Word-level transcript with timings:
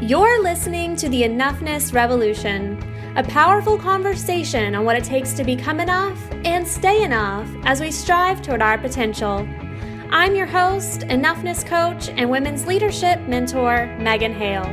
You're 0.00 0.42
listening 0.42 0.94
to 0.96 1.08
the 1.08 1.22
Enoughness 1.22 1.94
Revolution, 1.94 2.78
a 3.16 3.22
powerful 3.22 3.78
conversation 3.78 4.74
on 4.74 4.84
what 4.84 4.94
it 4.94 5.04
takes 5.04 5.32
to 5.32 5.42
become 5.42 5.80
enough 5.80 6.20
and 6.44 6.68
stay 6.68 7.02
enough 7.02 7.48
as 7.64 7.80
we 7.80 7.90
strive 7.90 8.42
toward 8.42 8.60
our 8.60 8.76
potential. 8.76 9.48
I'm 10.10 10.34
your 10.34 10.44
host, 10.44 11.00
Enoughness 11.00 11.64
Coach, 11.64 12.10
and 12.10 12.28
Women's 12.28 12.66
Leadership 12.66 13.22
Mentor, 13.22 13.86
Megan 13.98 14.34
Hale. 14.34 14.70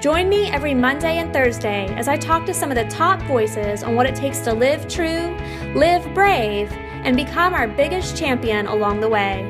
Join 0.00 0.28
me 0.28 0.50
every 0.50 0.74
Monday 0.74 1.18
and 1.18 1.32
Thursday 1.32 1.86
as 1.94 2.08
I 2.08 2.16
talk 2.16 2.44
to 2.46 2.52
some 2.52 2.72
of 2.72 2.76
the 2.76 2.86
top 2.86 3.22
voices 3.22 3.84
on 3.84 3.94
what 3.94 4.06
it 4.06 4.16
takes 4.16 4.40
to 4.40 4.52
live 4.52 4.88
true, 4.88 5.36
live 5.76 6.02
brave, 6.14 6.72
and 6.72 7.16
become 7.16 7.54
our 7.54 7.68
biggest 7.68 8.16
champion 8.16 8.66
along 8.66 8.98
the 8.98 9.08
way. 9.08 9.40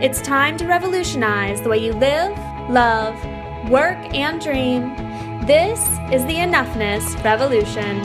It's 0.00 0.22
time 0.22 0.56
to 0.58 0.66
revolutionize 0.66 1.60
the 1.60 1.70
way 1.70 1.78
you 1.78 1.92
live, 1.92 2.38
love, 2.70 3.20
work, 3.70 3.96
and 4.14 4.42
dream. 4.42 4.94
This 5.46 5.80
is 6.12 6.22
the 6.26 6.34
Enoughness 6.34 7.22
Revolution. 7.24 7.98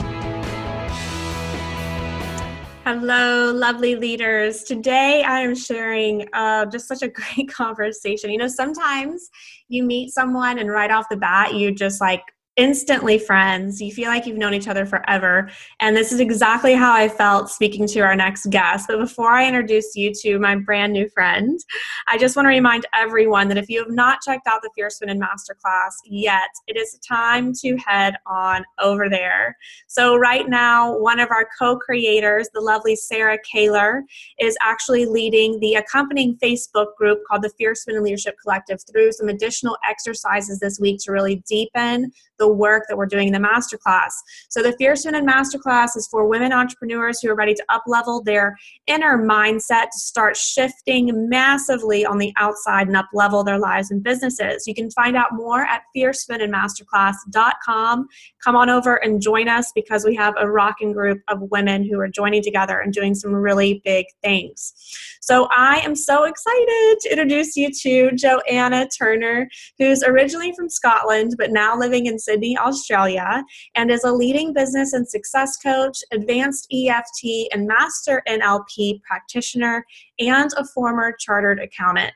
Hello, 2.84 3.52
lovely 3.52 3.94
leaders. 3.94 4.62
Today 4.62 5.22
I 5.22 5.40
am 5.40 5.54
sharing 5.54 6.26
uh, 6.32 6.64
just 6.66 6.88
such 6.88 7.02
a 7.02 7.08
great 7.36 7.52
conversation. 7.52 8.30
You 8.30 8.38
know, 8.38 8.48
sometimes 8.48 9.28
you 9.68 9.84
meet 9.84 10.12
someone 10.12 10.58
and 10.58 10.70
right 10.70 10.90
off 10.90 11.10
the 11.10 11.18
bat, 11.18 11.54
you 11.54 11.72
just 11.72 12.00
like 12.00 12.22
instantly 12.60 13.18
friends. 13.18 13.80
You 13.80 13.90
feel 13.90 14.08
like 14.08 14.26
you've 14.26 14.36
known 14.36 14.52
each 14.52 14.68
other 14.68 14.84
forever. 14.84 15.50
And 15.80 15.96
this 15.96 16.12
is 16.12 16.20
exactly 16.20 16.74
how 16.74 16.92
I 16.92 17.08
felt 17.08 17.48
speaking 17.48 17.86
to 17.86 18.00
our 18.00 18.14
next 18.14 18.50
guest. 18.50 18.84
But 18.86 18.98
before 18.98 19.30
I 19.30 19.48
introduce 19.48 19.96
you 19.96 20.12
to 20.20 20.38
my 20.38 20.56
brand 20.56 20.92
new 20.92 21.08
friend, 21.08 21.58
I 22.06 22.18
just 22.18 22.36
want 22.36 22.44
to 22.44 22.50
remind 22.50 22.84
everyone 22.94 23.48
that 23.48 23.56
if 23.56 23.70
you 23.70 23.82
have 23.82 23.90
not 23.90 24.20
checked 24.20 24.46
out 24.46 24.60
the 24.60 24.68
Fierce 24.74 25.00
Women 25.00 25.18
Masterclass 25.18 25.92
yet, 26.04 26.50
it 26.66 26.76
is 26.76 26.98
time 26.98 27.54
to 27.62 27.78
head 27.78 28.16
on 28.26 28.62
over 28.78 29.08
there. 29.08 29.56
So, 29.86 30.16
right 30.16 30.46
now, 30.46 30.98
one 30.98 31.18
of 31.18 31.30
our 31.30 31.48
co 31.58 31.78
creators, 31.78 32.50
the 32.52 32.60
lovely 32.60 32.94
Sarah 32.94 33.38
Kaler, 33.50 34.04
is 34.38 34.54
actually 34.60 35.06
leading 35.06 35.58
the 35.60 35.76
accompanying 35.76 36.36
Facebook 36.42 36.94
group 36.98 37.20
called 37.26 37.42
the 37.42 37.52
Fierce 37.56 37.86
Women 37.86 38.04
Leadership 38.04 38.34
Collective 38.42 38.80
through 38.92 39.12
some 39.12 39.30
additional 39.30 39.78
exercises 39.88 40.60
this 40.60 40.78
week 40.78 41.00
to 41.04 41.12
really 41.12 41.42
deepen 41.48 42.12
the 42.40 42.48
work 42.48 42.86
that 42.88 42.96
we're 42.96 43.06
doing 43.06 43.28
in 43.28 43.32
the 43.32 43.38
masterclass. 43.38 44.10
So 44.48 44.60
the 44.62 44.72
Fierce 44.72 45.04
Women 45.04 45.24
Masterclass 45.26 45.96
is 45.96 46.08
for 46.10 46.26
women 46.26 46.52
entrepreneurs 46.52 47.20
who 47.20 47.30
are 47.30 47.36
ready 47.36 47.54
to 47.54 47.64
up-level 47.68 48.24
their 48.24 48.56
inner 48.88 49.16
mindset 49.16 49.84
to 49.84 49.98
start 49.98 50.36
shifting 50.36 51.28
massively 51.28 52.04
on 52.04 52.18
the 52.18 52.32
outside 52.36 52.88
and 52.88 52.96
up-level 52.96 53.44
their 53.44 53.60
lives 53.60 53.92
and 53.92 54.02
businesses. 54.02 54.66
You 54.66 54.74
can 54.74 54.90
find 54.90 55.16
out 55.16 55.28
more 55.32 55.62
at 55.62 55.82
fiercewomenmasterclass.com. 55.96 58.08
Come 58.42 58.56
on 58.56 58.70
over 58.70 58.96
and 58.96 59.20
join 59.20 59.48
us 59.48 59.70
because 59.74 60.04
we 60.04 60.16
have 60.16 60.34
a 60.38 60.50
rocking 60.50 60.92
group 60.92 61.20
of 61.28 61.42
women 61.50 61.86
who 61.88 62.00
are 62.00 62.08
joining 62.08 62.42
together 62.42 62.80
and 62.80 62.92
doing 62.92 63.14
some 63.14 63.32
really 63.34 63.80
big 63.84 64.06
things. 64.22 64.72
So 65.20 65.46
I 65.50 65.80
am 65.80 65.94
so 65.94 66.24
excited 66.24 66.96
to 67.02 67.10
introduce 67.10 67.54
you 67.54 67.70
to 67.82 68.10
Joanna 68.16 68.88
Turner, 68.88 69.46
who's 69.78 70.02
originally 70.02 70.54
from 70.56 70.70
Scotland 70.70 71.34
but 71.36 71.52
now 71.52 71.78
living 71.78 72.06
in 72.06 72.18
Sydney, 72.30 72.56
Australia, 72.58 73.44
and 73.74 73.90
is 73.90 74.04
a 74.04 74.12
leading 74.12 74.52
business 74.52 74.92
and 74.92 75.08
success 75.08 75.56
coach, 75.56 75.98
advanced 76.12 76.68
EFT, 76.72 77.48
and 77.52 77.66
master 77.66 78.22
NLP 78.28 79.02
practitioner, 79.02 79.84
and 80.20 80.50
a 80.56 80.64
former 80.64 81.12
chartered 81.18 81.58
accountant. 81.58 82.12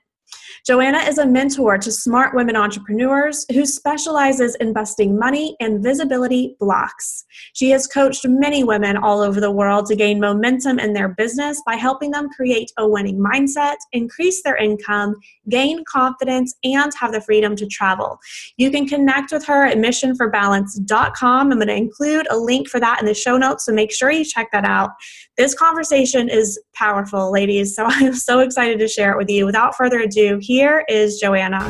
Joanna 0.67 0.99
is 0.99 1.19
a 1.19 1.27
mentor 1.27 1.77
to 1.79 1.93
smart 1.93 2.35
women 2.35 2.57
entrepreneurs 2.57 3.45
who 3.53 3.67
specializes 3.67 4.55
in 4.57 4.73
busting 4.73 5.19
money 5.19 5.57
and 5.61 5.83
visibility 5.83 6.57
blocks. 6.59 7.25
She 7.53 7.71
has 7.71 7.87
coached 7.87 8.27
many 8.27 8.65
women 8.65 8.97
all 8.97 9.21
over 9.21 9.41
the 9.41 9.51
world 9.51 9.87
to 9.87 9.97
gain 9.97 10.21
momentum 10.21 10.79
in 10.79 10.95
their 10.95 11.09
business 11.09 11.63
by 11.67 11.77
helping 11.77 12.13
them 12.13 12.31
create 12.31 12.73
a 12.79 12.89
winning 12.89 13.19
mindset, 13.19 13.77
increase 13.93 14.43
their 14.43 14.57
income, 14.57 15.17
gain 15.51 15.85
confidence, 15.85 16.55
and 16.65 16.93
have 16.99 17.13
the 17.13 17.21
freedom 17.21 17.57
to 17.57 17.67
travel. 17.67 18.19
You 18.57 18.71
can 18.71 18.87
connect 18.87 19.33
with 19.33 19.45
her 19.47 19.67
at 19.67 19.77
missionforbalance.com. 19.77 21.53
I'm 21.53 21.59
going 21.59 21.69
to 21.69 21.75
include 21.75 22.27
a 22.31 22.39
link 22.39 22.69
for 22.69 22.81
that 22.81 23.01
in 23.01 23.07
the 23.07 23.15
show 23.15 23.37
notes, 23.37 23.67
so 23.67 23.73
make 23.73 23.93
sure 23.93 24.11
you 24.11 24.25
check 24.25 24.49
that 24.53 24.65
out. 24.65 24.91
This 25.37 25.55
conversation 25.55 26.29
is 26.29 26.61
powerful, 26.75 27.33
ladies, 27.33 27.75
so 27.77 27.85
I'm 27.89 28.15
so 28.15 28.41
excited 28.41 28.79
to 28.79 28.89
share 28.89 29.13
it 29.13 29.19
with 29.19 29.29
you. 29.29 29.45
Without 29.45 29.77
further 29.77 30.01
ado, 30.01 30.24
here 30.33 30.85
is 30.89 31.21
Joanna. 31.21 31.61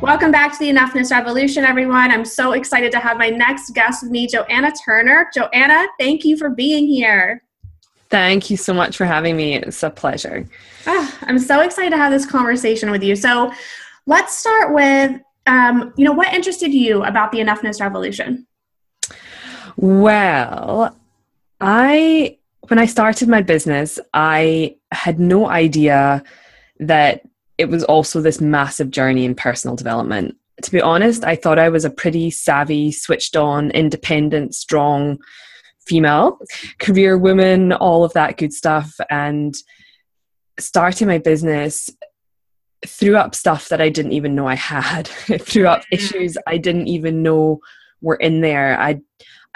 Welcome 0.00 0.30
back 0.30 0.52
to 0.52 0.58
the 0.58 0.70
Enoughness 0.70 1.10
Revolution, 1.10 1.64
everyone. 1.64 2.10
I'm 2.10 2.24
so 2.24 2.52
excited 2.52 2.92
to 2.92 2.98
have 2.98 3.16
my 3.16 3.30
next 3.30 3.70
guest 3.74 4.02
with 4.02 4.12
me, 4.12 4.26
Joanna 4.26 4.72
Turner. 4.84 5.30
Joanna, 5.34 5.86
thank 5.98 6.24
you 6.24 6.36
for 6.36 6.50
being 6.50 6.86
here. 6.86 7.42
Thank 8.10 8.50
you 8.50 8.56
so 8.56 8.72
much 8.72 8.96
for 8.96 9.04
having 9.04 9.36
me. 9.36 9.56
It's 9.56 9.82
a 9.82 9.90
pleasure. 9.90 10.46
Oh, 10.86 11.18
I'm 11.22 11.38
so 11.38 11.60
excited 11.62 11.90
to 11.90 11.96
have 11.96 12.12
this 12.12 12.24
conversation 12.24 12.90
with 12.90 13.02
you. 13.02 13.16
So, 13.16 13.52
let's 14.06 14.38
start 14.38 14.72
with 14.72 15.20
um, 15.46 15.92
you 15.96 16.04
know, 16.04 16.12
what 16.12 16.32
interested 16.32 16.72
you 16.72 17.04
about 17.04 17.32
the 17.32 17.38
Enoughness 17.38 17.80
Revolution? 17.80 18.46
Well, 19.76 20.96
I 21.60 22.38
when 22.68 22.78
I 22.78 22.86
started 22.86 23.28
my 23.28 23.42
business, 23.42 23.98
I 24.12 24.76
had 24.90 25.20
no 25.20 25.48
idea 25.48 26.22
that 26.80 27.22
it 27.58 27.68
was 27.68 27.84
also 27.84 28.20
this 28.20 28.40
massive 28.40 28.90
journey 28.90 29.24
in 29.24 29.34
personal 29.34 29.76
development. 29.76 30.36
To 30.62 30.70
be 30.70 30.80
honest, 30.80 31.24
I 31.24 31.36
thought 31.36 31.58
I 31.58 31.68
was 31.68 31.84
a 31.84 31.90
pretty 31.90 32.30
savvy, 32.30 32.90
switched 32.90 33.36
on, 33.36 33.70
independent, 33.70 34.54
strong 34.54 35.18
female, 35.86 36.38
career 36.78 37.16
woman, 37.16 37.72
all 37.72 38.04
of 38.04 38.12
that 38.14 38.36
good 38.36 38.52
stuff. 38.52 38.92
And 39.10 39.54
starting 40.58 41.06
my 41.06 41.18
business 41.18 41.90
threw 42.86 43.16
up 43.16 43.34
stuff 43.34 43.68
that 43.68 43.80
I 43.80 43.88
didn't 43.88 44.12
even 44.12 44.34
know 44.34 44.48
I 44.48 44.54
had. 44.54 45.10
it 45.28 45.42
threw 45.42 45.66
up 45.66 45.84
issues 45.92 46.36
I 46.46 46.58
didn't 46.58 46.88
even 46.88 47.22
know 47.22 47.60
were 48.00 48.16
in 48.16 48.40
there. 48.40 48.78
I 48.80 49.00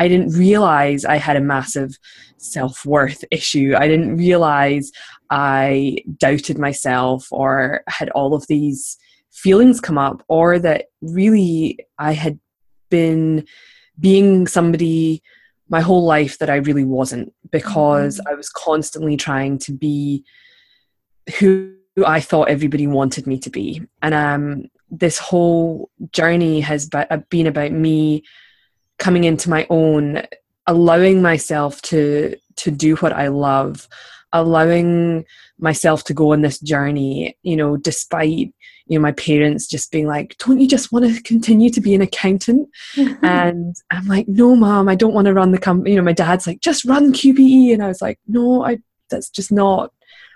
I 0.00 0.08
didn't 0.08 0.30
realize 0.30 1.04
I 1.04 1.16
had 1.16 1.36
a 1.36 1.42
massive 1.42 1.96
self 2.38 2.86
worth 2.86 3.22
issue. 3.30 3.74
I 3.76 3.86
didn't 3.86 4.16
realize 4.16 4.90
I 5.28 5.98
doubted 6.16 6.58
myself 6.58 7.28
or 7.30 7.82
had 7.86 8.08
all 8.10 8.34
of 8.34 8.46
these 8.48 8.96
feelings 9.30 9.78
come 9.78 9.98
up, 9.98 10.24
or 10.26 10.58
that 10.58 10.86
really 11.02 11.78
I 11.98 12.14
had 12.14 12.40
been 12.88 13.46
being 14.00 14.46
somebody 14.46 15.22
my 15.68 15.82
whole 15.82 16.04
life 16.04 16.38
that 16.38 16.50
I 16.50 16.56
really 16.56 16.84
wasn't 16.84 17.32
because 17.50 18.18
mm-hmm. 18.18 18.28
I 18.28 18.34
was 18.34 18.48
constantly 18.48 19.16
trying 19.16 19.58
to 19.58 19.72
be 19.72 20.24
who 21.38 21.74
I 22.04 22.20
thought 22.20 22.48
everybody 22.48 22.86
wanted 22.86 23.26
me 23.26 23.38
to 23.40 23.50
be. 23.50 23.82
And 24.02 24.14
um, 24.14 24.64
this 24.90 25.18
whole 25.18 25.90
journey 26.12 26.60
has 26.60 26.88
been 27.28 27.46
about 27.46 27.72
me 27.72 28.24
coming 29.00 29.24
into 29.24 29.50
my 29.50 29.66
own 29.70 30.22
allowing 30.66 31.20
myself 31.20 31.82
to 31.82 32.36
to 32.54 32.70
do 32.70 32.94
what 32.96 33.12
i 33.12 33.26
love 33.26 33.88
allowing 34.32 35.24
myself 35.58 36.04
to 36.04 36.14
go 36.14 36.32
on 36.32 36.42
this 36.42 36.60
journey 36.60 37.36
you 37.42 37.56
know 37.56 37.76
despite 37.76 38.54
you 38.86 38.98
know 38.98 39.00
my 39.00 39.12
parents 39.12 39.66
just 39.66 39.90
being 39.90 40.06
like 40.06 40.36
don't 40.38 40.60
you 40.60 40.68
just 40.68 40.92
want 40.92 41.04
to 41.04 41.22
continue 41.22 41.70
to 41.70 41.80
be 41.80 41.94
an 41.94 42.02
accountant? 42.02 42.68
And 43.22 43.74
i'm 43.90 44.06
like 44.06 44.28
no 44.28 44.54
mom 44.54 44.88
i 44.88 44.94
don't 44.94 45.14
want 45.14 45.26
to 45.26 45.34
run 45.34 45.50
the 45.50 45.58
company 45.58 45.90
you 45.90 45.96
know 45.96 46.04
my 46.04 46.12
dad's 46.12 46.46
like 46.46 46.60
just 46.60 46.84
run 46.84 47.12
qbe 47.12 47.72
and 47.72 47.82
i 47.82 47.88
was 47.88 48.02
like 48.02 48.18
no 48.28 48.64
i 48.64 48.78
that's 49.08 49.30
just 49.30 49.50
not 49.50 49.92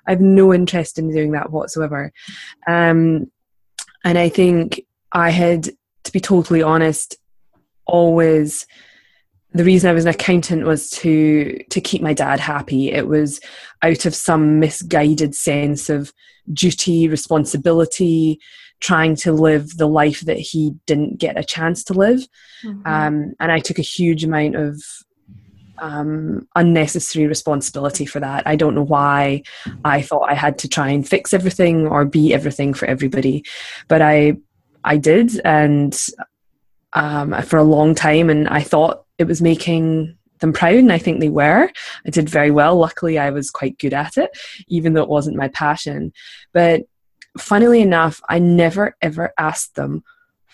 i 0.06 0.10
have 0.10 0.20
no 0.20 0.52
interest 0.52 0.98
in 0.98 1.12
doing 1.12 1.32
that 1.32 1.50
whatsoever. 1.50 2.12
Um 2.66 3.30
and 4.04 4.18
i 4.18 4.28
think 4.28 4.84
i 5.12 5.30
had 5.30 5.70
to 6.04 6.12
be 6.12 6.20
totally 6.20 6.62
honest 6.62 7.16
always 7.86 8.66
the 9.54 9.64
reason 9.64 9.88
I 9.88 9.92
was 9.92 10.04
an 10.04 10.10
accountant 10.10 10.66
was 10.66 10.90
to 10.90 11.58
to 11.70 11.80
keep 11.80 12.02
my 12.02 12.12
dad 12.12 12.40
happy. 12.40 12.90
It 12.90 13.06
was 13.06 13.40
out 13.82 14.04
of 14.04 14.14
some 14.14 14.58
misguided 14.58 15.34
sense 15.34 15.88
of 15.88 16.12
duty, 16.52 17.08
responsibility, 17.08 18.40
trying 18.80 19.14
to 19.16 19.32
live 19.32 19.76
the 19.76 19.86
life 19.86 20.20
that 20.22 20.38
he 20.38 20.74
didn't 20.86 21.18
get 21.18 21.38
a 21.38 21.44
chance 21.44 21.84
to 21.84 21.94
live. 21.94 22.26
Mm-hmm. 22.64 22.86
Um, 22.86 23.34
and 23.38 23.52
I 23.52 23.60
took 23.60 23.78
a 23.78 23.82
huge 23.82 24.24
amount 24.24 24.56
of 24.56 24.82
um, 25.78 26.48
unnecessary 26.56 27.26
responsibility 27.26 28.06
for 28.06 28.20
that. 28.20 28.46
I 28.46 28.56
don't 28.56 28.74
know 28.74 28.84
why 28.84 29.42
I 29.84 30.02
thought 30.02 30.30
I 30.30 30.34
had 30.34 30.58
to 30.58 30.68
try 30.68 30.88
and 30.88 31.08
fix 31.08 31.32
everything 31.32 31.86
or 31.86 32.04
be 32.04 32.34
everything 32.34 32.74
for 32.74 32.86
everybody, 32.86 33.44
but 33.88 34.02
I 34.02 34.36
I 34.86 34.98
did, 34.98 35.40
and 35.44 35.98
um, 36.94 37.40
for 37.42 37.58
a 37.58 37.64
long 37.64 37.94
time, 37.94 38.30
and 38.30 38.48
I 38.48 38.62
thought 38.62 39.04
it 39.18 39.24
was 39.24 39.42
making 39.42 40.16
them 40.40 40.52
proud, 40.52 40.74
and 40.74 40.92
I 40.92 40.98
think 40.98 41.20
they 41.20 41.28
were. 41.28 41.70
I 42.06 42.10
did 42.10 42.28
very 42.28 42.50
well. 42.50 42.76
Luckily, 42.76 43.18
I 43.18 43.30
was 43.30 43.50
quite 43.50 43.78
good 43.78 43.94
at 43.94 44.16
it, 44.16 44.30
even 44.68 44.92
though 44.92 45.02
it 45.02 45.08
wasn't 45.08 45.36
my 45.36 45.48
passion. 45.48 46.12
But 46.52 46.82
funnily 47.38 47.80
enough, 47.80 48.20
I 48.28 48.38
never 48.38 48.96
ever 49.02 49.32
asked 49.38 49.74
them 49.74 50.04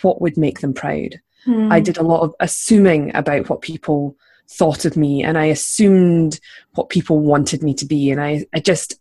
what 0.03 0.21
would 0.21 0.37
make 0.37 0.61
them 0.61 0.75
proud. 0.75 1.21
Hmm. 1.45 1.71
I 1.71 1.81
did 1.81 1.99
a 1.99 2.03
lot 2.03 2.23
of 2.23 2.35
assuming 2.41 3.15
about 3.15 3.49
what 3.49 3.63
people 3.63 4.17
thought 4.49 4.85
of 4.85 4.97
me 4.97 5.23
and 5.23 5.39
I 5.39 5.47
assumed 5.47 6.41
what 6.75 6.89
people 6.89 7.21
wanted 7.21 7.63
me 7.63 7.73
to 7.75 7.87
be 7.87 8.11
and 8.11 8.21
I, 8.21 8.47
I 8.53 8.61
just 8.61 8.99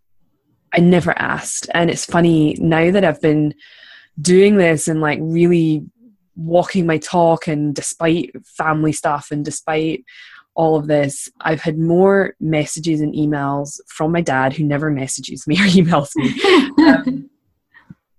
I 0.74 0.80
never 0.80 1.18
asked. 1.18 1.70
And 1.74 1.90
it's 1.90 2.06
funny 2.06 2.56
now 2.60 2.92
that 2.92 3.04
I've 3.04 3.22
been 3.22 3.56
doing 4.22 4.58
this 4.58 4.88
and 4.88 5.02
like 5.02 5.20
really 5.22 5.84
walking 6.40 6.86
my 6.86 6.98
talk 6.98 7.48
and 7.48 7.76
despite 7.76 8.32
family 8.46 8.92
stuff 8.94 9.30
and 9.32 9.44
despite 9.44 10.06
all 10.56 10.76
of 10.76 10.88
this, 10.88 11.30
I've 11.40 11.62
had 11.62 11.78
more 11.78 12.36
messages 12.40 13.02
and 13.02 13.14
emails 13.14 13.80
from 13.88 14.12
my 14.12 14.22
dad 14.22 14.54
who 14.54 14.64
never 14.64 14.90
messages 14.90 15.48
me 15.48 15.56
or 15.60 15.66
emails 15.66 16.16
me. 16.16 16.86
um, 16.86 17.30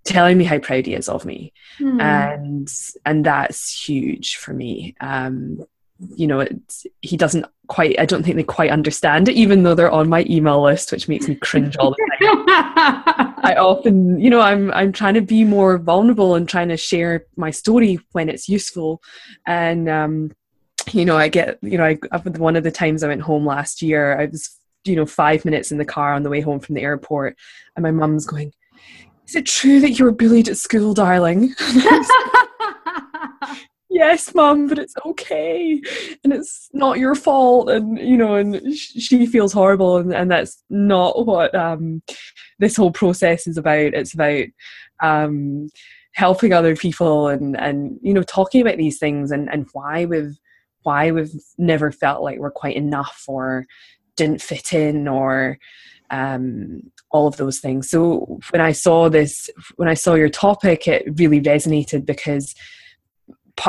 telling 0.03 0.37
me 0.37 0.43
how 0.43 0.57
proud 0.57 0.87
he 0.87 0.95
is 0.95 1.07
of 1.07 1.25
me 1.25 1.53
mm. 1.79 2.01
and 2.01 2.67
and 3.05 3.23
that's 3.23 3.85
huge 3.85 4.35
for 4.35 4.51
me 4.51 4.95
um 4.99 5.63
you 6.15 6.27
know 6.27 6.39
it's 6.39 6.85
he 7.01 7.15
doesn't 7.15 7.45
quite 7.67 7.97
i 7.99 8.05
don't 8.05 8.23
think 8.23 8.35
they 8.35 8.43
quite 8.43 8.71
understand 8.71 9.29
it 9.29 9.35
even 9.35 9.63
though 9.63 9.75
they're 9.75 9.91
on 9.91 10.09
my 10.09 10.25
email 10.29 10.61
list 10.61 10.91
which 10.91 11.07
makes 11.07 11.27
me 11.27 11.35
cringe 11.35 11.75
all 11.77 11.91
the 11.91 12.17
time 12.19 12.43
i 13.43 13.55
often 13.57 14.19
you 14.19 14.29
know 14.29 14.41
i'm 14.41 14.71
i'm 14.73 14.91
trying 14.91 15.13
to 15.13 15.21
be 15.21 15.43
more 15.43 15.77
vulnerable 15.77 16.35
and 16.35 16.49
trying 16.49 16.69
to 16.69 16.77
share 16.77 17.25
my 17.35 17.51
story 17.51 17.99
when 18.13 18.29
it's 18.29 18.49
useful 18.49 19.01
and 19.45 19.87
um 19.87 20.31
you 20.91 21.05
know 21.05 21.17
i 21.17 21.27
get 21.27 21.59
you 21.61 21.77
know 21.77 21.85
i 21.85 21.97
one 22.37 22.55
of 22.55 22.63
the 22.63 22.71
times 22.71 23.03
i 23.03 23.07
went 23.07 23.21
home 23.21 23.45
last 23.45 23.81
year 23.81 24.19
i 24.19 24.25
was 24.25 24.57
you 24.85 24.95
know 24.95 25.05
five 25.05 25.45
minutes 25.45 25.71
in 25.71 25.77
the 25.77 25.85
car 25.85 26.13
on 26.13 26.23
the 26.23 26.29
way 26.29 26.41
home 26.41 26.59
from 26.59 26.75
the 26.75 26.81
airport 26.81 27.37
and 27.75 27.83
my 27.83 27.91
mum's 27.91 28.25
going 28.25 28.51
is 29.31 29.35
it 29.35 29.45
true 29.45 29.79
that 29.79 29.91
you 29.91 30.03
were 30.03 30.11
bullied 30.11 30.49
at 30.49 30.57
school, 30.57 30.93
darling? 30.93 31.55
yes, 33.91 34.33
mum, 34.33 34.67
but 34.67 34.79
it's 34.79 34.95
okay. 35.05 35.81
And 36.23 36.33
it's 36.33 36.69
not 36.73 36.97
your 36.97 37.13
fault. 37.13 37.69
And, 37.69 37.99
you 37.99 38.17
know, 38.17 38.35
and 38.35 38.75
she 38.75 39.25
feels 39.25 39.53
horrible. 39.53 39.97
And, 39.97 40.13
and 40.13 40.31
that's 40.31 40.63
not 40.69 41.25
what 41.25 41.53
um, 41.53 42.01
this 42.57 42.77
whole 42.77 42.91
process 42.91 43.45
is 43.47 43.57
about. 43.57 43.93
It's 43.93 44.13
about 44.13 44.45
um, 45.03 45.67
helping 46.13 46.53
other 46.53 46.75
people 46.75 47.27
and, 47.27 47.59
and, 47.59 47.99
you 48.01 48.13
know, 48.13 48.23
talking 48.23 48.61
about 48.61 48.77
these 48.77 48.97
things 48.97 49.31
and, 49.31 49.49
and 49.51 49.67
why 49.73 50.05
we've, 50.05 50.39
why 50.83 51.11
we've 51.11 51.33
never 51.57 51.91
felt 51.91 52.23
like 52.23 52.39
we're 52.39 52.49
quite 52.49 52.75
enough 52.75 53.25
or 53.27 53.67
didn't 54.15 54.41
fit 54.41 54.73
in 54.73 55.07
or 55.07 55.57
um, 56.09 56.81
all 57.11 57.27
of 57.27 57.37
those 57.37 57.59
things. 57.59 57.89
So 57.89 58.39
when 58.51 58.61
I 58.61 58.71
saw 58.71 59.09
this, 59.09 59.49
when 59.75 59.89
I 59.89 59.93
saw 59.93 60.15
your 60.15 60.29
topic, 60.29 60.87
it 60.87 61.03
really 61.19 61.41
resonated 61.41 62.05
because 62.05 62.55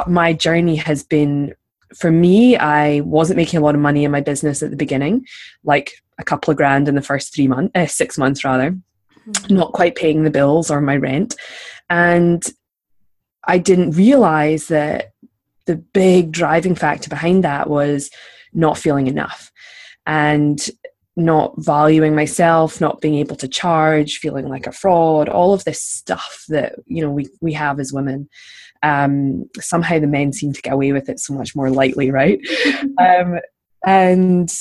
my 0.06 0.32
journey 0.32 0.76
has 0.76 1.02
been 1.02 1.54
for 1.96 2.10
me, 2.10 2.56
I 2.56 3.00
wasn't 3.00 3.36
making 3.36 3.58
a 3.58 3.62
lot 3.62 3.74
of 3.74 3.80
money 3.80 4.04
in 4.04 4.10
my 4.10 4.20
business 4.20 4.62
at 4.62 4.70
the 4.70 4.76
beginning, 4.76 5.26
like 5.64 5.92
a 6.18 6.24
couple 6.24 6.50
of 6.50 6.56
grand 6.56 6.88
in 6.88 6.94
the 6.94 7.02
first 7.02 7.34
three 7.34 7.48
months, 7.48 7.72
uh, 7.74 7.86
six 7.86 8.16
months 8.16 8.44
rather, 8.44 8.70
mm-hmm. 8.70 9.54
not 9.54 9.72
quite 9.72 9.94
paying 9.94 10.22
the 10.22 10.30
bills 10.30 10.70
or 10.70 10.80
my 10.80 10.96
rent. 10.96 11.36
And 11.90 12.42
I 13.44 13.58
didn't 13.58 13.90
realize 13.90 14.68
that 14.68 15.12
the 15.66 15.76
big 15.76 16.32
driving 16.32 16.74
factor 16.74 17.10
behind 17.10 17.44
that 17.44 17.68
was 17.68 18.10
not 18.52 18.78
feeling 18.78 19.06
enough. 19.06 19.50
And 20.06 20.58
not 21.14 21.52
valuing 21.58 22.14
myself, 22.14 22.80
not 22.80 23.00
being 23.00 23.16
able 23.16 23.36
to 23.36 23.48
charge, 23.48 24.16
feeling 24.16 24.48
like 24.48 24.66
a 24.66 24.72
fraud, 24.72 25.28
all 25.28 25.52
of 25.52 25.64
this 25.64 25.82
stuff 25.82 26.44
that 26.48 26.74
you 26.86 27.02
know 27.02 27.10
we 27.10 27.28
we 27.40 27.52
have 27.52 27.78
as 27.78 27.92
women. 27.92 28.28
Um, 28.82 29.48
somehow 29.58 29.98
the 29.98 30.06
men 30.06 30.32
seem 30.32 30.52
to 30.52 30.62
get 30.62 30.72
away 30.72 30.92
with 30.92 31.08
it 31.08 31.20
so 31.20 31.34
much 31.34 31.54
more 31.54 31.70
lightly, 31.70 32.10
right? 32.10 32.40
um, 32.98 33.38
and 33.86 34.52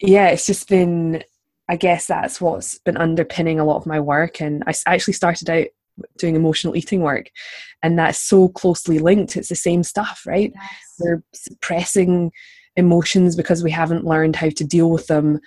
yeah, 0.00 0.28
it's 0.28 0.46
just 0.46 0.68
been. 0.68 1.22
I 1.66 1.76
guess 1.76 2.06
that's 2.06 2.42
what's 2.42 2.78
been 2.80 2.98
underpinning 2.98 3.58
a 3.58 3.64
lot 3.64 3.78
of 3.78 3.86
my 3.86 3.98
work, 3.98 4.42
and 4.42 4.62
I 4.66 4.74
actually 4.86 5.14
started 5.14 5.48
out 5.48 5.68
doing 6.18 6.34
emotional 6.34 6.76
eating 6.76 7.00
work 7.00 7.30
and 7.82 7.98
that's 7.98 8.18
so 8.18 8.48
closely 8.48 8.98
linked 8.98 9.36
it's 9.36 9.48
the 9.48 9.54
same 9.54 9.82
stuff 9.82 10.22
right 10.26 10.52
yes. 10.54 10.94
we're 10.98 11.22
suppressing 11.32 12.32
emotions 12.76 13.36
because 13.36 13.62
we 13.62 13.70
haven't 13.70 14.04
learned 14.04 14.36
how 14.36 14.48
to 14.48 14.64
deal 14.64 14.90
with 14.90 15.06
them 15.06 15.38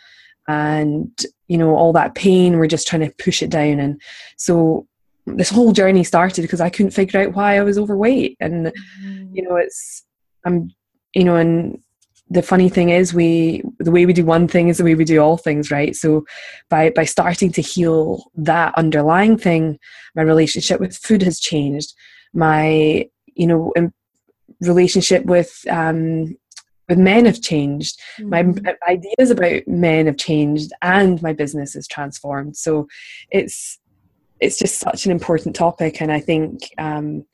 and 0.47 1.25
you 1.47 1.57
know 1.57 1.75
all 1.75 1.91
that 1.91 2.15
pain 2.15 2.57
we're 2.57 2.67
just 2.67 2.87
trying 2.87 3.01
to 3.01 3.13
push 3.23 3.41
it 3.41 3.49
down 3.49 3.79
and 3.79 4.01
so 4.37 4.87
this 5.35 5.49
whole 5.49 5.71
journey 5.71 6.03
started 6.03 6.41
because 6.41 6.61
i 6.61 6.69
couldn't 6.69 6.91
figure 6.91 7.21
out 7.21 7.33
why 7.33 7.57
i 7.57 7.63
was 7.63 7.77
overweight. 7.77 8.37
And 8.39 8.71
mm. 9.03 9.29
you 9.33 9.43
know 9.43 9.55
it's 9.57 10.03
i'm 10.45 10.71
you 11.13 11.23
know 11.23 11.35
and 11.35 11.79
the 12.29 12.41
funny 12.41 12.67
thing 12.69 12.89
is 12.89 13.13
we 13.13 13.63
the 13.79 13.91
way 13.91 14.05
we 14.05 14.13
do 14.13 14.25
one 14.25 14.47
thing 14.47 14.67
is 14.67 14.77
the 14.77 14.83
way 14.83 14.95
we 14.95 15.05
do 15.05 15.19
all 15.19 15.37
things 15.37 15.71
right? 15.71 15.95
So 15.95 16.25
by 16.69 16.89
by 16.91 17.05
starting 17.05 17.51
to 17.53 17.61
heal 17.61 18.31
that 18.35 18.77
underlying 18.77 19.37
thing 19.37 19.79
my 20.15 20.23
relationship 20.23 20.79
with 20.79 20.97
food 20.97 21.21
has 21.23 21.39
changed. 21.39 21.93
My 22.33 23.07
you 23.35 23.47
know 23.47 23.73
relationship 24.61 25.25
with 25.25 25.65
um 25.69 26.35
with 26.89 26.97
men 26.97 27.25
have 27.25 27.41
changed. 27.41 27.99
Mm-hmm. 28.19 28.65
my 28.65 28.75
ideas 28.87 29.29
about 29.29 29.67
men 29.67 30.05
have 30.05 30.17
changed 30.17 30.71
and 30.81 31.21
my 31.21 31.33
business 31.33 31.73
has 31.73 31.87
transformed. 31.87 32.55
So 32.57 32.87
it's 33.29 33.79
it's 34.39 34.57
just 34.57 34.79
such 34.79 35.05
an 35.05 35.11
important 35.11 35.55
topic 35.55 36.01
and 36.01 36.11
i 36.11 36.19
think 36.19 36.61
um, 36.77 37.25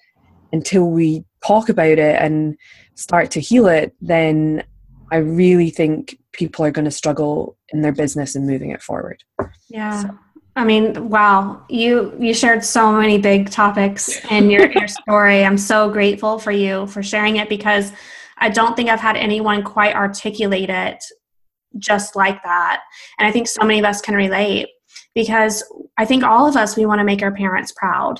until 0.52 0.90
we 0.90 1.24
talk 1.46 1.70
about 1.70 2.00
it 2.00 2.22
and 2.22 2.56
start 2.96 3.32
to 3.32 3.40
heal 3.40 3.68
it 3.68 3.94
then 4.02 4.64
i 5.12 5.18
really 5.18 5.70
think 5.70 6.18
people 6.32 6.66
are 6.66 6.72
going 6.72 6.86
to 6.86 6.92
struggle 6.92 7.58
in 7.70 7.82
their 7.82 7.92
business 7.92 8.36
and 8.36 8.48
moving 8.48 8.72
it 8.72 8.82
forward 8.82 9.24
yeah 9.70 10.02
so. 10.02 10.18
I 10.56 10.66
mean, 10.66 11.10
wow, 11.10 11.66
you 11.68 12.16
you 12.20 12.32
shared 12.32 12.64
so 12.64 12.92
many 12.92 13.18
big 13.18 13.50
topics 13.50 14.24
in 14.30 14.52
your, 14.52 14.72
your 14.72 14.88
story. 15.02 15.44
I'm 15.44 15.58
so 15.58 15.90
grateful 15.90 16.38
for 16.38 16.52
you 16.52 16.86
for 16.86 17.02
sharing 17.02 17.38
it 17.38 17.50
because 17.50 17.92
I 18.38 18.50
don't 18.50 18.76
think 18.76 18.90
I've 18.90 19.00
had 19.00 19.18
anyone 19.18 19.64
quite 19.64 19.96
articulate 19.96 20.70
it 20.70 21.04
just 21.80 22.16
like 22.16 22.44
that. 22.44 22.82
And 23.18 23.28
I 23.28 23.32
think 23.32 23.48
so 23.48 23.64
many 23.64 23.80
of 23.80 23.86
us 23.86 24.02
can 24.02 24.16
relate 24.16 24.68
because 25.15 25.63
I 25.98 26.05
think 26.05 26.24
all 26.24 26.48
of 26.48 26.55
us, 26.55 26.75
we 26.75 26.86
want 26.86 27.00
to 27.00 27.05
make 27.05 27.22
our 27.22 27.34
parents 27.34 27.72
proud. 27.75 28.20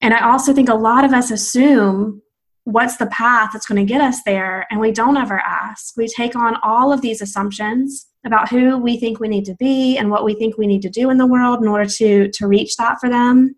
And 0.00 0.14
I 0.14 0.30
also 0.30 0.52
think 0.52 0.68
a 0.68 0.74
lot 0.74 1.04
of 1.04 1.12
us 1.12 1.30
assume 1.30 2.22
what's 2.64 2.96
the 2.96 3.06
path 3.06 3.50
that's 3.52 3.66
going 3.66 3.84
to 3.84 3.90
get 3.90 4.00
us 4.00 4.22
there, 4.24 4.66
and 4.70 4.80
we 4.80 4.90
don't 4.90 5.16
ever 5.16 5.38
ask. 5.38 5.96
We 5.96 6.08
take 6.08 6.34
on 6.34 6.56
all 6.62 6.92
of 6.92 7.02
these 7.02 7.20
assumptions 7.20 8.06
about 8.24 8.48
who 8.48 8.78
we 8.78 8.98
think 8.98 9.20
we 9.20 9.28
need 9.28 9.44
to 9.44 9.54
be 9.56 9.98
and 9.98 10.10
what 10.10 10.24
we 10.24 10.34
think 10.34 10.56
we 10.56 10.66
need 10.66 10.80
to 10.82 10.88
do 10.88 11.10
in 11.10 11.18
the 11.18 11.26
world 11.26 11.60
in 11.60 11.68
order 11.68 11.84
to, 11.84 12.30
to 12.30 12.46
reach 12.46 12.76
that 12.76 12.98
for 13.00 13.10
them. 13.10 13.54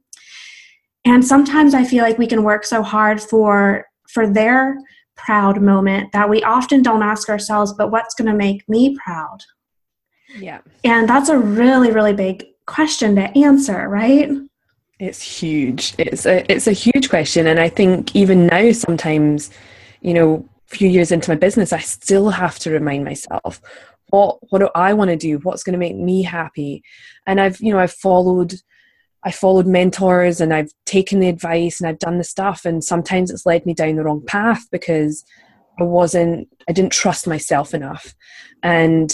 And 1.05 1.25
sometimes 1.25 1.73
I 1.73 1.85
feel 1.85 2.03
like 2.03 2.19
we 2.19 2.27
can 2.27 2.43
work 2.43 2.65
so 2.65 2.83
hard 2.83 3.21
for 3.21 3.87
for 4.09 4.27
their 4.27 4.77
proud 5.17 5.61
moment 5.61 6.13
that 6.13 6.29
we 6.29 6.43
often 6.43 6.83
don't 6.83 7.03
ask 7.03 7.29
ourselves, 7.29 7.73
but 7.73 7.91
what's 7.91 8.15
going 8.15 8.31
to 8.31 8.37
make 8.37 8.69
me 8.69 8.97
proud? 8.97 9.39
Yeah. 10.39 10.61
And 10.85 11.09
that's 11.09 11.29
a 11.29 11.39
really, 11.39 11.91
really 11.91 12.13
big 12.13 12.45
question 12.67 13.17
to 13.17 13.37
answer, 13.39 13.89
right? 13.89 14.31
It's 14.99 15.21
huge. 15.21 15.95
It's 15.99 16.27
a 16.27 16.51
it's 16.51 16.67
a 16.67 16.73
huge 16.73 17.11
question. 17.11 17.47
And 17.47 17.61
I 17.61 17.69
think 17.69 18.15
even 18.17 18.47
now 18.47 18.73
sometimes, 18.73 19.51
you 20.01 20.15
know, 20.15 20.49
a 20.71 20.75
few 20.75 20.89
years 20.89 21.13
into 21.13 21.31
my 21.31 21.37
business, 21.37 21.73
I 21.73 21.81
still 21.81 22.31
have 22.31 22.59
to 22.61 22.71
remind 22.71 23.05
myself 23.05 23.61
what 24.11 24.39
what 24.51 24.61
do 24.61 24.69
I 24.75 24.95
want 24.95 25.11
to 25.11 25.17
do? 25.17 25.39
What's 25.39 25.63
going 25.63 25.75
to 25.75 25.79
make 25.79 25.97
me 25.97 26.23
happy? 26.23 26.83
And 27.27 27.41
I've, 27.41 27.61
you 27.61 27.73
know, 27.73 27.79
I've 27.79 27.93
followed 27.93 28.55
I 29.23 29.33
followed 29.33 29.67
mentors 29.67 30.41
and 30.41 30.55
I've 30.55 30.71
taken 30.85 31.19
the 31.19 31.29
advice 31.29 31.81
and 31.81 31.89
I've 31.89 31.99
done 31.99 32.19
the 32.19 32.25
stuff 32.25 32.65
and 32.65 32.83
sometimes 32.83 33.31
it's 33.31 33.45
led 33.45 33.67
me 33.67 33.75
down 33.75 33.97
the 33.97 34.05
wrong 34.05 34.25
path 34.25 34.67
because 34.71 35.25
I 35.79 35.83
wasn't 35.83 36.49
I 36.69 36.73
didn't 36.73 36.93
trust 36.93 37.27
myself 37.27 37.75
enough. 37.75 38.15
And 38.63 39.13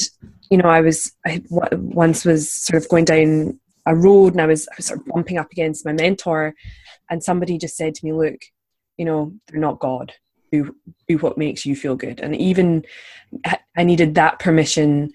you 0.50 0.58
know 0.58 0.68
I 0.68 0.80
was 0.80 1.12
I 1.26 1.42
once 1.50 2.24
was 2.24 2.52
sort 2.52 2.82
of 2.82 2.88
going 2.88 3.04
down 3.04 3.58
a 3.86 3.96
road 3.96 4.32
and 4.32 4.40
I 4.40 4.46
was, 4.46 4.68
I 4.68 4.74
was 4.76 4.86
sort 4.86 5.00
of 5.00 5.06
bumping 5.06 5.38
up 5.38 5.50
against 5.50 5.84
my 5.84 5.92
mentor 5.92 6.54
and 7.10 7.22
somebody 7.22 7.58
just 7.58 7.76
said 7.76 7.94
to 7.96 8.04
me 8.04 8.12
look 8.12 8.36
you 8.96 9.04
know 9.04 9.32
they're 9.48 9.60
not 9.60 9.80
God. 9.80 10.12
Do 10.50 10.74
do 11.08 11.18
what 11.18 11.38
makes 11.38 11.64
you 11.64 11.74
feel 11.74 11.96
good. 11.96 12.20
And 12.20 12.36
even 12.36 12.84
I 13.76 13.84
needed 13.84 14.14
that 14.14 14.38
permission 14.38 15.10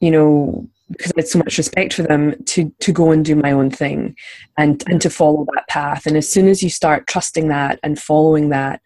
you 0.00 0.10
know 0.10 0.68
because 0.90 1.12
I 1.12 1.20
had 1.20 1.28
so 1.28 1.38
much 1.38 1.58
respect 1.58 1.92
for 1.92 2.02
them 2.02 2.42
to 2.44 2.72
to 2.80 2.92
go 2.92 3.10
and 3.12 3.24
do 3.24 3.36
my 3.36 3.52
own 3.52 3.70
thing 3.70 4.16
and 4.56 4.82
and 4.88 5.00
to 5.02 5.10
follow 5.10 5.46
that 5.54 5.68
path. 5.68 6.06
And 6.06 6.16
as 6.16 6.30
soon 6.30 6.48
as 6.48 6.62
you 6.62 6.70
start 6.70 7.06
trusting 7.06 7.48
that 7.48 7.78
and 7.82 7.98
following 7.98 8.48
that, 8.48 8.80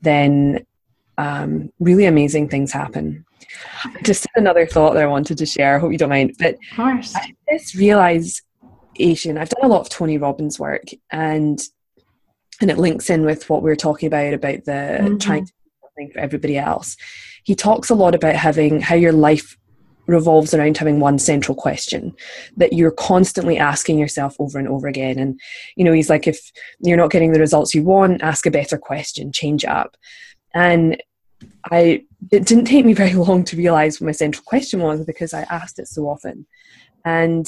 then 0.00 0.66
um, 1.18 1.72
really 1.80 2.06
amazing 2.06 2.48
things 2.48 2.72
happen. 2.72 3.24
just 4.02 4.26
another 4.34 4.66
thought 4.66 4.94
that 4.94 5.02
I 5.02 5.06
wanted 5.06 5.38
to 5.38 5.46
share. 5.46 5.76
I 5.76 5.78
hope 5.78 5.92
you 5.92 5.98
don't 5.98 6.08
mind. 6.08 6.36
But 6.38 6.54
of 6.54 6.76
course. 6.76 7.14
I 7.14 7.34
just 7.50 7.74
realization. 7.74 9.38
I've 9.38 9.48
done 9.48 9.64
a 9.64 9.68
lot 9.68 9.80
of 9.80 9.88
Tony 9.88 10.18
Robbins 10.18 10.58
work 10.58 10.84
and 11.10 11.60
and 12.60 12.70
it 12.70 12.78
links 12.78 13.10
in 13.10 13.24
with 13.24 13.50
what 13.50 13.62
we 13.62 13.68
were 13.68 13.76
talking 13.76 14.06
about 14.06 14.32
about 14.32 14.64
the 14.64 14.98
mm-hmm. 15.00 15.18
trying 15.18 15.44
to 15.44 15.52
do 15.52 15.70
something 15.82 16.10
for 16.12 16.20
everybody 16.20 16.56
else. 16.56 16.96
He 17.44 17.54
talks 17.54 17.90
a 17.90 17.94
lot 17.94 18.14
about 18.14 18.34
having 18.34 18.80
how 18.80 18.94
your 18.94 19.12
life 19.12 19.56
revolves 20.06 20.54
around 20.54 20.76
having 20.76 21.00
one 21.00 21.18
central 21.18 21.54
question 21.54 22.14
that 22.56 22.72
you're 22.72 22.92
constantly 22.92 23.58
asking 23.58 23.98
yourself 23.98 24.36
over 24.38 24.58
and 24.58 24.68
over 24.68 24.86
again. 24.86 25.18
And, 25.18 25.38
you 25.76 25.84
know, 25.84 25.92
he's 25.92 26.10
like, 26.10 26.26
if 26.26 26.52
you're 26.80 26.96
not 26.96 27.10
getting 27.10 27.32
the 27.32 27.40
results 27.40 27.74
you 27.74 27.82
want, 27.82 28.22
ask 28.22 28.46
a 28.46 28.50
better 28.50 28.78
question, 28.78 29.32
change 29.32 29.64
it 29.64 29.70
up. 29.70 29.96
And 30.56 30.96
I, 31.70 32.04
it 32.32 32.46
didn't 32.46 32.64
take 32.64 32.86
me 32.86 32.94
very 32.94 33.12
long 33.26 33.44
to 33.44 33.56
realize 33.56 34.00
what 34.00 34.06
my 34.06 34.12
central 34.12 34.42
question 34.44 34.80
was 34.80 35.04
because 35.04 35.34
I 35.34 35.42
asked 35.42 35.78
it 35.78 35.86
so 35.86 36.08
often. 36.08 36.46
And 37.04 37.46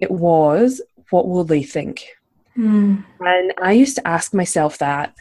it 0.00 0.10
was, 0.10 0.82
what 1.10 1.28
will 1.28 1.44
they 1.44 1.62
think? 1.62 2.08
Mm. 2.58 3.04
And 3.20 3.54
I 3.62 3.72
used 3.72 3.96
to 3.96 4.06
ask 4.06 4.34
myself 4.34 4.78
that 4.78 5.14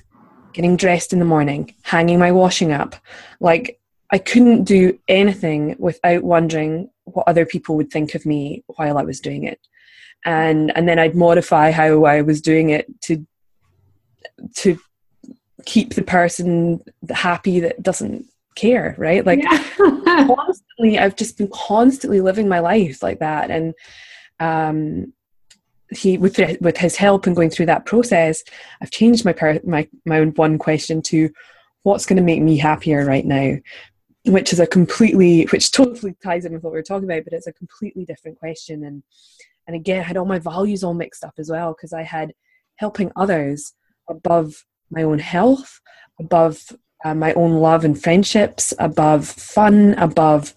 getting 0.54 0.76
dressed 0.76 1.14
in 1.14 1.20
the 1.20 1.26
morning, 1.26 1.74
hanging 1.84 2.20
my 2.20 2.32
washing 2.32 2.72
up. 2.72 2.96
Like, 3.40 3.80
I 4.12 4.18
couldn't 4.18 4.64
do 4.66 5.00
anything 5.08 5.76
without 5.80 6.24
wondering 6.24 6.90
what 7.06 7.28
other 7.28 7.46
people 7.46 7.76
would 7.78 7.92
think 7.92 8.16
of 8.16 8.26
me 8.26 8.64
while 8.68 8.98
I 8.98 9.04
was 9.04 9.20
doing 9.20 9.44
it. 9.44 9.60
And 10.26 10.76
and 10.78 10.88
then 10.88 11.00
I'd 11.00 11.16
modify 11.16 11.72
how 11.72 12.06
I 12.06 12.22
was 12.22 12.42
doing 12.42 12.70
it 12.70 12.86
to 13.02 13.26
to 14.58 14.80
keep 15.66 15.94
the 15.94 16.02
person 16.02 16.82
happy 17.10 17.60
that 17.62 17.82
doesn't 17.82 18.26
care, 18.56 18.96
right? 18.98 19.26
Like 19.26 19.44
yeah. 19.44 19.64
constantly 20.28 21.00
I've 21.00 21.16
just 21.16 21.38
been 21.38 21.50
constantly 21.54 22.22
living 22.22 22.48
my 22.48 22.60
life 22.60 23.02
like 23.02 23.20
that 23.20 23.52
and 23.52 23.74
um 24.40 25.14
he 25.98 26.18
with 26.18 26.40
with 26.62 26.78
his 26.78 26.96
help 26.96 27.28
and 27.28 27.36
going 27.36 27.50
through 27.50 27.68
that 27.68 27.86
process, 27.86 28.44
I've 28.82 28.92
changed 28.92 29.26
my 29.26 29.34
per, 29.34 29.60
my 29.64 29.88
my 30.06 30.22
one 30.26 30.58
question 30.58 31.02
to 31.04 31.30
what's 31.84 32.06
going 32.06 32.18
to 32.18 32.24
make 32.24 32.42
me 32.42 32.58
happier 32.58 33.06
right 33.06 33.26
now, 33.26 33.56
which 34.26 34.54
is 34.54 34.60
a 34.60 34.68
completely 34.68 35.46
which 35.52 35.72
totally 35.72 36.16
ties 36.24 36.46
in 36.46 36.54
with 36.54 36.64
what 36.64 36.74
we 36.74 36.80
are 36.80 36.84
talking 36.84 37.10
about, 37.10 37.24
but 37.24 37.34
it's 37.34 37.48
a 37.48 37.54
completely 37.54 38.06
different 38.06 38.40
question. 38.40 38.84
And 38.84 39.04
and 39.68 39.76
again, 39.76 40.00
I 40.00 40.04
had 40.04 40.18
all 40.18 40.26
my 40.26 40.40
values 40.40 40.84
all 40.84 40.94
mixed 40.94 41.24
up 41.24 41.36
as 41.38 41.50
well 41.50 41.74
because 41.74 41.94
I 41.94 42.04
had 42.04 42.34
helping 42.78 43.12
others 43.16 43.74
above 44.10 44.66
my 44.90 45.04
own 45.04 45.20
health, 45.20 45.80
above 46.20 46.64
uh, 47.06 47.14
my 47.14 47.34
own 47.34 47.54
love 47.54 47.84
and 47.84 48.02
friendships, 48.02 48.74
above 48.80 49.28
fun, 49.28 49.94
above 49.96 50.54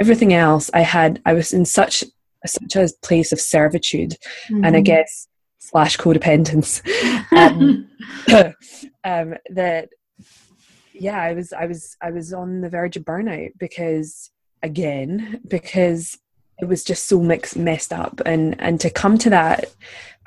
everything 0.00 0.32
else. 0.32 0.70
I 0.72 0.80
had 0.80 1.20
I 1.26 1.34
was 1.34 1.52
in 1.52 1.64
such 1.64 2.04
such 2.46 2.76
a 2.76 2.88
place 3.02 3.32
of 3.32 3.40
servitude 3.40 4.16
mm-hmm. 4.50 4.64
and 4.64 4.76
I 4.76 4.78
mm-hmm. 4.78 4.84
guess 4.84 5.28
slash 5.58 5.96
codependence 5.98 6.82
um, 7.32 7.88
um, 9.04 9.34
that 9.50 9.88
yeah 10.94 11.20
I 11.20 11.34
was 11.34 11.52
I 11.52 11.66
was 11.66 11.96
I 12.00 12.10
was 12.10 12.32
on 12.32 12.60
the 12.60 12.68
verge 12.68 12.96
of 12.96 13.04
burnout 13.04 13.52
because 13.58 14.30
again 14.62 15.40
because 15.46 16.18
it 16.60 16.66
was 16.66 16.84
just 16.84 17.06
so 17.06 17.20
mixed 17.20 17.56
messed 17.56 17.92
up 17.92 18.20
and 18.26 18.58
and 18.60 18.80
to 18.80 18.90
come 18.90 19.18
to 19.18 19.30
that 19.30 19.66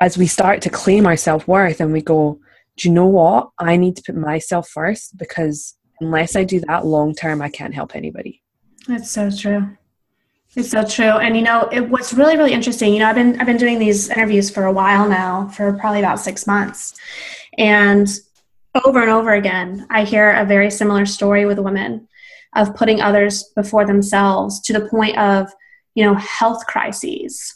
as 0.01 0.17
we 0.17 0.27
start 0.27 0.61
to 0.63 0.69
claim 0.69 1.05
our 1.05 1.17
self-worth 1.17 1.79
and 1.79 1.93
we 1.93 2.01
go 2.01 2.39
do 2.77 2.87
you 2.87 2.93
know 2.93 3.07
what 3.07 3.49
I 3.59 3.77
need 3.77 3.95
to 3.97 4.03
put 4.03 4.15
myself 4.15 4.69
first 4.69 5.17
because 5.17 5.75
unless 5.99 6.35
I 6.35 6.43
do 6.43 6.59
that 6.61 6.85
long 6.85 7.13
term 7.13 7.41
I 7.41 7.49
can't 7.49 7.73
help 7.73 7.95
anybody 7.95 8.41
that's 8.87 9.11
so 9.11 9.29
true 9.29 9.77
it's 10.55 10.69
so 10.69 10.83
true. 10.83 11.05
And 11.05 11.35
you 11.35 11.41
know, 11.41 11.67
it, 11.71 11.89
what's 11.89 12.13
really, 12.13 12.37
really 12.37 12.53
interesting, 12.53 12.93
you 12.93 12.99
know, 12.99 13.07
I've 13.07 13.15
been 13.15 13.39
I've 13.39 13.47
been 13.47 13.57
doing 13.57 13.79
these 13.79 14.09
interviews 14.09 14.51
for 14.51 14.65
a 14.65 14.71
while 14.71 15.09
now, 15.09 15.47
for 15.47 15.73
probably 15.73 15.99
about 15.99 16.19
six 16.19 16.45
months. 16.45 16.93
And 17.57 18.07
over 18.85 19.01
and 19.01 19.09
over 19.09 19.33
again, 19.33 19.87
I 19.89 20.03
hear 20.03 20.31
a 20.31 20.45
very 20.45 20.69
similar 20.69 21.05
story 21.05 21.45
with 21.45 21.59
women 21.59 22.07
of 22.55 22.75
putting 22.75 23.01
others 23.01 23.51
before 23.55 23.85
themselves 23.85 24.61
to 24.61 24.73
the 24.73 24.87
point 24.89 25.17
of, 25.17 25.51
you 25.95 26.03
know, 26.05 26.13
health 26.15 26.65
crises, 26.67 27.55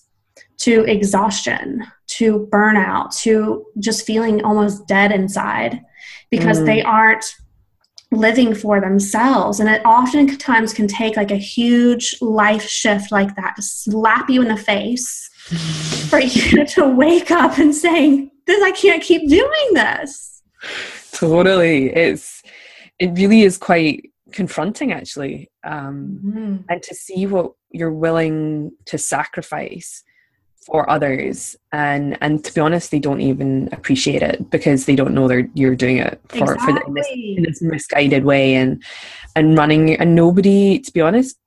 to 0.57 0.83
exhaustion, 0.85 1.85
to 2.07 2.47
burnout, 2.51 3.15
to 3.21 3.65
just 3.79 4.05
feeling 4.05 4.43
almost 4.43 4.87
dead 4.87 5.11
inside 5.11 5.81
because 6.29 6.59
mm. 6.59 6.65
they 6.65 6.81
aren't 6.81 7.25
living 8.11 8.55
for 8.55 8.79
themselves 8.79 9.59
and 9.59 9.69
it 9.69 9.81
oftentimes 9.83 10.73
can 10.73 10.87
take 10.87 11.17
like 11.17 11.31
a 11.31 11.35
huge 11.35 12.15
life 12.21 12.63
shift 12.63 13.11
like 13.11 13.35
that 13.35 13.53
to 13.55 13.61
slap 13.61 14.29
you 14.29 14.41
in 14.41 14.47
the 14.47 14.55
face 14.55 15.29
for 16.09 16.19
you 16.19 16.65
to 16.67 16.87
wake 16.87 17.31
up 17.31 17.57
and 17.57 17.75
saying 17.75 18.31
this 18.45 18.63
i 18.63 18.71
can't 18.71 19.03
keep 19.03 19.27
doing 19.29 19.73
this 19.73 20.41
totally 21.11 21.93
it's 21.93 22.41
it 22.97 23.11
really 23.11 23.41
is 23.41 23.57
quite 23.57 24.09
confronting 24.31 24.93
actually 24.93 25.49
um, 25.65 26.19
mm-hmm. 26.23 26.57
and 26.69 26.83
to 26.83 26.95
see 26.95 27.25
what 27.25 27.51
you're 27.71 27.91
willing 27.91 28.71
to 28.85 28.97
sacrifice 28.97 30.03
for 30.67 30.89
others 30.89 31.55
and 31.71 32.17
and 32.19 32.43
to 32.43 32.53
be 32.53 32.59
honest 32.59 32.91
they 32.91 32.99
don't 32.99 33.21
even 33.21 33.69
appreciate 33.71 34.21
it 34.21 34.49
because 34.49 34.85
they 34.85 34.97
don't 34.97 35.13
know 35.13 35.25
they're 35.25 35.49
you're 35.53 35.77
doing 35.77 35.97
it 35.97 36.19
for, 36.27 36.53
exactly. 36.53 36.65
for 36.65 36.73
the, 36.73 36.85
in, 36.85 36.93
this, 36.93 37.07
in 37.11 37.43
this 37.43 37.61
misguided 37.61 38.25
way 38.25 38.53
and 38.55 38.83
and 39.37 39.57
running 39.57 39.95
and 39.95 40.13
nobody 40.13 40.77
to 40.77 40.91
be 40.91 40.99
honest 40.99 41.37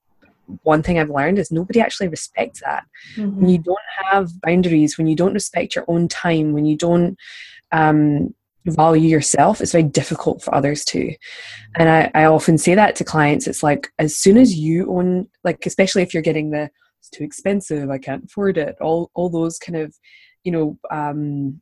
one 0.62 0.82
thing 0.82 0.98
I've 0.98 1.10
learned 1.10 1.38
is 1.38 1.52
nobody 1.52 1.80
actually 1.80 2.08
respects 2.08 2.60
that. 2.60 2.84
Mm-hmm. 3.16 3.40
When 3.40 3.48
you 3.50 3.58
don't 3.58 3.78
have 4.10 4.40
boundaries, 4.40 4.98
when 4.98 5.06
you 5.06 5.14
don't 5.14 5.34
respect 5.34 5.76
your 5.76 5.84
own 5.86 6.08
time, 6.08 6.52
when 6.52 6.66
you 6.66 6.76
don't 6.76 7.16
um, 7.72 8.34
value 8.66 9.08
yourself, 9.08 9.60
it's 9.60 9.72
very 9.72 9.84
difficult 9.84 10.42
for 10.42 10.54
others 10.54 10.84
to. 10.86 11.14
And 11.76 11.88
I, 11.88 12.10
I 12.14 12.24
often 12.24 12.58
say 12.58 12.74
that 12.74 12.96
to 12.96 13.04
clients. 13.04 13.46
It's 13.46 13.62
like 13.62 13.92
as 13.98 14.16
soon 14.16 14.36
as 14.36 14.54
you 14.54 14.90
own, 14.90 15.28
like 15.44 15.66
especially 15.66 16.02
if 16.02 16.12
you're 16.12 16.22
getting 16.22 16.50
the 16.50 16.70
it's 17.00 17.10
too 17.10 17.24
expensive 17.24 17.90
i 17.90 17.98
can't 17.98 18.24
afford 18.24 18.58
it. 18.58 18.76
All 18.80 19.10
all 19.14 19.28
those 19.28 19.58
kind 19.58 19.76
of 19.76 19.94
you 20.44 20.52
know 20.52 20.78
um, 20.90 21.60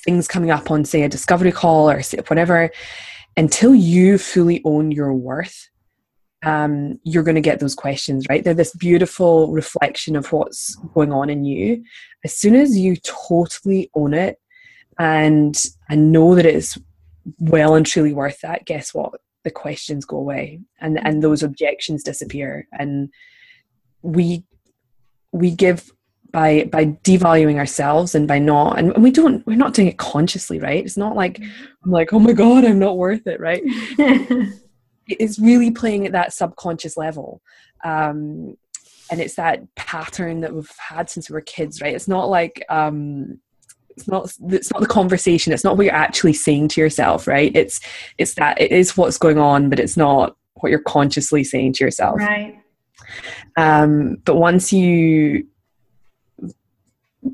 things 0.00 0.26
coming 0.26 0.50
up 0.50 0.70
on 0.70 0.84
say 0.84 1.02
a 1.02 1.08
discovery 1.08 1.52
call 1.52 1.90
or 1.90 2.02
whatever 2.28 2.70
until 3.36 3.74
you 3.74 4.18
fully 4.18 4.60
own 4.64 4.90
your 4.90 5.12
worth 5.12 5.68
um, 6.44 6.98
you're 7.04 7.22
going 7.22 7.36
to 7.36 7.40
get 7.40 7.60
those 7.60 7.74
questions 7.74 8.26
right? 8.28 8.42
They're 8.42 8.54
this 8.54 8.74
beautiful 8.74 9.52
reflection 9.52 10.16
of 10.16 10.32
what's 10.32 10.74
going 10.94 11.12
on 11.12 11.30
in 11.30 11.44
you. 11.44 11.84
As 12.24 12.34
soon 12.34 12.56
as 12.56 12.76
you 12.76 12.96
totally 12.96 13.90
own 13.94 14.14
it 14.14 14.38
and 14.98 15.56
and 15.88 16.10
know 16.10 16.34
that 16.34 16.46
it's 16.46 16.78
well 17.38 17.74
and 17.76 17.86
truly 17.86 18.12
worth 18.12 18.40
that 18.40 18.64
guess 18.64 18.92
what? 18.92 19.20
The 19.44 19.50
questions 19.50 20.04
go 20.04 20.16
away 20.16 20.60
and 20.80 20.98
and 21.06 21.22
those 21.22 21.42
objections 21.42 22.02
disappear. 22.02 22.66
And 22.72 23.10
we 24.02 24.44
we 25.32 25.50
give 25.50 25.90
by 26.30 26.64
by 26.64 26.86
devaluing 26.86 27.58
ourselves 27.58 28.14
and 28.14 28.26
by 28.26 28.38
not 28.38 28.78
and 28.78 28.96
we 29.02 29.10
don't 29.10 29.46
we're 29.46 29.54
not 29.54 29.74
doing 29.74 29.88
it 29.88 29.98
consciously 29.98 30.58
right? 30.58 30.84
It's 30.84 30.96
not 30.96 31.14
like 31.14 31.40
i'm 31.84 31.90
like 31.90 32.12
oh 32.12 32.18
my 32.18 32.32
god 32.32 32.64
i'm 32.64 32.78
not 32.78 32.96
worth 32.96 33.26
it 33.26 33.40
right? 33.40 33.62
It's 35.08 35.38
really 35.38 35.70
playing 35.70 36.06
at 36.06 36.12
that 36.12 36.32
subconscious 36.32 36.96
level. 36.96 37.42
Um, 37.84 38.56
and 39.10 39.20
it's 39.20 39.34
that 39.34 39.62
pattern 39.74 40.40
that 40.40 40.54
we've 40.54 40.70
had 40.78 41.10
since 41.10 41.28
we 41.28 41.34
were 41.34 41.40
kids 41.42 41.82
right? 41.82 41.94
It's 41.94 42.08
not 42.08 42.30
like 42.30 42.64
um, 42.70 43.40
it's 43.90 44.08
not 44.08 44.32
it's 44.48 44.72
not 44.72 44.80
the 44.80 44.86
conversation. 44.86 45.52
It's 45.52 45.64
not 45.64 45.76
what 45.76 45.84
you're 45.84 45.94
actually 45.94 46.32
saying 46.32 46.68
to 46.68 46.80
yourself 46.80 47.26
right? 47.26 47.54
It's 47.54 47.80
it's 48.16 48.34
that 48.34 48.60
it 48.60 48.72
is 48.72 48.96
what's 48.96 49.18
going 49.18 49.38
on 49.38 49.68
but 49.68 49.80
it's 49.80 49.96
not 49.96 50.36
what 50.54 50.70
you're 50.70 50.78
consciously 50.78 51.44
saying 51.44 51.74
to 51.74 51.84
yourself. 51.84 52.18
Right 52.18 52.61
um, 53.56 54.16
but 54.24 54.36
once 54.36 54.72
you, 54.72 55.46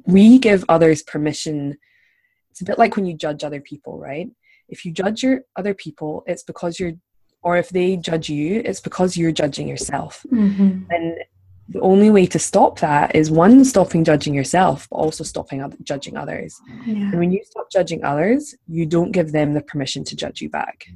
we 0.06 0.38
give 0.38 0.64
others 0.68 1.02
permission. 1.02 1.76
It's 2.50 2.60
a 2.60 2.64
bit 2.64 2.78
like 2.78 2.96
when 2.96 3.06
you 3.06 3.14
judge 3.14 3.44
other 3.44 3.60
people, 3.60 3.98
right? 3.98 4.28
If 4.68 4.84
you 4.84 4.92
judge 4.92 5.22
your 5.22 5.42
other 5.56 5.74
people, 5.74 6.24
it's 6.26 6.42
because 6.42 6.78
you're, 6.78 6.92
or 7.42 7.56
if 7.56 7.68
they 7.70 7.96
judge 7.96 8.28
you, 8.28 8.60
it's 8.64 8.80
because 8.80 9.16
you're 9.16 9.32
judging 9.32 9.68
yourself. 9.68 10.26
Mm-hmm. 10.32 10.82
And 10.90 11.16
the 11.68 11.80
only 11.80 12.10
way 12.10 12.26
to 12.26 12.38
stop 12.38 12.80
that 12.80 13.14
is 13.14 13.30
one, 13.30 13.64
stopping 13.64 14.04
judging 14.04 14.34
yourself, 14.34 14.88
but 14.90 14.96
also 14.96 15.22
stopping 15.22 15.62
other, 15.62 15.76
judging 15.82 16.16
others. 16.16 16.58
Yeah. 16.86 16.94
And 16.94 17.18
when 17.18 17.30
you 17.30 17.40
stop 17.44 17.70
judging 17.70 18.04
others, 18.04 18.54
you 18.66 18.86
don't 18.86 19.12
give 19.12 19.32
them 19.32 19.54
the 19.54 19.60
permission 19.60 20.02
to 20.04 20.16
judge 20.16 20.40
you 20.40 20.48
back. 20.48 20.86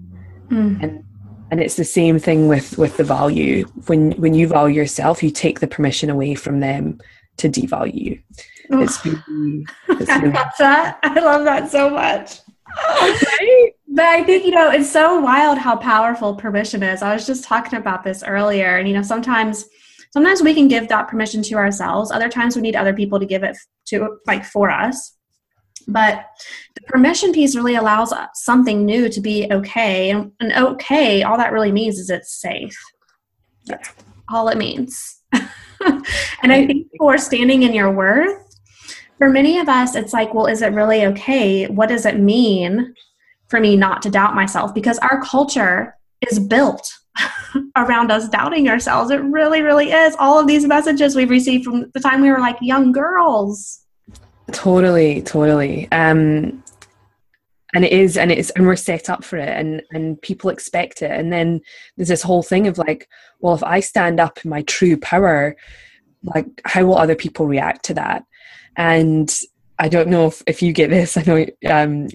Mm. 0.49 0.83
And 0.83 1.05
and 1.53 1.61
it's 1.61 1.77
the 1.77 1.85
same 1.85 2.19
thing 2.19 2.49
with 2.49 2.77
with 2.77 2.97
the 2.97 3.05
value 3.05 3.65
when 3.87 4.11
when 4.13 4.35
you 4.35 4.49
value 4.49 4.75
yourself 4.75 5.23
you 5.23 5.31
take 5.31 5.61
the 5.61 5.69
permission 5.69 6.11
away 6.11 6.35
from 6.35 6.59
them 6.59 6.99
to 7.37 7.49
devalue 7.49 7.95
you 7.95 8.23
it's 8.71 9.07
oh. 9.07 9.23
really, 9.29 9.67
it's 9.89 10.11
really 10.11 10.33
I 10.37 10.43
love 10.43 10.53
that 10.59 10.99
I 11.05 11.21
love 11.21 11.45
that 11.45 11.71
so 11.71 11.89
much 11.89 12.41
right 12.91 13.73
but 13.95 14.07
I 14.07 14.25
think, 14.25 14.47
you 14.47 14.53
know, 14.53 14.71
it's 14.71 14.91
so 14.91 15.21
wild 15.21 15.59
how 15.59 15.77
powerful 15.77 16.35
permission 16.35 16.83
is. 16.83 17.03
I 17.03 17.13
was 17.13 17.27
just 17.27 17.45
talking 17.45 17.79
about 17.79 18.03
this 18.03 18.23
earlier. 18.23 18.79
And, 18.79 18.89
you 18.89 18.95
know, 18.95 19.03
sometimes 19.03 19.67
sometimes 20.13 20.43
we 20.43 20.55
can 20.55 20.67
give 20.67 20.89
that 20.89 21.09
permission 21.09 21.43
to 21.43 21.55
ourselves. 21.57 22.11
Other 22.11 22.31
times 22.31 22.57
we 22.57 22.63
need 22.63 22.75
other 22.75 22.95
people 22.95 23.21
to 23.21 23.27
give 23.27 23.43
it 23.43 23.57
to 23.89 24.17
like 24.27 24.47
for 24.47 24.71
us. 24.71 25.15
But 25.89 26.27
the 26.75 26.83
permission 26.83 27.33
piece 27.33 27.57
really 27.57 27.75
allows 27.75 28.13
something 28.35 28.85
new 28.85 29.09
to 29.09 29.21
be 29.21 29.49
okay. 29.51 30.11
And, 30.11 30.33
and 30.41 30.53
okay, 30.53 31.23
all 31.23 31.37
that 31.37 31.53
really 31.53 31.73
means 31.73 31.99
is 31.99 32.11
it's 32.11 32.41
safe. 32.41 32.77
That's 33.67 33.91
all 34.29 34.49
it 34.49 34.59
means. 34.59 35.21
and 35.33 36.53
I 36.53 36.67
think 36.67 36.89
for 36.99 37.19
standing 37.19 37.63
in 37.63 37.75
your 37.75 37.91
worth, 37.91 38.39
for 39.19 39.29
many 39.29 39.59
of 39.59 39.69
us, 39.69 39.95
it's 39.95 40.13
like, 40.13 40.35
well, 40.35 40.47
is 40.47 40.63
it 40.63 40.73
really 40.73 41.07
okay? 41.07 41.67
What 41.67 41.89
does 41.89 42.07
it 42.07 42.19
mean 42.19 42.95
for 43.49 43.61
me 43.61 43.77
not 43.77 44.03
to 44.03 44.11
doubt 44.11 44.35
myself? 44.35 44.75
Because 44.75 44.99
our 44.99 45.23
culture 45.23 45.97
is 46.29 46.39
built 46.39 46.91
around 47.77 48.11
us 48.11 48.29
doubting 48.29 48.69
ourselves. 48.69 49.11
It 49.11 49.23
really, 49.23 49.63
really 49.63 49.93
is. 49.93 50.17
All 50.19 50.39
of 50.39 50.47
these 50.47 50.67
messages 50.67 51.15
we've 51.15 51.31
received 51.31 51.65
from 51.65 51.91
the 51.95 52.01
time 52.01 52.21
we 52.21 52.31
were 52.31 52.41
like 52.41 52.57
young 52.61 52.93
girls. 52.93 53.82
Totally, 54.51 55.23
totally. 55.23 55.91
Um, 55.93 56.63
and 57.75 57.85
it 57.85 57.93
is, 57.93 58.17
and 58.17 58.31
it's, 58.31 58.51
and 58.51 58.67
we're 58.67 58.77
set 58.77 59.09
up 59.09 59.25
for 59.25 59.39
it, 59.39 59.49
and 59.49 59.83
and 59.93 60.21
people 60.21 60.51
expect 60.51 61.01
it. 61.01 61.11
And 61.11 61.33
then 61.33 61.61
there's 61.97 62.09
this 62.09 62.23
whole 62.23 62.43
thing 62.43 62.67
of 62.67 62.77
like, 62.77 63.09
well, 63.41 63.55
if 63.55 63.63
I 63.63 63.81
stand 63.81 64.21
up 64.21 64.39
in 64.45 64.51
my 64.51 64.63
true 64.63 64.97
power, 64.99 65.57
like, 66.23 66.47
how 66.65 66.85
will 66.85 66.99
other 66.99 67.15
people 67.15 67.47
react 67.47 67.85
to 67.87 67.95
that? 67.95 68.25
And 68.77 69.35
I 69.79 69.89
don't 69.89 70.09
know 70.09 70.27
if, 70.27 70.43
if 70.47 70.63
you 70.63 70.73
get 70.73 70.91
this. 70.91 71.17
I 71.17 71.23
know, 71.23 71.47
um, 71.71 72.09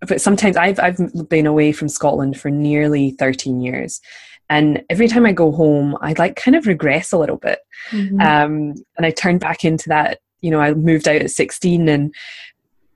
but 0.00 0.20
sometimes 0.20 0.56
I've 0.56 0.80
I've 0.80 1.28
been 1.28 1.46
away 1.46 1.72
from 1.72 1.88
Scotland 1.88 2.40
for 2.40 2.50
nearly 2.50 3.10
13 3.12 3.60
years, 3.60 4.00
and 4.48 4.82
every 4.88 5.08
time 5.08 5.26
I 5.26 5.32
go 5.32 5.52
home, 5.52 5.96
I 6.00 6.14
like 6.14 6.36
kind 6.36 6.56
of 6.56 6.66
regress 6.66 7.12
a 7.12 7.18
little 7.18 7.36
bit, 7.36 7.58
mm-hmm. 7.90 8.18
um, 8.20 8.74
and 8.96 9.04
I 9.04 9.10
turn 9.10 9.36
back 9.36 9.64
into 9.64 9.90
that 9.90 10.20
you 10.42 10.50
know, 10.50 10.60
I 10.60 10.74
moved 10.74 11.08
out 11.08 11.22
at 11.22 11.30
16 11.30 11.88
and 11.88 12.14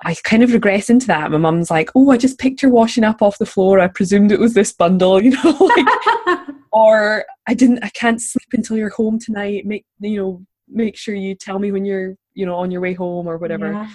I 0.02 0.14
kind 0.24 0.42
of 0.42 0.52
regress 0.52 0.90
into 0.90 1.06
that. 1.06 1.30
My 1.30 1.38
mum's 1.38 1.70
like, 1.70 1.90
"Oh, 1.94 2.10
I 2.10 2.18
just 2.18 2.38
picked 2.38 2.62
your 2.62 2.70
washing 2.70 3.04
up 3.04 3.22
off 3.22 3.38
the 3.38 3.46
floor. 3.46 3.80
I 3.80 3.88
presumed 3.88 4.30
it 4.30 4.40
was 4.40 4.52
this 4.52 4.72
bundle, 4.72 5.22
you 5.22 5.30
know, 5.30 5.50
like, 5.58 6.48
or 6.72 7.24
I 7.46 7.54
didn't. 7.54 7.82
I 7.82 7.88
can't 7.88 8.20
sleep 8.20 8.48
until 8.52 8.76
you're 8.76 8.90
home 8.90 9.18
tonight. 9.18 9.64
Make 9.64 9.86
you 10.00 10.18
know, 10.18 10.46
make 10.68 10.96
sure 10.96 11.14
you 11.14 11.34
tell 11.34 11.58
me 11.58 11.72
when 11.72 11.84
you're, 11.84 12.16
you 12.34 12.44
know, 12.44 12.56
on 12.56 12.70
your 12.70 12.82
way 12.82 12.92
home 12.92 13.26
or 13.26 13.38
whatever." 13.38 13.72
Yeah. 13.72 13.88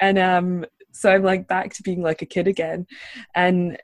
And 0.00 0.18
um, 0.18 0.66
so 0.92 1.10
I'm 1.10 1.22
like 1.22 1.48
back 1.48 1.72
to 1.74 1.82
being 1.82 2.02
like 2.02 2.20
a 2.20 2.26
kid 2.26 2.46
again, 2.46 2.86
and 3.34 3.78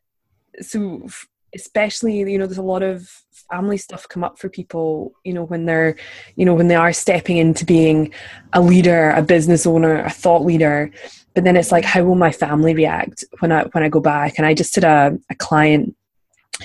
so 0.61 1.09
especially 1.55 2.19
you 2.19 2.39
know, 2.39 2.47
there's 2.47 2.59
a 2.59 2.63
lot 2.63 2.83
of 2.83 3.24
family 3.51 3.77
stuff 3.77 4.09
come 4.09 4.25
up 4.25 4.39
for 4.39 4.49
people 4.49 5.13
you 5.25 5.33
know 5.33 5.45
when 5.45 5.67
they're 5.67 5.97
you 6.37 6.45
know 6.45 6.55
when 6.55 6.69
they 6.69 6.75
are 6.75 6.93
stepping 6.93 7.37
into 7.37 7.65
being 7.65 8.13
a 8.53 8.61
leader 8.61 9.11
a 9.11 9.23
business 9.23 9.67
owner 9.67 10.05
a 10.05 10.11
thought 10.11 10.45
leader. 10.45 10.91
But 11.35 11.43
then 11.45 11.57
it's 11.57 11.73
like 11.73 11.85
how 11.85 12.05
will 12.05 12.15
my 12.15 12.31
family 12.31 12.75
react 12.75 13.25
when 13.41 13.53
i 13.53 13.65
when 13.73 13.85
i 13.85 13.89
go 13.89 14.01
back? 14.01 14.35
And 14.39 14.47
i 14.47 14.55
just 14.55 14.75
did 14.75 14.85
a, 14.85 15.19
a 15.31 15.35
client 15.35 15.95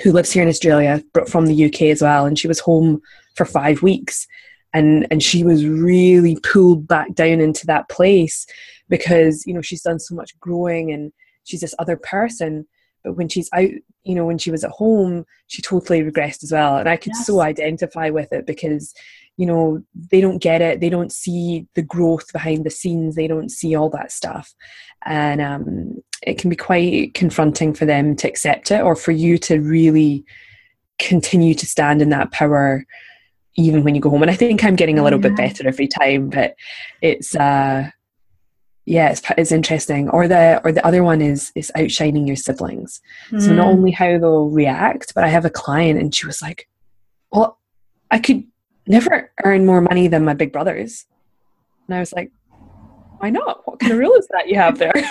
who 0.04 0.12
lives 0.12 0.32
here 0.32 0.44
in 0.44 0.50
australia 0.50 1.04
but 1.14 1.28
from 1.28 1.48
the 1.48 1.66
uk 1.66 1.82
as 1.82 2.02
well 2.02 2.26
and 2.26 2.38
she 2.38 2.48
was 2.48 2.60
home 2.60 3.02
for 3.36 3.46
five 3.46 3.82
weeks. 3.82 4.28
And 4.74 5.08
and 5.10 5.24
she 5.24 5.44
was 5.44 5.66
really 5.66 6.38
pulled 6.44 6.88
back 6.88 7.16
down 7.16 7.40
into 7.40 7.66
that 7.66 7.90
place 7.90 8.46
because 8.88 9.46
you 9.48 9.54
know 9.54 9.62
she's 9.62 9.82
done 9.82 10.00
so 10.00 10.14
much 10.14 10.40
growing 10.40 10.92
and 10.92 11.12
she's 11.44 11.62
this 11.62 11.76
other 11.80 11.98
person 11.98 12.68
but 13.04 13.14
when 13.14 13.30
she's 13.30 13.50
out 13.54 13.70
you 14.04 14.16
know 14.16 14.26
when 14.26 14.38
she 14.38 14.52
was 14.52 14.64
at 14.64 14.72
home 14.72 15.26
she 15.48 15.62
totally 15.62 16.02
regressed 16.02 16.44
as 16.44 16.52
well. 16.52 16.78
And 16.78 16.90
i 16.90 16.98
could 16.98 17.14
yes. 17.16 17.26
so 17.26 17.42
identify 17.42 18.10
with 18.10 18.32
it 18.32 18.46
because 18.46 18.94
you 19.38 19.46
know 19.46 19.82
they 20.12 20.20
don't 20.20 20.40
get 20.40 20.62
it. 20.62 20.82
They 20.82 20.90
don't 20.90 21.14
see 21.14 21.66
the 21.74 21.82
growth 21.82 22.34
behind 22.34 22.66
the 22.66 22.70
scenes. 22.70 23.16
They 23.16 23.28
don't 23.28 23.50
see 23.50 23.74
all 23.74 23.90
that 23.92 24.12
stuff. 24.12 24.54
And 25.06 25.40
um, 25.40 26.04
it 26.22 26.38
can 26.38 26.50
be 26.50 26.58
quite 26.58 27.14
confronting 27.14 27.74
for 27.74 27.86
them 27.86 28.18
to 28.18 28.28
accept 28.28 28.70
it 28.70 28.82
or 28.82 28.98
for 28.98 29.14
you 29.14 29.38
to 29.38 29.62
really 29.62 30.26
continue 31.00 31.54
to 31.54 31.66
stand 31.66 32.02
in 32.02 32.10
that 32.10 32.34
power 32.34 32.86
even 33.56 33.86
when 33.86 33.96
you 33.96 34.02
go 34.02 34.10
home. 34.10 34.22
And 34.22 34.32
i 34.32 34.36
think 34.36 34.64
i'm 34.64 34.76
getting 34.76 35.00
a 35.00 35.04
little 35.04 35.20
bit 35.20 35.36
better 35.38 35.66
every 35.68 35.88
time 35.88 36.30
but 36.30 36.56
it's 37.02 37.34
uh 37.36 37.90
yeah 38.90 39.10
it's, 39.12 39.22
it's 39.38 39.52
interesting. 39.52 40.10
Or 40.10 40.28
the 40.28 40.60
or 40.64 40.72
the 40.72 40.86
other 40.86 41.04
one 41.04 41.22
is 41.22 41.52
is 41.56 41.72
outshining 41.78 42.28
your 42.28 42.36
siblings. 42.36 43.02
Mm. 43.30 43.42
so 43.42 43.54
not 43.54 43.66
hmm. 43.66 43.78
only 43.78 43.92
how 43.92 44.18
they'll 44.18 44.50
react 44.50 45.14
but 45.14 45.24
i 45.24 45.28
have 45.28 45.46
a 45.46 45.50
client 45.50 46.00
and 46.00 46.14
she 46.14 46.26
was 46.26 46.42
like 46.42 46.68
well 47.32 47.60
i 48.10 48.18
could 48.18 48.44
never 48.88 49.32
earn 49.44 49.66
more 49.66 49.82
money 49.82 50.08
than 50.08 50.26
my 50.26 50.34
big 50.34 50.52
brothers. 50.52 51.06
And 51.88 51.96
i 51.96 52.00
was 52.00 52.12
like 52.14 52.32
why 53.20 53.30
not? 53.30 53.68
What 53.68 53.82
kind 53.82 53.92
of 53.92 54.00
rule 54.00 54.14
is 54.14 54.30
that 54.30 54.48
you 54.48 54.56
have 54.56 54.78
there? 54.78 54.94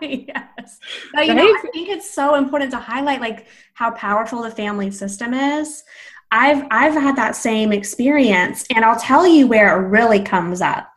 Yes. 0.00 0.78
You 1.14 1.20
right? 1.20 1.34
know 1.34 1.42
i 1.42 1.62
think 1.72 1.88
it's 1.88 2.08
so 2.08 2.36
important 2.36 2.70
to 2.70 2.78
highlight 2.78 3.20
like 3.20 3.48
how 3.74 3.90
powerful 3.92 4.42
the 4.42 4.50
family 4.50 4.90
system 4.90 5.34
is. 5.34 5.84
I've 6.30 6.64
i've 6.70 6.94
had 6.94 7.16
that 7.16 7.36
same 7.36 7.72
experience 7.72 8.64
and 8.74 8.84
i'll 8.84 9.00
tell 9.00 9.26
you 9.26 9.46
where 9.46 9.68
it 9.76 9.88
really 9.88 10.22
comes 10.22 10.60
up 10.60 10.92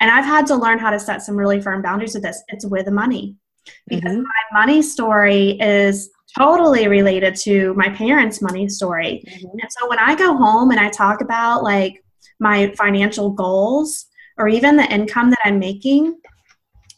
and 0.00 0.10
I've 0.10 0.24
had 0.24 0.46
to 0.48 0.56
learn 0.56 0.78
how 0.78 0.90
to 0.90 0.98
set 0.98 1.22
some 1.22 1.36
really 1.36 1.60
firm 1.60 1.82
boundaries 1.82 2.14
with 2.14 2.22
this. 2.22 2.42
It's 2.48 2.66
with 2.66 2.88
money. 2.90 3.36
Because 3.86 4.12
mm-hmm. 4.12 4.22
my 4.22 4.60
money 4.60 4.82
story 4.82 5.58
is 5.60 6.10
totally 6.36 6.86
related 6.86 7.34
to 7.36 7.74
my 7.74 7.88
parents' 7.90 8.42
money 8.42 8.68
story. 8.68 9.24
Mm-hmm. 9.26 9.58
And 9.60 9.70
so 9.70 9.88
when 9.88 9.98
I 9.98 10.14
go 10.14 10.36
home 10.36 10.70
and 10.70 10.78
I 10.78 10.90
talk 10.90 11.20
about 11.20 11.62
like 11.62 12.04
my 12.38 12.72
financial 12.76 13.30
goals 13.30 14.06
or 14.36 14.48
even 14.48 14.76
the 14.76 14.92
income 14.92 15.30
that 15.30 15.38
I'm 15.44 15.58
making, 15.58 16.20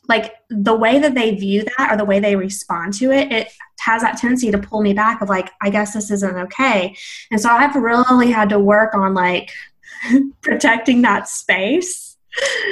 like 0.08 0.34
the 0.50 0.74
way 0.74 0.98
that 0.98 1.14
they 1.14 1.34
view 1.34 1.64
that 1.78 1.92
or 1.92 1.96
the 1.96 2.04
way 2.04 2.18
they 2.18 2.34
respond 2.34 2.94
to 2.94 3.12
it, 3.12 3.30
it 3.30 3.48
has 3.78 4.02
that 4.02 4.18
tendency 4.18 4.50
to 4.50 4.58
pull 4.58 4.82
me 4.82 4.92
back 4.92 5.22
of 5.22 5.28
like, 5.28 5.50
I 5.62 5.70
guess 5.70 5.94
this 5.94 6.10
isn't 6.10 6.36
okay. 6.36 6.96
And 7.30 7.40
so 7.40 7.48
I've 7.48 7.76
really 7.76 8.30
had 8.30 8.48
to 8.48 8.58
work 8.58 8.94
on 8.94 9.14
like 9.14 9.50
protecting 10.42 11.02
that 11.02 11.28
space 11.28 12.07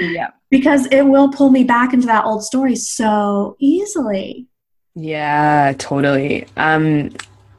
yeah. 0.00 0.28
Because 0.50 0.86
it 0.86 1.02
will 1.02 1.30
pull 1.30 1.50
me 1.50 1.64
back 1.64 1.92
into 1.92 2.06
that 2.06 2.24
old 2.24 2.44
story 2.44 2.76
so 2.76 3.56
easily. 3.58 4.46
Yeah, 4.94 5.74
totally. 5.78 6.46
Um, 6.56 7.10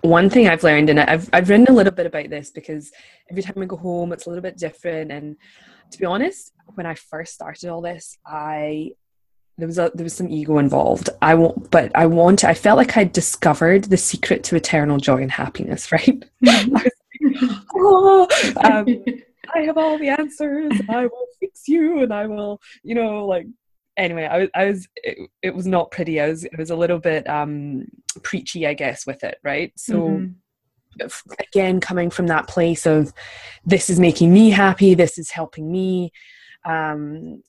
one 0.02 0.30
thing 0.30 0.48
I've 0.48 0.64
learned, 0.64 0.90
and 0.90 1.00
I've, 1.00 1.30
I've 1.34 1.50
written 1.50 1.68
a 1.70 1.74
little 1.74 1.94
bit 1.94 2.06
about 2.06 2.30
this 2.30 2.50
because 2.50 2.92
every 3.30 3.44
time 3.44 3.62
I 3.62 3.66
go 3.66 3.76
home, 3.76 4.14
it's 4.14 4.26
a 4.26 4.30
little 4.30 4.42
bit 4.42 4.58
different. 4.58 5.12
And 5.12 5.36
to 5.92 5.98
be 5.98 6.06
honest, 6.06 6.52
when 6.76 6.86
I 6.86 6.96
first 6.96 7.34
started 7.34 7.70
all 7.70 7.82
this, 7.82 8.18
I 8.26 8.92
there 9.58 9.68
was 9.68 9.80
a 9.80 9.92
there 9.94 10.04
was 10.04 10.14
some 10.14 10.30
ego 10.30 10.60
involved. 10.60 11.10
I 11.22 11.34
won't, 11.36 11.72
but 11.72 11.92
I 11.96 12.06
want. 12.06 12.44
I 12.44 12.54
felt 12.54 12.78
like 12.78 12.96
I 12.96 13.04
discovered 13.04 13.86
the 13.86 13.98
secret 13.98 14.44
to 14.46 14.56
eternal 14.56 14.98
joy 14.98 15.22
and 15.22 15.32
happiness. 15.32 15.92
Right? 15.98 16.24
like, 16.42 16.94
oh, 17.76 18.28
um, 18.64 18.86
I 19.54 19.60
have 19.62 19.78
all 19.78 19.98
the 19.98 20.10
answers. 20.10 20.74
I 20.90 21.06
will 21.06 21.28
fix 21.40 21.68
you, 21.68 22.04
and 22.04 22.14
I 22.14 22.28
will, 22.28 22.62
you 22.84 22.96
know, 22.96 23.26
like. 23.26 23.48
Anyway, 23.98 24.26
I 24.26 24.38
was, 24.38 24.50
I 24.54 24.66
was, 24.66 24.88
it, 24.98 25.30
it 25.42 25.56
was 25.56 25.66
not 25.66 25.90
pretty. 25.90 26.22
I 26.22 26.30
was, 26.30 26.44
it 26.44 26.56
was 26.56 26.70
a 26.70 26.76
little 26.76 27.00
bit 27.00 27.28
um, 27.28 27.88
preachy, 28.22 28.68
I 28.68 28.74
guess, 28.74 29.06
with 29.06 29.24
it, 29.24 29.38
right? 29.44 29.72
So. 29.76 29.96
Mm-hmm 29.96 30.26
again 31.40 31.80
coming 31.80 32.10
from 32.10 32.26
that 32.26 32.48
place 32.48 32.88
of 32.88 33.14
this 33.64 33.88
is 33.88 34.00
making 34.00 34.34
me 34.34 34.50
happy 34.50 34.96
this 34.96 35.20
is 35.20 35.30
helping 35.30 35.72
me 35.72 36.12
um, 36.66 37.44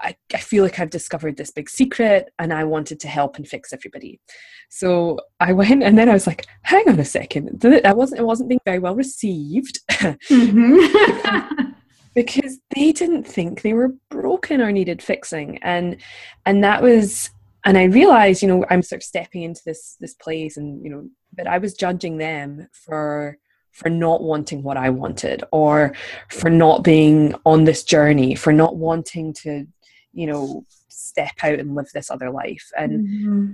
I, 0.00 0.16
I 0.32 0.38
feel 0.38 0.64
like 0.64 0.78
I've 0.80 0.90
discovered 0.90 1.36
this 1.36 1.50
big 1.50 1.70
secret 1.70 2.30
and 2.38 2.52
I 2.52 2.64
wanted 2.64 3.00
to 3.00 3.08
help 3.08 3.36
and 3.36 3.46
fix 3.46 3.72
everybody. 3.72 4.20
So 4.68 5.18
I 5.40 5.52
went 5.60 5.82
and 5.82 5.96
then 5.96 6.08
I 6.08 6.12
was 6.12 6.26
like, 6.26 6.46
hang 6.62 6.88
on 6.88 6.98
a 6.98 7.04
second. 7.04 7.64
I 7.84 7.92
wasn't 7.92 8.20
it 8.20 8.24
wasn't 8.24 8.48
being 8.48 8.60
very 8.64 8.78
well 8.78 8.94
received. 8.94 9.80
Mm-hmm. 10.04 11.70
because 12.14 12.58
they 12.74 12.92
didn't 12.92 13.24
think 13.24 13.62
they 13.62 13.72
were 13.72 13.94
broken 14.10 14.60
or 14.60 14.70
needed 14.70 15.02
fixing. 15.02 15.58
And 15.62 15.96
and 16.46 16.62
that 16.62 16.82
was 16.82 17.30
and 17.64 17.78
I 17.78 17.84
realized, 17.84 18.42
you 18.42 18.48
know, 18.48 18.64
I'm 18.70 18.82
sort 18.82 19.02
of 19.02 19.06
stepping 19.06 19.42
into 19.42 19.62
this 19.64 19.96
this 20.00 20.14
place 20.14 20.56
and, 20.56 20.84
you 20.84 20.90
know, 20.90 21.08
but 21.32 21.46
I 21.46 21.58
was 21.58 21.74
judging 21.74 22.18
them 22.18 22.68
for 22.72 23.38
for 23.72 23.90
not 23.90 24.22
wanting 24.22 24.62
what 24.62 24.76
I 24.76 24.90
wanted 24.90 25.42
or 25.50 25.94
for 26.30 26.48
not 26.48 26.84
being 26.84 27.34
on 27.44 27.64
this 27.64 27.82
journey, 27.82 28.36
for 28.36 28.52
not 28.52 28.76
wanting 28.76 29.34
to 29.42 29.66
you 30.14 30.26
know 30.26 30.64
step 30.88 31.32
out 31.42 31.58
and 31.58 31.74
live 31.74 31.90
this 31.92 32.10
other 32.10 32.30
life. 32.30 32.70
And 32.76 33.06
mm-hmm. 33.06 33.52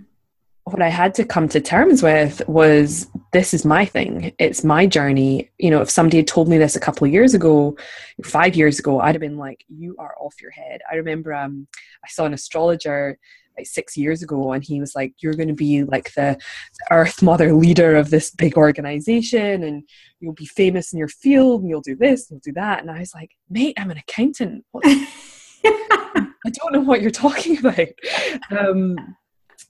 what 0.64 0.82
i 0.82 0.88
had 0.88 1.14
to 1.14 1.24
come 1.24 1.48
to 1.48 1.60
terms 1.60 2.02
with 2.02 2.46
was 2.48 3.08
this 3.32 3.54
is 3.54 3.64
my 3.64 3.84
thing. 3.84 4.32
It's 4.38 4.64
my 4.64 4.86
journey. 4.86 5.50
You 5.58 5.70
know 5.70 5.80
if 5.80 5.90
somebody 5.90 6.18
had 6.18 6.28
told 6.28 6.48
me 6.48 6.58
this 6.58 6.76
a 6.76 6.80
couple 6.80 7.06
of 7.06 7.12
years 7.12 7.34
ago 7.34 7.76
five 8.24 8.54
years 8.54 8.78
ago 8.78 9.00
i'd 9.00 9.14
have 9.14 9.20
been 9.20 9.38
like 9.38 9.64
you 9.68 9.96
are 9.98 10.14
off 10.20 10.40
your 10.40 10.50
head. 10.52 10.80
I 10.90 10.96
remember 10.96 11.34
um, 11.34 11.66
i 12.04 12.08
saw 12.08 12.24
an 12.26 12.34
astrologer 12.34 13.18
like 13.56 13.66
six 13.66 13.96
years 13.96 14.22
ago 14.22 14.52
and 14.52 14.64
he 14.64 14.80
was 14.80 14.94
like 14.94 15.12
you're 15.18 15.34
going 15.34 15.48
to 15.48 15.54
be 15.54 15.82
like 15.84 16.14
the, 16.14 16.38
earth 16.90 17.20
mother 17.20 17.52
leader 17.52 17.94
of 17.96 18.10
this 18.10 18.30
big 18.30 18.56
organization 18.56 19.62
and 19.62 19.82
you'll 20.20 20.32
be 20.32 20.46
famous 20.46 20.92
in 20.92 20.98
your 20.98 21.08
field 21.08 21.60
and 21.60 21.68
you'll 21.68 21.80
do 21.80 21.96
this 21.96 22.30
and 22.30 22.36
you'll 22.36 22.54
do 22.54 22.60
that. 22.60 22.80
And 22.80 22.90
i 22.90 23.00
was 23.00 23.14
like 23.14 23.32
mate 23.48 23.74
i'm 23.78 23.90
an 23.90 23.98
accountant 23.98 24.64
i 26.46 26.50
don't 26.50 26.72
know 26.72 26.80
what 26.80 27.00
you're 27.00 27.10
talking 27.10 27.58
about 27.64 27.88
um, 28.50 28.96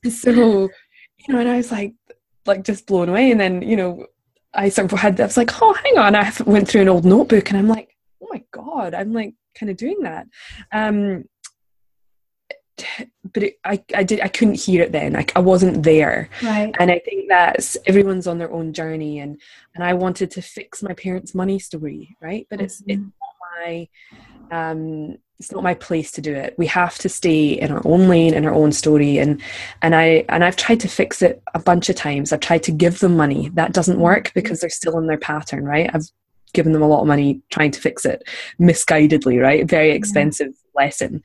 so 0.08 0.30
you 0.30 1.34
know 1.34 1.38
and 1.38 1.48
i 1.48 1.56
was 1.56 1.70
like 1.70 1.94
like 2.46 2.64
just 2.64 2.86
blown 2.86 3.08
away 3.08 3.30
and 3.30 3.40
then 3.40 3.62
you 3.62 3.76
know 3.76 4.06
i 4.54 4.68
sort 4.68 4.92
of 4.92 4.98
had 4.98 5.16
that 5.16 5.24
i 5.24 5.26
was 5.26 5.36
like 5.36 5.62
oh 5.62 5.74
hang 5.74 5.98
on 5.98 6.14
i 6.14 6.32
went 6.46 6.68
through 6.68 6.82
an 6.82 6.88
old 6.88 7.04
notebook 7.04 7.48
and 7.50 7.58
i'm 7.58 7.68
like 7.68 7.96
oh 8.22 8.28
my 8.30 8.42
god 8.50 8.94
i'm 8.94 9.12
like 9.12 9.34
kind 9.54 9.70
of 9.70 9.76
doing 9.76 10.00
that 10.02 10.26
um 10.72 11.24
but 13.32 13.42
it, 13.42 13.58
I, 13.64 13.82
I 13.94 14.02
did 14.02 14.20
I 14.20 14.28
couldn't 14.28 14.54
hear 14.54 14.82
it 14.82 14.92
then. 14.92 15.12
Like 15.12 15.32
I 15.36 15.40
wasn't 15.40 15.82
there, 15.82 16.28
right? 16.42 16.74
And 16.78 16.90
I 16.90 16.98
think 16.98 17.28
that's 17.28 17.76
everyone's 17.86 18.26
on 18.26 18.38
their 18.38 18.50
own 18.50 18.72
journey, 18.72 19.20
and 19.20 19.40
and 19.74 19.84
I 19.84 19.94
wanted 19.94 20.30
to 20.32 20.42
fix 20.42 20.82
my 20.82 20.94
parents' 20.94 21.34
money 21.34 21.58
story, 21.58 22.16
right? 22.20 22.46
But 22.50 22.60
it's 22.60 22.80
mm-hmm. 22.82 22.90
it's 22.90 23.02
not 23.02 23.34
my 23.60 23.88
um 24.50 25.18
it's 25.40 25.50
not 25.50 25.62
my 25.62 25.72
place 25.72 26.12
to 26.12 26.20
do 26.20 26.34
it. 26.34 26.54
We 26.58 26.66
have 26.66 26.98
to 26.98 27.08
stay 27.08 27.52
in 27.52 27.72
our 27.72 27.80
own 27.86 28.08
lane, 28.08 28.34
in 28.34 28.44
our 28.44 28.52
own 28.52 28.72
story, 28.72 29.16
and 29.16 29.40
and 29.80 29.94
I 29.94 30.26
and 30.28 30.44
I've 30.44 30.56
tried 30.56 30.80
to 30.80 30.88
fix 30.88 31.22
it 31.22 31.42
a 31.54 31.58
bunch 31.58 31.88
of 31.88 31.96
times. 31.96 32.30
I've 32.30 32.40
tried 32.40 32.62
to 32.64 32.72
give 32.72 33.00
them 33.00 33.16
money. 33.16 33.48
That 33.54 33.72
doesn't 33.72 33.98
work 33.98 34.24
mm-hmm. 34.24 34.38
because 34.38 34.60
they're 34.60 34.68
still 34.68 34.98
in 34.98 35.06
their 35.06 35.18
pattern, 35.18 35.64
right? 35.64 35.88
I've 35.94 36.04
given 36.52 36.72
them 36.74 36.82
a 36.82 36.88
lot 36.88 37.00
of 37.00 37.06
money 37.06 37.40
trying 37.48 37.70
to 37.70 37.80
fix 37.80 38.04
it 38.04 38.22
misguidedly, 38.60 39.40
right? 39.40 39.66
Very 39.66 39.92
expensive 39.92 40.52
yeah. 40.52 40.84
lesson, 40.84 41.22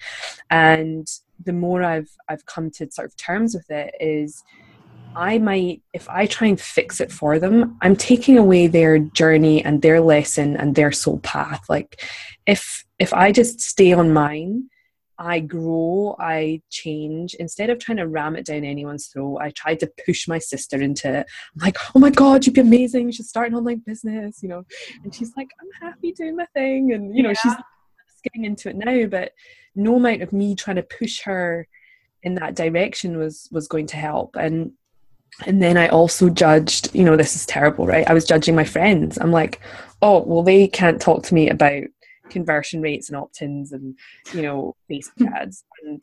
and 0.49 1.05
the 1.43 1.53
more 1.53 1.83
I've 1.83 2.09
I've 2.29 2.45
come 2.45 2.71
to 2.71 2.89
sort 2.89 3.09
of 3.09 3.17
terms 3.17 3.53
with 3.53 3.69
it 3.69 3.93
is 3.99 4.41
I 5.13 5.39
might 5.39 5.81
if 5.91 6.07
I 6.07 6.25
try 6.25 6.47
and 6.47 6.59
fix 6.59 7.01
it 7.01 7.11
for 7.11 7.37
them, 7.37 7.77
I'm 7.81 7.97
taking 7.97 8.37
away 8.37 8.67
their 8.67 8.97
journey 8.97 9.61
and 9.61 9.81
their 9.81 9.99
lesson 9.99 10.55
and 10.55 10.73
their 10.73 10.93
soul 10.93 11.19
path. 11.19 11.65
Like 11.67 12.01
if 12.47 12.84
if 12.99 13.13
I 13.13 13.31
just 13.31 13.61
stay 13.61 13.93
on 13.93 14.13
mine, 14.13 14.69
I 15.17 15.39
grow, 15.39 16.15
I 16.19 16.61
change. 16.69 17.35
Instead 17.35 17.69
of 17.69 17.79
trying 17.79 17.97
to 17.97 18.07
ram 18.07 18.35
it 18.35 18.45
down 18.45 18.65
anyone's 18.65 19.07
throat, 19.07 19.37
I 19.41 19.51
tried 19.51 19.79
to 19.79 19.91
push 20.05 20.27
my 20.27 20.39
sister 20.39 20.81
into 20.81 21.07
it. 21.07 21.25
I'm 21.55 21.61
like, 21.61 21.77
oh 21.95 21.99
my 21.99 22.09
God, 22.09 22.45
you'd 22.45 22.55
be 22.55 22.61
amazing. 22.61 23.07
You 23.07 23.13
should 23.13 23.25
start 23.25 23.49
an 23.49 23.57
online 23.57 23.81
business, 23.85 24.43
you 24.43 24.49
know. 24.49 24.65
And 25.03 25.15
she's 25.15 25.31
like, 25.37 25.49
I'm 25.61 25.89
happy 25.89 26.11
doing 26.11 26.35
my 26.35 26.45
thing. 26.53 26.91
And, 26.93 27.15
you 27.15 27.23
know, 27.23 27.29
yeah. 27.29 27.41
she's 27.41 27.53
getting 28.23 28.45
into 28.45 28.69
it 28.69 28.75
now, 28.75 29.07
but 29.07 29.31
no 29.75 29.95
amount 29.95 30.21
of 30.21 30.33
me 30.33 30.55
trying 30.55 30.77
to 30.77 30.83
push 30.83 31.21
her 31.21 31.67
in 32.23 32.35
that 32.35 32.55
direction 32.55 33.17
was 33.17 33.47
was 33.51 33.67
going 33.67 33.87
to 33.87 33.97
help. 33.97 34.35
And 34.35 34.71
and 35.45 35.61
then 35.61 35.77
I 35.77 35.89
also 35.89 36.29
judged, 36.29 36.93
you 36.95 37.03
know, 37.03 37.17
this 37.17 37.35
is 37.35 37.45
terrible, 37.45 37.85
right? 37.85 38.09
I 38.09 38.13
was 38.13 38.25
judging 38.25 38.55
my 38.55 38.63
friends. 38.63 39.17
I'm 39.19 39.31
like, 39.31 39.59
oh, 40.01 40.23
well, 40.23 40.43
they 40.43 40.67
can't 40.67 41.01
talk 41.01 41.23
to 41.23 41.33
me 41.33 41.49
about 41.49 41.83
conversion 42.29 42.81
rates 42.81 43.09
and 43.09 43.17
opt-ins 43.17 43.71
and 43.71 43.97
you 44.33 44.41
know 44.41 44.75
Facebook 44.89 45.27
hmm. 45.27 45.33
ads 45.33 45.63
and 45.83 46.01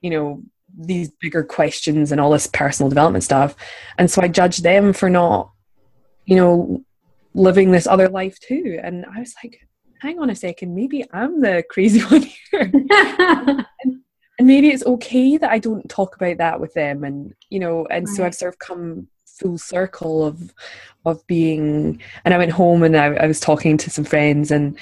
you 0.00 0.10
know 0.10 0.42
these 0.78 1.10
bigger 1.20 1.42
questions 1.42 2.12
and 2.12 2.20
all 2.20 2.30
this 2.30 2.46
personal 2.46 2.88
development 2.88 3.24
stuff. 3.24 3.54
And 3.98 4.10
so 4.10 4.22
I 4.22 4.28
judged 4.28 4.62
them 4.62 4.92
for 4.92 5.08
not, 5.08 5.50
you 6.24 6.36
know, 6.36 6.84
living 7.34 7.70
this 7.70 7.86
other 7.86 8.08
life 8.08 8.38
too. 8.40 8.80
And 8.82 9.06
I 9.06 9.20
was 9.20 9.34
like, 9.42 9.60
hang 10.00 10.18
on 10.18 10.30
a 10.30 10.34
second, 10.34 10.74
maybe 10.74 11.04
I'm 11.12 11.40
the 11.40 11.64
crazy 11.70 12.00
one 12.10 12.22
here. 12.22 12.70
and, 12.72 13.66
and, 14.38 14.46
maybe 14.46 14.68
it's 14.68 14.84
okay 14.84 15.36
that 15.38 15.50
I 15.50 15.58
don't 15.58 15.88
talk 15.88 16.16
about 16.16 16.38
that 16.38 16.60
with 16.60 16.74
them. 16.74 17.04
And, 17.04 17.32
you 17.48 17.58
know, 17.58 17.86
and 17.90 18.06
right. 18.06 18.16
so 18.16 18.24
I've 18.24 18.34
sort 18.34 18.52
of 18.52 18.58
come 18.58 19.08
full 19.38 19.58
circle 19.58 20.24
of 20.24 20.54
of 21.04 21.24
being 21.26 22.00
and 22.24 22.34
I 22.34 22.38
went 22.38 22.50
home 22.50 22.82
and 22.82 22.96
I, 22.96 23.14
I 23.14 23.26
was 23.26 23.38
talking 23.38 23.76
to 23.78 23.90
some 23.90 24.04
friends 24.04 24.50
and 24.50 24.78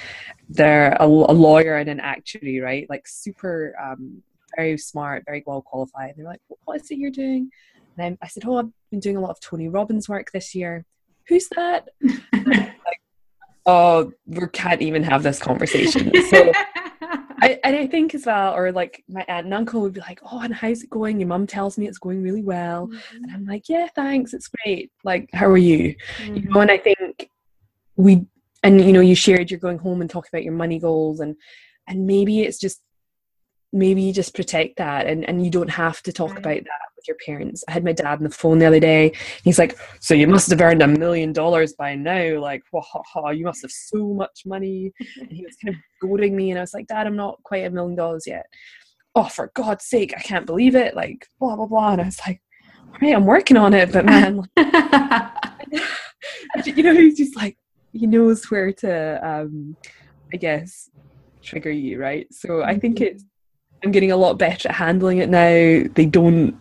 they're 0.49 0.93
a, 0.99 1.05
a, 1.05 1.33
lawyer 1.33 1.75
and 1.77 1.89
an 1.89 1.99
actuary, 1.99 2.59
right? 2.59 2.87
Like 2.89 3.07
super 3.07 3.75
um, 3.81 4.21
very 4.55 4.77
smart, 4.77 5.23
very 5.25 5.43
well 5.45 5.61
qualified. 5.61 6.09
And 6.09 6.17
they're 6.17 6.25
like, 6.25 6.41
what 6.65 6.81
is 6.81 6.91
it 6.91 6.97
you're 6.97 7.11
doing? 7.11 7.51
And 7.97 8.17
I 8.21 8.27
said, 8.27 8.43
oh, 8.45 8.57
I've 8.57 8.71
been 8.91 8.99
doing 8.99 9.17
a 9.17 9.21
lot 9.21 9.31
of 9.31 9.39
Tony 9.39 9.69
Robbins 9.69 10.09
work 10.09 10.31
this 10.31 10.53
year. 10.53 10.85
Who's 11.27 11.47
that? 11.55 11.87
like, 12.33 12.73
oh, 13.65 14.11
we 14.25 14.47
can't 14.51 14.81
even 14.81 15.03
have 15.03 15.23
this 15.23 15.39
conversation. 15.39 16.11
So, 16.29 16.51
I, 17.45 17.59
and 17.63 17.75
I 17.75 17.85
think 17.85 18.15
as 18.15 18.25
well, 18.25 18.55
or 18.55 18.71
like 18.71 19.03
my 19.07 19.23
aunt 19.27 19.45
and 19.45 19.53
uncle 19.53 19.81
would 19.81 19.93
be 19.93 19.99
like, 19.99 20.19
oh, 20.23 20.39
and 20.39 20.53
how's 20.53 20.81
it 20.81 20.89
going? 20.89 21.19
Your 21.19 21.27
mum 21.27 21.45
tells 21.45 21.77
me 21.77 21.87
it's 21.87 21.99
going 21.99 22.23
really 22.23 22.41
well. 22.41 22.87
Mm-hmm. 22.87 23.23
And 23.23 23.31
I'm 23.31 23.45
like, 23.45 23.69
yeah, 23.69 23.87
thanks, 23.95 24.33
it's 24.33 24.49
great. 24.49 24.91
Like, 25.03 25.29
how 25.31 25.45
are 25.45 25.57
you? 25.57 25.95
Mm-hmm. 26.17 26.35
You 26.35 26.49
know, 26.49 26.61
and 26.61 26.71
I 26.71 26.77
think 26.77 27.29
we, 27.95 28.25
and 28.63 28.81
you 28.81 28.93
know, 28.93 29.01
you 29.01 29.13
shared 29.13 29.51
you're 29.51 29.59
going 29.59 29.77
home 29.77 30.01
and 30.01 30.09
talking 30.09 30.29
about 30.33 30.43
your 30.43 30.53
money 30.53 30.79
goals 30.79 31.19
and, 31.19 31.35
and 31.87 32.07
maybe 32.07 32.41
it's 32.41 32.59
just 32.59 32.81
maybe 33.75 34.01
you 34.01 34.13
just 34.13 34.33
protect 34.33 34.77
that 34.77 35.05
and, 35.05 35.27
and 35.27 35.43
you 35.43 35.51
don't 35.51 35.69
have 35.69 36.01
to 36.03 36.13
talk 36.13 36.31
right. 36.31 36.39
about 36.39 36.63
that 36.63 36.89
with 36.95 37.07
your 37.07 37.17
parents. 37.25 37.63
I 37.67 37.73
had 37.73 37.83
my 37.83 37.91
dad 37.91 38.17
on 38.17 38.23
the 38.23 38.29
phone 38.29 38.57
the 38.57 38.65
other 38.65 38.79
day. 38.79 39.11
He's 39.43 39.59
like, 39.59 39.77
So 39.99 40.13
you 40.13 40.27
must 40.27 40.49
have 40.49 40.61
earned 40.61 40.81
a 40.81 40.87
million 40.87 41.33
dollars 41.33 41.73
by 41.73 41.95
now. 41.95 42.39
Like, 42.39 42.63
wah, 42.71 43.29
you 43.31 43.43
must 43.43 43.61
have 43.61 43.71
so 43.71 44.13
much 44.13 44.43
money. 44.45 44.93
And 45.19 45.31
he 45.31 45.43
was 45.43 45.57
kind 45.63 45.75
of 45.75 45.81
goading 46.01 46.35
me. 46.35 46.51
And 46.51 46.57
I 46.57 46.61
was 46.61 46.73
like, 46.73 46.87
Dad, 46.87 47.05
I'm 47.05 47.17
not 47.17 47.43
quite 47.43 47.65
a 47.65 47.69
million 47.69 47.95
dollars 47.95 48.23
yet. 48.25 48.45
Oh, 49.13 49.25
for 49.25 49.51
God's 49.53 49.85
sake, 49.85 50.13
I 50.17 50.21
can't 50.21 50.45
believe 50.45 50.75
it. 50.75 50.95
Like, 50.95 51.27
blah, 51.39 51.55
blah, 51.55 51.67
blah. 51.67 51.93
And 51.93 52.01
I 52.01 52.05
was 52.05 52.19
like, 52.25 52.41
All 52.87 52.97
right, 53.01 53.15
I'm 53.15 53.25
working 53.25 53.57
on 53.57 53.73
it. 53.73 53.91
But 53.91 54.05
man, 54.05 54.47
you 56.65 56.83
know, 56.83 56.93
he's 56.93 57.17
just 57.17 57.35
like, 57.35 57.57
he 57.91 58.07
knows 58.07 58.49
where 58.49 58.71
to, 58.73 59.27
um, 59.27 59.75
I 60.33 60.37
guess, 60.37 60.89
trigger 61.41 61.71
you, 61.71 61.99
right? 61.99 62.27
So 62.31 62.63
I 62.63 62.77
think 62.77 62.97
mm-hmm. 62.97 63.15
it's 63.15 63.25
I'm 63.83 63.91
getting 63.91 64.11
a 64.11 64.17
lot 64.17 64.37
better 64.37 64.69
at 64.69 64.75
handling 64.75 65.19
it 65.19 65.29
now. 65.29 65.87
They 65.93 66.05
don't, 66.05 66.57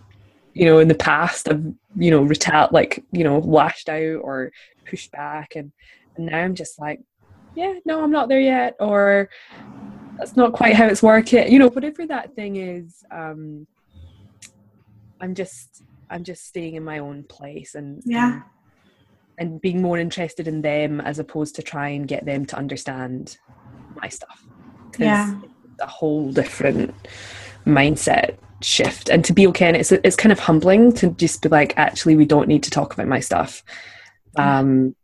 you 0.52 0.66
know, 0.66 0.78
in 0.78 0.88
the 0.88 0.94
past 0.94 1.48
I've, 1.48 1.64
you 1.96 2.10
know, 2.10 2.24
retal 2.24 2.70
like, 2.72 3.02
you 3.12 3.24
know, 3.24 3.38
lashed 3.38 3.88
out 3.88 4.20
or 4.22 4.52
pushed 4.88 5.10
back 5.12 5.56
and, 5.56 5.72
and 6.16 6.26
now 6.26 6.38
I'm 6.38 6.54
just 6.54 6.78
like, 6.78 7.00
yeah, 7.54 7.74
no, 7.84 8.02
I'm 8.02 8.10
not 8.10 8.28
there 8.28 8.40
yet 8.40 8.76
or 8.80 9.30
that's 10.18 10.36
not 10.36 10.52
quite 10.52 10.74
how 10.74 10.86
it's 10.86 11.02
working. 11.02 11.50
You 11.50 11.58
know, 11.58 11.68
whatever 11.68 12.06
that 12.06 12.34
thing 12.34 12.56
is, 12.56 13.02
um 13.10 13.66
I'm 15.20 15.34
just 15.34 15.82
I'm 16.10 16.24
just 16.24 16.46
staying 16.46 16.74
in 16.74 16.84
my 16.84 16.98
own 16.98 17.24
place 17.24 17.74
and 17.74 18.02
yeah. 18.04 18.34
And, 18.34 18.42
and 19.36 19.60
being 19.60 19.82
more 19.82 19.98
interested 19.98 20.46
in 20.46 20.62
them 20.62 21.00
as 21.00 21.18
opposed 21.18 21.56
to 21.56 21.62
try 21.62 21.88
and 21.88 22.06
get 22.06 22.24
them 22.24 22.44
to 22.46 22.56
understand 22.56 23.38
my 23.96 24.08
stuff. 24.08 24.46
Yeah 24.98 25.40
a 25.80 25.86
whole 25.86 26.30
different 26.32 26.94
mindset 27.66 28.36
shift 28.62 29.08
and 29.08 29.24
to 29.24 29.32
be 29.32 29.46
okay 29.46 29.66
and 29.66 29.76
it's 29.76 29.92
it's 29.92 30.16
kind 30.16 30.32
of 30.32 30.38
humbling 30.38 30.92
to 30.92 31.10
just 31.12 31.42
be 31.42 31.48
like 31.48 31.74
actually 31.76 32.16
we 32.16 32.24
don't 32.24 32.48
need 32.48 32.62
to 32.62 32.70
talk 32.70 32.94
about 32.94 33.06
my 33.06 33.20
stuff 33.20 33.62
um 34.38 34.94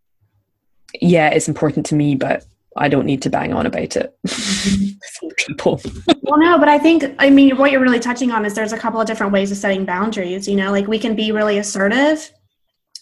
yeah 1.01 1.29
it's 1.29 1.49
important 1.49 1.85
to 1.85 1.95
me 1.95 2.15
but 2.15 2.45
I 2.77 2.89
don't 2.89 3.05
need 3.05 3.23
to 3.23 3.31
bang 3.31 3.53
on 3.53 3.67
about 3.67 3.97
it. 3.97 4.17
well, 6.23 6.39
no, 6.39 6.59
but 6.59 6.69
I 6.69 6.79
think, 6.79 7.05
I 7.19 7.29
mean, 7.29 7.57
what 7.57 7.73
you're 7.73 7.81
really 7.81 7.99
touching 7.99 8.31
on 8.31 8.47
is 8.47 8.55
there's 8.55 8.73
a 8.73 8.79
couple 8.79 9.01
of 9.01 9.07
different 9.07 9.33
ways 9.33 9.51
of 9.51 9.57
setting 9.57 9.85
boundaries. 9.85 10.47
You 10.47 10.57
know, 10.57 10.71
like 10.71 10.87
we 10.87 10.99
can 10.99 11.17
be 11.17 11.33
really 11.33 11.59
assertive 11.59 12.31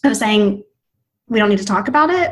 of 0.03 0.17
saying, 0.17 0.63
we 1.27 1.37
don't 1.37 1.49
need 1.49 1.59
to 1.59 1.65
talk 1.65 1.87
about 1.87 2.09
it, 2.09 2.31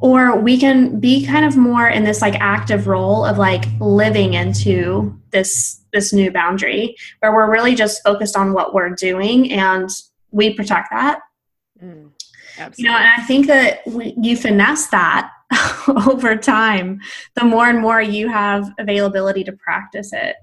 or 0.00 0.38
we 0.38 0.58
can 0.58 0.98
be 0.98 1.24
kind 1.24 1.44
of 1.44 1.56
more 1.56 1.88
in 1.88 2.04
this 2.04 2.22
like 2.22 2.34
active 2.40 2.86
role 2.86 3.24
of 3.24 3.38
like 3.38 3.64
living 3.78 4.34
into 4.34 5.18
this 5.30 5.80
this 5.92 6.12
new 6.12 6.30
boundary 6.30 6.96
where 7.20 7.32
we're 7.32 7.50
really 7.50 7.74
just 7.74 8.02
focused 8.02 8.36
on 8.36 8.52
what 8.52 8.74
we're 8.74 8.90
doing 8.90 9.52
and 9.52 9.90
we 10.30 10.54
protect 10.54 10.88
that. 10.90 11.20
Mm, 11.82 12.10
you 12.76 12.84
know 12.84 12.96
and 12.96 13.08
i 13.08 13.24
think 13.24 13.46
that 13.46 13.80
we, 13.86 14.14
you 14.20 14.36
finesse 14.36 14.88
that 14.88 15.30
over 16.06 16.36
time 16.36 17.00
the 17.34 17.44
more 17.44 17.66
and 17.68 17.80
more 17.80 18.00
you 18.00 18.28
have 18.28 18.70
availability 18.78 19.44
to 19.44 19.52
practice 19.52 20.12
it. 20.12 20.36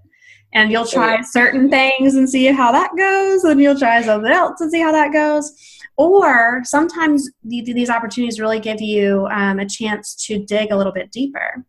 And 0.53 0.71
you'll 0.71 0.87
try 0.87 1.21
certain 1.21 1.69
things 1.69 2.15
and 2.15 2.27
see 2.27 2.45
how 2.45 2.71
that 2.71 2.91
goes 2.97 3.43
and 3.43 3.59
you'll 3.59 3.77
try 3.77 4.01
something 4.01 4.31
else 4.31 4.59
and 4.61 4.71
see 4.71 4.81
how 4.81 4.91
that 4.93 5.11
goes 5.11 5.51
or 5.97 6.61
sometimes 6.63 7.29
these 7.43 7.89
opportunities 7.89 8.39
really 8.39 8.59
give 8.59 8.81
you 8.81 9.27
um, 9.31 9.59
a 9.59 9.67
chance 9.67 10.15
to 10.27 10.45
dig 10.45 10.71
a 10.71 10.77
little 10.77 10.93
bit 10.93 11.11
deeper. 11.11 11.65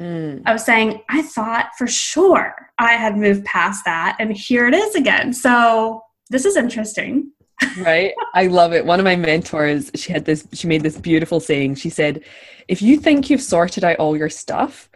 Mm. 0.00 0.42
I 0.46 0.52
was 0.52 0.64
saying, 0.64 1.00
I 1.08 1.22
thought 1.22 1.70
for 1.76 1.86
sure 1.86 2.70
I 2.78 2.92
had 2.92 3.16
moved 3.16 3.44
past 3.44 3.84
that, 3.84 4.16
and 4.18 4.36
here 4.36 4.66
it 4.66 4.74
is 4.74 4.94
again. 4.94 5.32
So 5.32 6.02
this 6.30 6.44
is 6.44 6.56
interesting. 6.56 7.32
right? 7.78 8.12
I 8.34 8.46
love 8.46 8.72
it. 8.72 8.84
One 8.84 9.00
of 9.00 9.04
my 9.04 9.16
mentors, 9.16 9.90
she 9.94 10.12
had 10.12 10.24
this, 10.24 10.46
she 10.52 10.68
made 10.68 10.82
this 10.82 10.96
beautiful 10.96 11.40
saying. 11.40 11.76
She 11.76 11.90
said, 11.90 12.22
if 12.68 12.82
you 12.82 12.98
think 12.98 13.30
you've 13.30 13.42
sorted 13.42 13.82
out 13.82 13.96
all 13.96 14.16
your 14.16 14.28
stuff, 14.28 14.88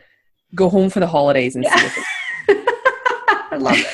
go 0.55 0.68
home 0.68 0.90
for 0.90 1.01
the 1.01 1.07
holidays 1.07 1.57
and 1.57 1.64
yeah. 1.64 1.77
see 1.77 2.01
it. 2.49 2.68
I 3.51 3.57
love 3.57 3.79
it. 3.79 3.87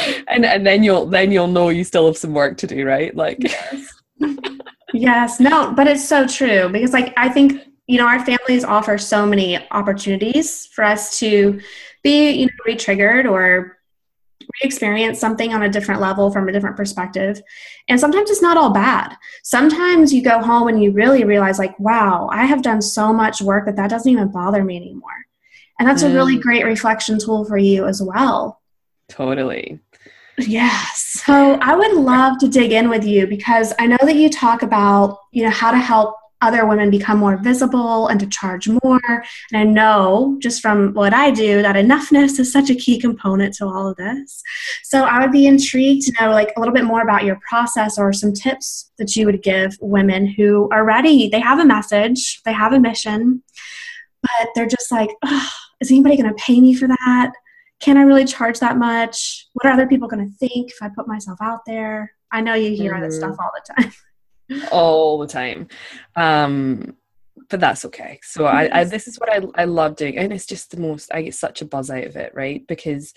and 0.28 0.44
and 0.44 0.66
then 0.66 0.82
you'll 0.82 1.06
then 1.06 1.32
you'll 1.32 1.46
know 1.48 1.68
you 1.68 1.84
still 1.84 2.06
have 2.06 2.16
some 2.16 2.34
work 2.34 2.56
to 2.58 2.66
do, 2.66 2.84
right? 2.86 3.14
Like 3.14 3.38
yes. 3.40 3.92
yes, 4.94 5.40
no, 5.40 5.72
but 5.72 5.86
it's 5.86 6.06
so 6.06 6.26
true 6.26 6.68
because 6.68 6.92
like 6.92 7.12
I 7.16 7.28
think 7.28 7.60
you 7.86 7.98
know 7.98 8.06
our 8.06 8.24
families 8.24 8.64
offer 8.64 8.98
so 8.98 9.26
many 9.26 9.58
opportunities 9.70 10.66
for 10.66 10.84
us 10.84 11.18
to 11.18 11.60
be 12.02 12.30
you 12.30 12.46
know 12.46 12.52
re-triggered 12.66 13.26
or 13.26 13.78
re-experience 14.40 15.18
something 15.18 15.52
on 15.54 15.62
a 15.62 15.68
different 15.68 16.00
level 16.00 16.30
from 16.30 16.48
a 16.48 16.52
different 16.52 16.76
perspective 16.76 17.40
and 17.88 17.98
sometimes 17.98 18.30
it's 18.30 18.42
not 18.42 18.56
all 18.56 18.70
bad 18.70 19.14
sometimes 19.44 20.12
you 20.12 20.22
go 20.22 20.40
home 20.40 20.68
and 20.68 20.82
you 20.82 20.90
really 20.90 21.24
realize 21.24 21.58
like 21.58 21.78
wow 21.78 22.28
i 22.32 22.44
have 22.44 22.62
done 22.62 22.82
so 22.82 23.12
much 23.12 23.40
work 23.40 23.66
that 23.66 23.76
that 23.76 23.90
doesn't 23.90 24.10
even 24.10 24.30
bother 24.30 24.64
me 24.64 24.76
anymore 24.76 25.26
and 25.78 25.88
that's 25.88 26.02
mm. 26.02 26.10
a 26.10 26.14
really 26.14 26.36
mm. 26.38 26.42
great 26.42 26.64
reflection 26.64 27.18
tool 27.18 27.44
for 27.44 27.56
you 27.56 27.86
as 27.86 28.02
well 28.02 28.61
totally 29.12 29.78
yes 30.38 31.22
so 31.24 31.58
i 31.60 31.76
would 31.76 31.92
love 31.92 32.38
to 32.38 32.48
dig 32.48 32.72
in 32.72 32.88
with 32.88 33.04
you 33.04 33.26
because 33.26 33.74
i 33.78 33.86
know 33.86 33.98
that 34.00 34.16
you 34.16 34.30
talk 34.30 34.62
about 34.62 35.18
you 35.30 35.44
know 35.44 35.50
how 35.50 35.70
to 35.70 35.78
help 35.78 36.16
other 36.42 36.66
women 36.66 36.90
become 36.90 37.18
more 37.18 37.36
visible 37.36 38.08
and 38.08 38.20
to 38.20 38.26
charge 38.26 38.68
more. 38.68 39.00
And 39.52 39.56
I 39.56 39.62
know 39.62 40.36
just 40.40 40.60
from 40.60 40.92
what 40.92 41.14
I 41.14 41.30
do 41.30 41.62
that 41.62 41.76
enoughness 41.76 42.38
is 42.38 42.52
such 42.52 42.68
a 42.68 42.74
key 42.74 43.00
component 43.00 43.54
to 43.54 43.66
all 43.66 43.88
of 43.88 43.96
this. 43.96 44.42
So 44.82 45.04
I 45.04 45.20
would 45.20 45.30
be 45.30 45.46
intrigued 45.46 46.02
to 46.06 46.12
know 46.20 46.32
like 46.32 46.52
a 46.56 46.60
little 46.60 46.74
bit 46.74 46.84
more 46.84 47.00
about 47.00 47.24
your 47.24 47.38
process 47.48 47.96
or 47.96 48.12
some 48.12 48.32
tips 48.32 48.90
that 48.98 49.14
you 49.14 49.24
would 49.24 49.42
give 49.42 49.78
women 49.80 50.26
who 50.26 50.68
are 50.72 50.84
ready. 50.84 51.28
They 51.28 51.40
have 51.40 51.60
a 51.60 51.64
message, 51.64 52.42
they 52.44 52.52
have 52.52 52.72
a 52.72 52.80
mission, 52.80 53.42
but 54.20 54.48
they're 54.54 54.66
just 54.66 54.90
like, 54.90 55.10
is 55.80 55.90
anybody 55.90 56.16
going 56.16 56.28
to 56.28 56.42
pay 56.42 56.60
me 56.60 56.74
for 56.74 56.88
that? 56.88 57.32
Can 57.82 57.96
I 57.96 58.02
really 58.02 58.24
charge 58.24 58.60
that 58.60 58.78
much? 58.78 59.48
What 59.54 59.66
are 59.66 59.72
other 59.72 59.88
people 59.88 60.08
going 60.08 60.24
to 60.24 60.38
think 60.38 60.70
if 60.70 60.80
I 60.80 60.88
put 60.88 61.08
myself 61.08 61.38
out 61.42 61.60
there? 61.66 62.12
I 62.30 62.40
know 62.40 62.54
you 62.54 62.74
hear 62.74 62.92
mm-hmm. 62.92 63.02
this 63.02 63.16
stuff 63.16 63.36
all 63.38 63.50
the 63.54 63.74
time. 63.74 63.92
all 64.72 65.18
the 65.18 65.26
time. 65.26 65.66
Um, 66.14 66.96
but 67.50 67.58
that's 67.58 67.84
okay. 67.86 68.20
So 68.22 68.46
I, 68.46 68.80
I, 68.80 68.84
this 68.84 69.08
is 69.08 69.18
what 69.18 69.30
I, 69.30 69.40
I 69.60 69.64
love 69.64 69.96
doing, 69.96 70.16
and 70.16 70.32
it's 70.32 70.46
just 70.46 70.70
the 70.70 70.80
most. 70.80 71.12
I 71.12 71.22
get 71.22 71.34
such 71.34 71.60
a 71.60 71.64
buzz 71.64 71.90
out 71.90 72.04
of 72.04 72.14
it, 72.16 72.32
right? 72.34 72.64
Because 72.68 73.12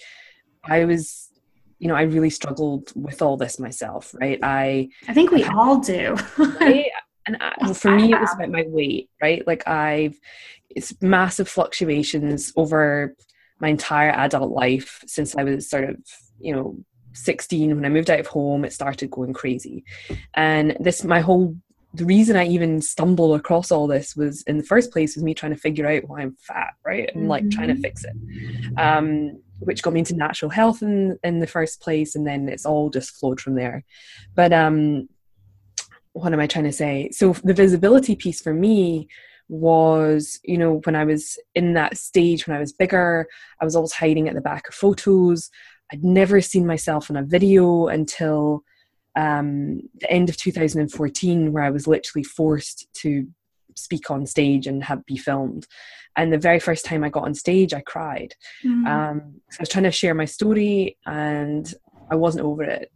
I 0.63 0.85
was, 0.85 1.29
you 1.77 1.87
know, 1.87 1.95
I 1.95 2.01
really 2.01 2.31
struggled 2.31 2.91
with 2.95 3.21
all 3.21 3.37
this 3.37 3.59
myself, 3.59 4.15
right? 4.19 4.39
I 4.41 4.89
I 5.07 5.13
think 5.13 5.29
we 5.31 5.43
all 5.43 5.79
do, 5.79 6.15
right? 6.37 6.89
And 7.27 7.37
I, 7.41 7.53
well, 7.59 7.73
for 7.73 7.89
me, 7.89 8.13
it 8.13 8.19
was 8.19 8.35
about 8.35 8.51
my 8.51 8.65
weight, 8.67 9.09
right? 9.19 9.45
Like 9.47 9.67
I've, 9.67 10.15
it's 10.69 10.93
massive 11.01 11.49
fluctuations 11.49 12.53
over 12.55 13.15
my 13.59 13.69
entire 13.69 14.11
adult 14.11 14.51
life 14.51 15.03
since 15.07 15.35
I 15.35 15.43
was 15.43 15.69
sort 15.69 15.89
of, 15.89 15.97
you 16.39 16.53
know, 16.53 16.77
16 17.15 17.73
when 17.75 17.85
i 17.85 17.89
moved 17.89 18.09
out 18.09 18.19
of 18.19 18.27
home 18.27 18.65
it 18.65 18.73
started 18.73 19.09
going 19.09 19.33
crazy. 19.33 19.83
And 20.33 20.77
this 20.79 21.03
my 21.03 21.21
whole 21.21 21.55
the 21.93 22.05
reason 22.05 22.35
i 22.35 22.45
even 22.45 22.81
stumbled 22.81 23.39
across 23.39 23.71
all 23.71 23.87
this 23.87 24.15
was 24.15 24.41
in 24.43 24.57
the 24.57 24.63
first 24.63 24.91
place 24.91 25.15
was 25.15 25.23
me 25.23 25.33
trying 25.33 25.53
to 25.53 25.57
figure 25.57 25.87
out 25.87 26.07
why 26.07 26.21
i'm 26.21 26.35
fat 26.39 26.73
right? 26.85 27.09
And 27.15 27.27
like 27.27 27.49
trying 27.49 27.69
to 27.69 27.73
mm-hmm. 27.73 27.81
fix 27.81 28.03
it. 28.03 28.79
Um, 28.79 29.41
which 29.59 29.81
got 29.81 29.93
me 29.93 29.99
into 29.99 30.15
natural 30.15 30.51
health 30.51 30.81
in 30.81 31.17
in 31.23 31.39
the 31.39 31.47
first 31.47 31.81
place 31.81 32.15
and 32.15 32.27
then 32.27 32.49
it's 32.49 32.65
all 32.65 32.89
just 32.89 33.15
flowed 33.15 33.39
from 33.39 33.55
there. 33.55 33.83
But 34.35 34.51
um 34.51 35.07
what 36.11 36.31
am 36.33 36.39
i 36.39 36.47
trying 36.47 36.65
to 36.65 36.73
say? 36.73 37.09
So 37.11 37.33
the 37.43 37.53
visibility 37.53 38.15
piece 38.15 38.41
for 38.41 38.53
me 38.53 39.07
was 39.47 40.39
you 40.43 40.57
know 40.57 40.81
when 40.85 40.95
i 40.95 41.05
was 41.05 41.37
in 41.53 41.73
that 41.73 41.95
stage 41.95 42.47
when 42.47 42.57
i 42.57 42.59
was 42.59 42.73
bigger 42.73 43.27
i 43.61 43.65
was 43.65 43.75
always 43.75 43.93
hiding 43.93 44.27
at 44.27 44.33
the 44.33 44.41
back 44.41 44.67
of 44.67 44.73
photos 44.73 45.51
I'd 45.91 46.03
never 46.03 46.41
seen 46.41 46.65
myself 46.65 47.09
in 47.09 47.17
a 47.17 47.23
video 47.23 47.87
until 47.87 48.63
um, 49.15 49.81
the 49.95 50.11
end 50.11 50.29
of 50.29 50.37
2014, 50.37 51.51
where 51.51 51.63
I 51.63 51.69
was 51.69 51.87
literally 51.87 52.23
forced 52.23 52.87
to 53.01 53.27
speak 53.75 54.09
on 54.09 54.25
stage 54.25 54.67
and 54.67 54.83
have 54.83 55.05
be 55.05 55.17
filmed. 55.17 55.67
And 56.17 56.31
the 56.31 56.37
very 56.37 56.59
first 56.59 56.85
time 56.85 57.03
I 57.03 57.09
got 57.09 57.25
on 57.25 57.35
stage, 57.35 57.73
I 57.73 57.81
cried. 57.81 58.33
Mm. 58.63 58.87
Um, 58.87 59.41
so 59.51 59.57
I 59.59 59.61
was 59.61 59.69
trying 59.69 59.83
to 59.83 59.91
share 59.91 60.13
my 60.13 60.25
story, 60.25 60.97
and 61.05 61.71
I 62.09 62.15
wasn't 62.15 62.45
over 62.45 62.63
it 62.63 62.91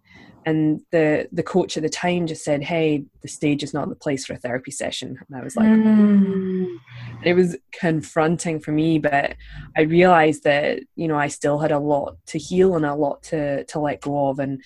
and 0.45 0.81
the 0.91 1.27
the 1.31 1.43
coach 1.43 1.77
at 1.77 1.83
the 1.83 1.89
time 1.89 2.25
just 2.25 2.43
said 2.43 2.63
hey 2.63 3.03
the 3.21 3.27
stage 3.27 3.63
is 3.63 3.73
not 3.73 3.89
the 3.89 3.95
place 3.95 4.25
for 4.25 4.33
a 4.33 4.37
therapy 4.37 4.71
session. 4.71 5.19
And 5.27 5.37
i 5.37 5.43
was 5.43 5.55
like 5.55 5.67
mm. 5.67 6.75
it 7.23 7.33
was 7.33 7.57
confronting 7.71 8.59
for 8.59 8.71
me 8.71 8.99
but 8.99 9.35
i 9.77 9.81
realized 9.81 10.43
that 10.43 10.79
you 10.95 11.07
know 11.07 11.17
i 11.17 11.27
still 11.27 11.59
had 11.59 11.71
a 11.71 11.79
lot 11.79 12.15
to 12.27 12.37
heal 12.37 12.75
and 12.75 12.85
a 12.85 12.95
lot 12.95 13.23
to 13.23 13.63
to 13.65 13.79
let 13.79 14.01
go 14.01 14.29
of. 14.29 14.39
And 14.39 14.61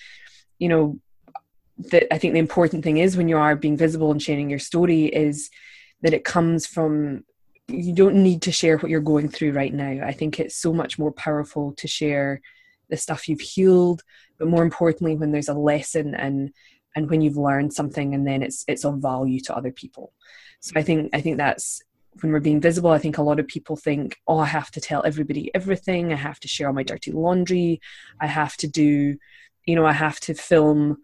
you 0.58 0.68
know 0.68 0.98
that 1.90 2.12
i 2.14 2.18
think 2.18 2.34
the 2.34 2.38
important 2.38 2.84
thing 2.84 2.98
is 2.98 3.16
when 3.16 3.28
you 3.28 3.36
are 3.36 3.56
being 3.56 3.76
visible 3.76 4.12
and 4.12 4.22
sharing 4.22 4.48
your 4.48 4.60
story 4.60 5.06
is 5.06 5.50
that 6.02 6.14
it 6.14 6.24
comes 6.24 6.66
from 6.66 7.24
you 7.68 7.94
don't 7.94 8.22
need 8.22 8.42
to 8.42 8.52
share 8.52 8.76
what 8.76 8.90
you're 8.90 9.00
going 9.00 9.28
through 9.28 9.52
right 9.52 9.72
now. 9.72 10.06
I 10.06 10.12
think 10.12 10.38
it's 10.38 10.56
so 10.56 10.72
much 10.72 10.98
more 10.98 11.12
powerful 11.12 11.72
to 11.78 11.88
share 11.88 12.40
the 12.94 13.02
stuff 13.06 13.28
you've 13.28 13.40
healed 13.40 14.02
but 14.38 14.48
more 14.48 14.62
importantly 14.62 15.16
when 15.16 15.32
there's 15.32 15.48
a 15.48 15.54
lesson 15.54 16.14
and 16.14 16.52
and 16.96 17.10
when 17.10 17.20
you've 17.20 17.36
learned 17.36 17.72
something 17.72 18.14
and 18.14 18.26
then 18.26 18.42
it's 18.42 18.64
it's 18.68 18.84
of 18.84 18.98
value 18.98 19.40
to 19.40 19.56
other 19.56 19.72
people. 19.72 20.12
So 20.60 20.72
i 20.76 20.82
think 20.82 21.10
i 21.12 21.20
think 21.20 21.36
that's 21.36 21.82
when 22.20 22.30
we're 22.32 22.40
being 22.48 22.60
visible 22.60 22.90
i 22.90 22.98
think 22.98 23.18
a 23.18 23.22
lot 23.22 23.40
of 23.40 23.48
people 23.48 23.76
think 23.76 24.16
oh 24.28 24.38
i 24.38 24.46
have 24.46 24.70
to 24.72 24.80
tell 24.80 25.02
everybody 25.04 25.50
everything. 25.54 26.12
I 26.12 26.16
have 26.16 26.40
to 26.40 26.48
share 26.48 26.68
all 26.68 26.72
my 26.72 26.84
dirty 26.84 27.12
laundry. 27.12 27.80
I 28.20 28.28
have 28.28 28.56
to 28.58 28.68
do 28.68 29.18
you 29.66 29.74
know 29.74 29.86
i 29.86 29.92
have 29.92 30.20
to 30.20 30.34
film 30.34 30.98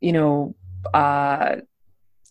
you 0.00 0.12
know 0.12 0.54
uh 0.94 1.56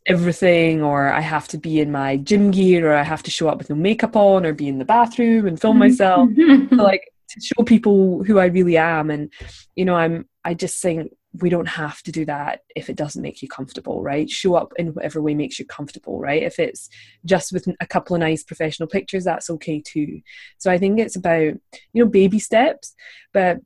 everything 0.08 0.82
or 0.82 1.12
i 1.12 1.22
have 1.22 1.48
to 1.48 1.58
be 1.58 1.80
in 1.80 1.92
my 1.92 2.18
gym 2.18 2.52
gear 2.52 2.92
or 2.92 2.96
i 2.96 3.04
have 3.04 3.22
to 3.22 3.32
show 3.32 3.48
up 3.48 3.58
with 3.58 3.70
no 3.70 3.76
makeup 3.76 4.16
on 4.16 4.46
or 4.46 4.54
be 4.54 4.68
in 4.68 4.80
the 4.80 4.86
bathroom 4.86 5.46
and 5.46 5.62
film 5.62 5.78
myself. 5.78 6.30
So 6.70 6.76
like 6.76 7.11
to 7.34 7.42
show 7.42 7.64
people 7.64 8.24
who 8.24 8.40
I 8.40 8.46
really 8.46 8.78
am. 8.78 9.10
And, 9.10 9.32
you 9.76 9.86
know, 9.86 9.96
I'm, 9.96 10.28
I 10.44 10.54
just 10.54 10.82
think 10.82 11.12
we 11.34 11.50
don't 11.50 11.68
have 11.68 12.02
to 12.04 12.12
do 12.12 12.26
that 12.26 12.62
if 12.76 12.90
it 12.90 12.98
doesn't 12.98 13.22
make 13.22 13.42
you 13.42 13.48
comfortable, 13.48 14.04
right? 14.04 14.30
Show 14.30 14.56
up 14.56 14.74
in 14.78 14.94
whatever 14.94 15.22
way 15.22 15.34
makes 15.34 15.60
you 15.60 15.66
comfortable, 15.66 16.20
right? 16.20 16.44
If 16.44 16.60
it's 16.60 16.90
just 17.26 17.54
with 17.54 17.68
a 17.80 17.88
couple 17.88 18.16
of 18.16 18.20
nice 18.20 18.44
professional 18.44 18.90
pictures, 18.90 19.24
that's 19.24 19.50
okay 19.50 19.82
too. 19.82 20.22
So 20.58 20.70
I 20.70 20.78
think 20.78 21.00
it's 21.00 21.16
about, 21.16 21.54
you 21.94 22.04
know, 22.04 22.06
baby 22.06 22.40
steps, 22.40 22.94
but 23.34 23.60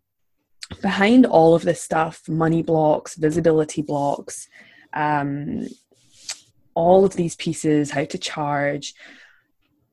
behind 0.81 1.25
all 1.25 1.55
of 1.55 1.63
this 1.63 1.81
stuff, 1.81 2.21
money 2.27 2.61
blocks, 2.61 3.15
visibility 3.15 3.81
blocks, 3.81 4.47
um, 4.93 5.67
all 6.75 7.05
of 7.05 7.13
these 7.13 7.35
pieces, 7.35 7.91
how 7.91 8.05
to 8.05 8.17
charge, 8.17 8.93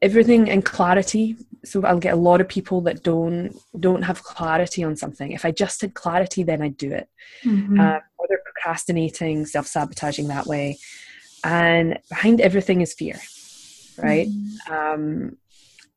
everything 0.03 0.49
in 0.49 0.61
clarity. 0.62 1.37
So 1.65 1.85
i'll 1.85 1.99
get 1.99 2.12
a 2.12 2.17
lot 2.17 2.41
of 2.41 2.49
people 2.49 2.81
that 2.83 3.03
don't 3.03 3.57
don't 3.79 4.03
have 4.03 4.23
clarity 4.23 4.83
on 4.85 4.97
something. 4.97 5.33
If 5.33 5.45
i 5.45 5.51
just 5.51 5.81
had 5.81 5.95
clarity 5.95 6.43
then 6.43 6.61
i'd 6.61 6.77
do 6.77 6.93
it. 6.93 7.09
Mm-hmm. 7.45 7.81
um, 7.81 8.01
or 8.19 8.27
they're 8.29 8.43
procrastinating 8.45 9.47
self-sabotaging 9.47 10.29
that 10.29 10.47
way. 10.47 10.79
And 11.45 11.99
behind 12.09 12.41
everything 12.41 12.81
is 12.83 12.93
fear 12.95 13.19
right? 13.99 14.29
Mm-hmm. 14.29 14.73
um, 14.73 15.37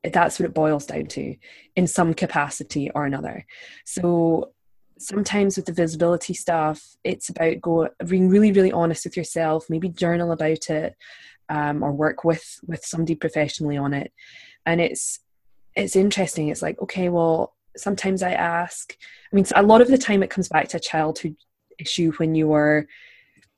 that's 0.04 0.40
what 0.40 0.46
it 0.46 0.54
boils 0.54 0.86
down 0.86 1.06
to 1.08 1.36
in 1.76 1.88
some 1.88 2.14
capacity 2.14 2.92
or 2.92 3.06
another. 3.06 3.46
So 3.86 4.52
sometimes 4.98 5.58
with 5.58 5.66
the 5.66 5.74
visibility 5.74 6.34
stuff 6.34 6.96
it's 7.04 7.30
about 7.30 7.60
go 7.62 7.90
being 8.08 8.30
really 8.30 8.52
really 8.52 8.72
honest 8.72 9.06
with 9.06 9.18
yourself 9.18 9.66
maybe 9.70 9.90
journal 9.90 10.32
about 10.32 10.70
it 10.70 10.96
um, 11.50 11.84
or 11.84 11.92
work 11.92 12.24
with 12.24 12.60
with 12.66 12.84
somebody 12.86 13.16
professionally 13.16 13.78
on 13.78 13.94
it. 13.94 14.12
And 14.66 14.82
it's 14.82 15.20
it's 15.76 15.96
interesting. 15.96 16.50
It's 16.50 16.62
like 16.62 16.82
okay 16.82 17.10
well 17.10 17.54
sometimes 17.78 18.24
i 18.24 18.32
ask 18.32 18.96
i 19.34 19.36
mean 19.36 19.44
a 19.54 19.62
lot 19.62 19.82
of 19.82 19.90
the 19.90 19.98
time 19.98 20.24
it 20.24 20.30
comes 20.30 20.48
back 20.48 20.70
to 20.70 20.78
a 20.78 20.80
childhood 20.80 21.36
issue 21.78 22.10
when 22.14 22.34
you 22.34 22.48
were 22.48 22.88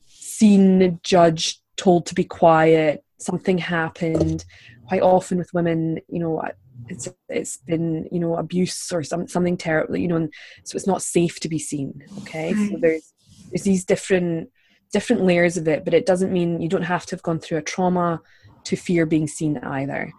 seen 0.07 0.99
judged 1.03 1.59
told 1.75 2.07
to 2.07 2.15
be 2.15 2.23
quiet 2.23 3.03
something 3.17 3.57
happened. 3.57 4.45
Quite 4.87 5.01
often 5.01 5.37
with 5.37 5.53
women 5.53 5.99
you 6.07 6.19
know 6.19 6.41
it's 6.87 7.09
it's 7.27 7.57
been 7.57 8.07
you 8.11 8.19
know 8.19 8.35
abuse 8.35 8.91
or 8.91 9.03
some, 9.03 9.27
something 9.27 9.57
terrible 9.57 9.97
you 9.97 10.07
know 10.07 10.15
and 10.15 10.33
so 10.63 10.75
it's 10.75 10.87
not 10.87 11.01
safe 11.01 11.39
to 11.41 11.49
be 11.49 11.59
seen 11.59 12.03
okay? 12.19 12.53
So 12.53 12.77
there's 12.79 13.13
there's 13.51 13.63
these 13.63 13.83
different 13.83 14.49
different 14.91 15.23
layers 15.23 15.57
of 15.57 15.67
it, 15.67 15.83
but 15.85 15.93
it 15.93 16.05
doesn't 16.05 16.31
mean 16.31 16.61
you 16.61 16.69
don't 16.69 16.83
have 16.83 17.05
to 17.07 17.15
have 17.15 17.23
gone 17.23 17.39
through 17.39 17.59
a 17.59 17.63
trauma 17.63 18.21
to 18.65 18.75
fear 18.75 19.05
being 19.05 19.27
seen 19.27 19.57
either. 19.59 20.11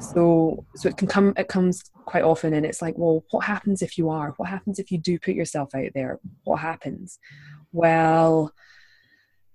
So 0.00 0.64
so 0.76 0.88
it 0.88 0.96
can 0.96 1.08
come 1.08 1.34
it 1.36 1.48
comes 1.48 1.82
quite 2.04 2.22
often 2.24 2.54
and 2.54 2.64
it's 2.64 2.80
like, 2.80 2.96
well, 2.96 3.24
what 3.30 3.44
happens 3.44 3.82
if 3.82 3.98
you 3.98 4.08
are? 4.10 4.34
What 4.36 4.48
happens 4.48 4.78
if 4.78 4.90
you 4.90 4.98
do 4.98 5.18
put 5.18 5.34
yourself 5.34 5.74
out 5.74 5.90
there? 5.94 6.20
What 6.44 6.58
happens? 6.60 7.18
Well, 7.72 8.52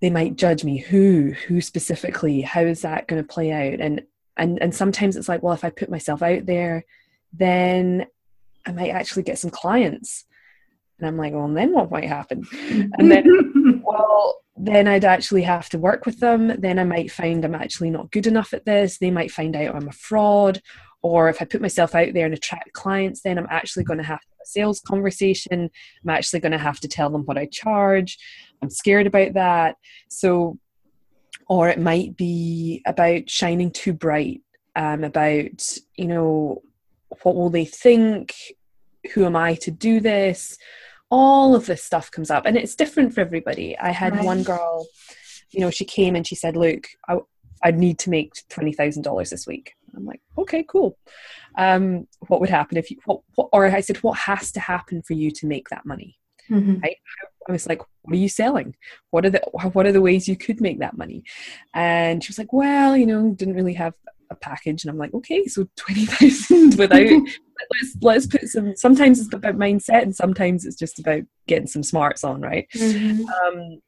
they 0.02 0.10
might 0.10 0.36
judge 0.36 0.63
me. 0.63 0.78
Who? 0.80 1.34
Who 1.47 1.62
specifically? 1.62 2.41
How 2.41 2.62
is 2.62 2.82
that 2.82 3.08
going 3.08 3.21
to 3.21 3.28
play 3.28 3.52
out? 3.52 3.80
And 3.80 4.04
and 4.38 4.62
and 4.62 4.76
sometimes 4.76 5.15
it's 5.15 5.30
like, 5.30 5.41
well, 5.41 5.54
if 5.54 5.63
I 5.63 5.69
put 5.69 5.89
myself 5.89 6.21
out 6.21 6.45
there, 6.45 6.86
then 7.32 8.06
I 8.65 8.71
might 8.71 8.89
actually 8.91 9.23
get 9.23 9.39
some 9.39 9.52
clients 9.52 10.26
And 10.99 11.08
I'm 11.08 11.17
like, 11.17 11.34
well, 11.34 11.47
then 11.49 11.73
what 11.73 11.91
might 11.91 12.08
happen? 12.08 12.45
And 12.97 13.12
then, 13.12 13.82
well, 13.93 14.41
then 14.56 14.88
I'd 14.88 15.06
actually 15.06 15.43
have 15.43 15.69
to 15.69 15.79
work 15.79 16.06
with 16.06 16.19
them. 16.19 16.60
Then 16.60 16.79
I 16.79 16.84
might 16.84 17.12
find 17.12 17.43
I'm 17.43 17.56
actually 17.56 17.89
not 17.89 18.12
good 18.12 18.27
enough 18.27 18.53
at 18.53 18.65
this. 18.65 18.97
They 18.97 19.12
might 19.12 19.32
find 19.32 19.56
out 19.56 19.75
I'm 19.75 19.88
a 19.88 19.93
fraud. 19.93 20.62
Or 21.01 21.27
if 21.27 21.41
I 21.41 21.45
put 21.45 21.62
myself 21.62 21.95
out 21.95 22.13
there 22.13 22.25
and 22.25 22.34
attract 22.34 22.71
clients, 22.73 23.21
then 23.21 23.38
I'm 23.38 23.47
actually 23.49 23.84
going 23.84 23.97
to 23.99 24.06
have 24.06 24.19
a 24.41 24.45
sales 24.45 24.79
conversation. 24.79 25.69
I'm 26.03 26.10
actually 26.10 26.39
going 26.39 26.53
to 26.53 26.58
have 26.58 26.79
to 26.79 26.88
tell 26.88 27.10
them 27.10 27.23
what 27.25 27.38
I 27.38 27.45
charge. 27.47 28.17
I'm 28.62 28.69
scared 28.69 29.08
about 29.08 29.34
that. 29.34 29.75
So, 30.10 30.58
or 31.49 31.67
it 31.67 31.79
might 31.79 32.15
be 32.15 32.82
about 32.86 33.29
shining 33.29 33.71
too 33.71 33.91
bright, 33.91 34.41
um, 34.77 35.03
about, 35.03 35.77
you 35.97 36.08
know, 36.08 36.62
what 37.23 37.36
will 37.36 37.49
they 37.49 37.65
think? 37.65 38.34
Who 39.13 39.25
am 39.25 39.36
I 39.36 39.56
to 39.56 39.71
do 39.71 39.99
this? 39.99 40.58
All 41.15 41.56
of 41.56 41.67
this 41.67 41.84
stuff 41.84 42.10
comes 42.10 42.32
up, 42.32 42.45
and 42.45 42.58
it's 42.58 42.76
different 42.76 43.13
for 43.13 43.21
everybody. 43.21 43.78
I 43.78 43.91
had 43.91 44.15
right. 44.15 44.26
one 44.26 44.41
girl, 44.41 44.88
you 45.52 45.60
know, 45.60 45.69
she 45.69 45.86
came 45.86 46.15
and 46.15 46.26
she 46.26 46.36
said, 46.36 46.58
Look, 46.58 46.88
I, 47.08 47.19
I 47.63 47.71
need 47.71 47.99
to 47.99 48.10
make 48.10 48.34
$20,000 48.49 49.30
this 49.30 49.45
week. 49.45 49.76
I'm 49.95 50.06
like, 50.06 50.21
okay, 50.38 50.65
cool. 50.67 50.97
Um, 51.58 52.08
what 52.28 52.41
would 52.41 52.49
happen 52.49 52.78
if 52.78 52.89
you, 52.91 52.97
what, 53.06 53.21
what, 53.36 53.49
or 53.54 53.65
I 53.65 53.82
said, 53.82 53.97
what 53.97 54.17
has 54.17 54.52
to 54.54 54.60
happen 54.60 55.02
for 55.02 55.13
you 55.13 55.32
to 55.32 55.47
make 55.47 55.69
that 55.69 55.86
money? 55.86 56.17
Mm-hmm. 56.49 56.80
Right? 56.80 56.97
I 57.47 57.52
was 57.52 57.67
like, 57.67 57.82
what 58.02 58.13
are 58.13 58.19
you 58.19 58.30
selling? 58.30 58.76
What 59.12 59.26
are 59.26 59.30
the, 59.30 59.41
what 59.52 59.86
are 59.86 59.91
the 59.91 60.02
ways 60.02 60.28
you 60.28 60.36
could 60.36 60.62
make 60.62 60.80
that 60.80 60.97
money? 60.97 61.23
And 61.73 62.23
she 62.23 62.30
was 62.30 62.38
like, 62.38 62.52
well, 62.52 62.97
you 62.97 63.06
know, 63.06 63.34
didn't 63.34 63.56
really 63.56 63.73
have 63.73 63.93
a 64.33 64.37
package 64.37 64.83
and 64.83 64.91
i'm 64.91 64.97
like 64.97 65.13
okay 65.13 65.45
so 65.45 65.67
20000 65.75 66.75
without 66.77 66.99
let's 67.81 67.97
let's 68.01 68.27
put 68.27 68.47
some 68.47 68.75
sometimes 68.75 69.19
it's 69.19 69.33
about 69.33 69.55
mindset 69.55 70.01
and 70.01 70.15
sometimes 70.15 70.65
it's 70.65 70.75
just 70.75 70.99
about 70.99 71.21
getting 71.47 71.67
some 71.67 71.83
smarts 71.83 72.23
on 72.23 72.41
right? 72.41 72.67
Mm-hmm. 72.75 73.25
um, 73.25 73.81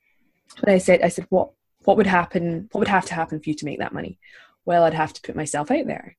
but 0.59 0.69
i 0.69 0.77
said 0.77 1.01
i 1.01 1.09
said 1.09 1.25
what 1.29 1.49
what 1.83 1.97
would 1.97 2.07
happen 2.07 2.67
what 2.71 2.79
would 2.79 2.87
have 2.87 3.05
to 3.05 3.13
happen 3.13 3.39
for 3.39 3.49
you 3.49 3.55
to 3.55 3.65
make 3.65 3.79
that 3.79 3.93
money? 3.93 4.19
Well 4.65 4.83
i'd 4.83 4.93
have 4.93 5.13
to 5.13 5.21
put 5.21 5.35
myself 5.35 5.71
out 5.71 5.87
there. 5.87 6.17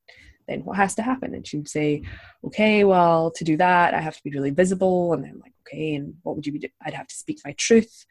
Then 0.48 0.64
what 0.64 0.76
has 0.76 0.94
to 0.94 1.02
happen? 1.02 1.34
And 1.34 1.46
she'd 1.46 1.68
say 1.68 2.02
okay 2.44 2.84
well 2.84 3.30
to 3.32 3.44
do 3.44 3.56
that 3.56 3.94
i 3.94 4.00
have 4.00 4.16
to 4.16 4.22
be 4.22 4.30
really 4.30 4.50
visible. 4.50 5.12
And 5.12 5.24
i'm 5.24 5.40
like 5.40 5.54
okay 5.66 5.94
and 5.94 6.14
what 6.22 6.36
would 6.36 6.46
you 6.46 6.52
be 6.52 6.60
do- 6.60 6.68
i'd 6.84 6.94
have 6.94 7.08
to 7.08 7.14
speak 7.14 7.40
my 7.44 7.52
truth. 7.52 8.06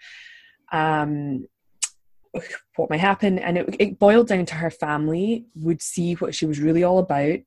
Um, 0.72 1.46
what 2.76 2.90
might 2.90 3.00
happen. 3.00 3.40
And 3.40 3.58
it, 3.58 3.76
it, 3.80 4.00
boiled 4.00 4.28
down 4.28 4.46
to 4.48 4.56
her 4.56 4.72
family 4.72 5.46
would 5.56 5.82
see 5.82 6.14
what 6.16 6.36
she 6.36 6.46
was 6.46 6.60
really 6.60 6.84
all 6.84 7.00
about. 7.00 7.40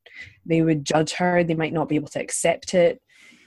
They 0.46 0.62
would 0.62 0.84
judge 0.84 1.12
her. 1.14 1.44
They 1.44 1.54
might 1.54 1.72
not 1.72 1.88
be 1.88 1.96
able 1.96 2.08
to 2.08 2.20
accept 2.20 2.74
it. 2.74 3.00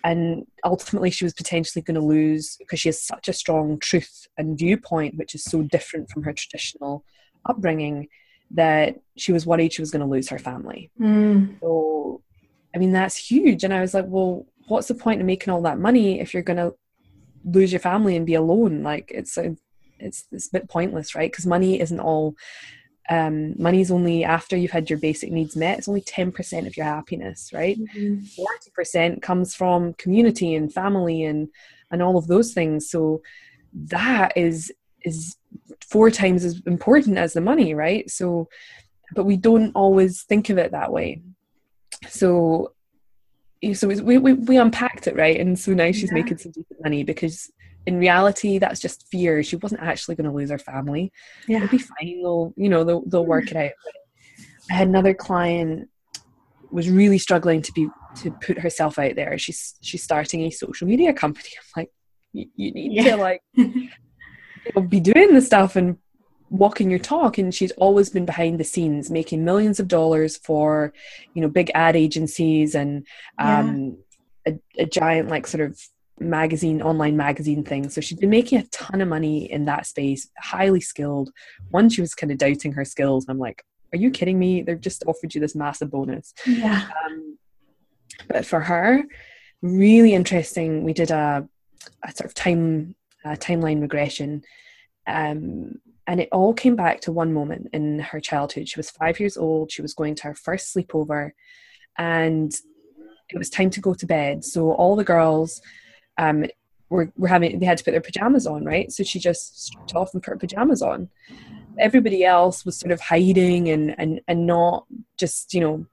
And 0.03 0.45
ultimately 0.65 1.11
she 1.11 1.25
was 1.25 1.33
potentially 1.33 1.83
going 1.83 1.95
to 1.95 2.01
lose 2.01 2.55
because 2.57 2.79
she 2.79 2.89
has 2.89 3.01
such 3.01 3.27
a 3.27 3.33
strong 3.33 3.77
truth 3.79 4.27
and 4.37 4.57
viewpoint 4.57 5.15
which 5.15 5.35
is 5.35 5.43
so 5.43 5.61
different 5.61 6.09
from 6.09 6.23
her 6.23 6.33
traditional 6.33 7.05
upbringing 7.47 8.07
that 8.49 8.99
she 9.15 9.31
was 9.31 9.45
worried 9.45 9.73
she 9.73 9.81
was 9.81 9.91
going 9.91 10.01
to 10.01 10.07
lose 10.07 10.27
her 10.29 10.39
family. 10.39 10.89
Mm. 10.99 11.59
so 11.59 12.23
i 12.73 12.79
mean 12.79 12.91
that's 12.91 13.15
huge. 13.15 13.63
And 13.63 13.73
i 13.73 13.79
was 13.79 13.93
like 13.93 14.05
well 14.07 14.47
what's 14.67 14.87
the 14.87 14.95
point 14.95 15.21
of 15.21 15.27
making 15.27 15.53
all 15.53 15.61
that 15.61 15.77
money 15.77 16.19
if 16.19 16.33
you're 16.33 16.41
going 16.41 16.57
to 16.57 16.73
lose 17.43 17.71
your 17.71 17.79
family 17.79 18.15
and 18.15 18.25
be 18.25 18.35
alone? 18.35 18.83
Like 18.83 19.11
it's 19.13 19.37
a 19.37 19.55
it's, 20.01 20.25
it's 20.31 20.47
a 20.47 20.51
bit 20.51 20.69
pointless, 20.69 21.15
right? 21.15 21.31
Because 21.31 21.45
money 21.45 21.79
isn't 21.79 21.99
all. 21.99 22.35
Um, 23.09 23.55
money 23.61 23.81
is 23.81 23.91
only 23.91 24.23
after 24.23 24.55
you've 24.55 24.71
had 24.71 24.89
your 24.89 24.99
basic 24.99 25.31
needs 25.31 25.55
met. 25.55 25.79
It's 25.79 25.89
only 25.89 26.01
ten 26.01 26.31
percent 26.31 26.67
of 26.67 26.77
your 26.77 26.85
happiness, 26.85 27.51
right? 27.53 27.75
40 27.75 27.99
mm-hmm. 27.99 28.45
percent 28.73 29.21
comes 29.21 29.53
from 29.55 29.93
community 29.95 30.55
and 30.55 30.71
family 30.71 31.23
and 31.23 31.49
and 31.89 32.01
all 32.01 32.17
of 32.17 32.27
those 32.27 32.53
things. 32.53 32.89
So 32.89 33.21
that 33.73 34.37
is 34.37 34.71
is 35.03 35.35
four 35.81 36.11
times 36.11 36.45
as 36.45 36.61
important 36.65 37.17
as 37.17 37.33
the 37.33 37.41
money, 37.41 37.73
right? 37.73 38.09
So, 38.09 38.47
but 39.13 39.25
we 39.25 39.35
don't 39.35 39.71
always 39.75 40.23
think 40.23 40.49
of 40.49 40.57
it 40.57 40.71
that 40.71 40.93
way. 40.93 41.21
So 42.07 42.73
so 43.73 43.87
we, 43.87 44.17
we, 44.17 44.33
we 44.33 44.57
unpacked 44.57 45.05
it 45.05 45.15
right 45.15 45.39
and 45.39 45.57
so 45.57 45.71
now 45.73 45.91
she's 45.91 46.09
yeah. 46.09 46.15
making 46.15 46.37
some 46.37 46.51
decent 46.51 46.81
money 46.81 47.03
because 47.03 47.51
in 47.85 47.97
reality, 47.97 48.59
that's 48.59 48.79
just 48.79 49.07
fear. 49.09 49.41
She 49.43 49.55
wasn't 49.55 49.81
actually 49.81 50.15
going 50.15 50.29
to 50.29 50.35
lose 50.35 50.51
her 50.51 50.59
family. 50.59 51.11
Yeah. 51.47 51.57
It'll 51.57 51.69
be 51.69 51.77
fine. 51.79 52.21
They'll, 52.21 52.53
you 52.55 52.69
know, 52.69 52.83
they'll, 52.83 53.03
they'll 53.05 53.25
work 53.25 53.49
it 53.49 53.57
out. 53.57 53.71
I 54.69 54.73
had 54.73 54.87
another 54.87 55.13
client 55.13 55.89
was 56.71 56.89
really 56.89 57.17
struggling 57.17 57.61
to 57.61 57.71
be 57.73 57.89
to 58.15 58.31
put 58.31 58.57
herself 58.57 58.97
out 58.97 59.15
there. 59.15 59.37
She's 59.37 59.75
she's 59.81 60.03
starting 60.03 60.41
a 60.41 60.49
social 60.49 60.87
media 60.87 61.13
company. 61.13 61.49
I'm 61.57 61.81
like, 61.81 61.91
you, 62.33 62.47
you 62.55 62.71
need 62.71 62.93
yeah. 62.93 63.15
to 63.15 63.17
like 63.17 63.41
be 64.89 64.99
doing 64.99 65.33
the 65.33 65.41
stuff 65.41 65.75
and 65.75 65.97
walking 66.49 66.89
your 66.89 66.99
talk. 66.99 67.37
And 67.37 67.53
she's 67.53 67.71
always 67.71 68.09
been 68.09 68.25
behind 68.25 68.59
the 68.59 68.63
scenes, 68.63 69.09
making 69.11 69.43
millions 69.43 69.79
of 69.79 69.87
dollars 69.87 70.37
for 70.37 70.93
you 71.33 71.41
know 71.41 71.49
big 71.49 71.71
ad 71.75 71.95
agencies 71.95 72.75
and 72.75 73.05
um, 73.37 73.97
yeah. 74.45 74.53
a, 74.77 74.83
a 74.83 74.85
giant 74.85 75.29
like 75.29 75.47
sort 75.47 75.69
of 75.69 75.79
magazine 76.21 76.81
online 76.81 77.17
magazine 77.17 77.63
thing. 77.63 77.89
So 77.89 78.01
she'd 78.01 78.19
been 78.19 78.29
making 78.29 78.59
a 78.59 78.67
ton 78.67 79.01
of 79.01 79.07
money 79.07 79.51
in 79.51 79.65
that 79.65 79.85
space 79.85 80.29
highly 80.39 80.81
skilled. 80.81 81.31
One 81.69 81.89
she 81.89 82.01
was 82.01 82.13
kind 82.13 82.31
of 82.31 82.37
doubting 82.37 82.73
her 82.73 82.85
skills. 82.85 83.25
I'm 83.27 83.39
like 83.39 83.63
are 83.93 83.97
you 83.97 84.09
kidding 84.09 84.39
me? 84.39 84.61
They've 84.61 84.79
just 84.79 85.03
offered 85.05 85.35
you 85.35 85.41
this 85.41 85.53
massive 85.53 85.91
bonus. 85.91 86.33
Yeah. 86.47 86.87
Um, 87.05 87.37
but 88.29 88.45
for 88.45 88.61
her 88.61 89.03
really 89.61 90.13
interesting. 90.13 90.83
We 90.83 90.93
did 90.93 91.11
a, 91.11 91.47
a 92.03 92.11
sort 92.11 92.25
of 92.25 92.33
time 92.33 92.95
timeline 93.25 93.81
regression 93.81 94.41
um, 95.05 95.79
and 96.07 96.19
it 96.19 96.29
all 96.31 96.53
came 96.53 96.75
back 96.75 97.01
to 97.01 97.11
one 97.11 97.33
moment 97.33 97.69
in 97.71 97.99
her 97.99 98.19
childhood. 98.19 98.67
She 98.67 98.79
was 98.79 98.89
five 98.89 99.19
years 99.19 99.37
old. 99.37 99.71
She 99.71 99.83
was 99.83 99.93
going 99.93 100.15
to 100.15 100.23
her 100.23 100.35
first 100.35 100.75
sleepover 100.75 101.31
and 101.97 102.51
it 103.29 103.37
was 103.37 103.49
time 103.49 103.69
to 103.71 103.79
go 103.79 103.93
to 103.93 104.05
bed. 104.05 104.43
So 104.43 104.71
all 104.71 104.95
the 104.95 105.03
girls 105.03 105.61
um, 106.17 106.45
were, 106.89 107.11
were 107.17 107.27
having 107.27 107.59
they 107.59 107.65
had 107.65 107.77
to 107.77 107.83
put 107.83 107.91
their 107.91 108.01
pajamas 108.01 108.45
on, 108.45 108.65
right? 108.65 108.91
So 108.91 109.03
she 109.03 109.19
just 109.19 109.65
stripped 109.65 109.95
off 109.95 110.13
and 110.13 110.21
put 110.21 110.31
her 110.31 110.37
pajamas 110.37 110.81
on. 110.81 111.09
Everybody 111.79 112.25
else 112.25 112.65
was 112.65 112.77
sort 112.77 112.91
of 112.91 112.99
hiding 112.99 113.69
and 113.69 113.95
and 113.99 114.21
and 114.27 114.45
not 114.45 114.85
just 115.17 115.53
you 115.53 115.61
know 115.61 115.85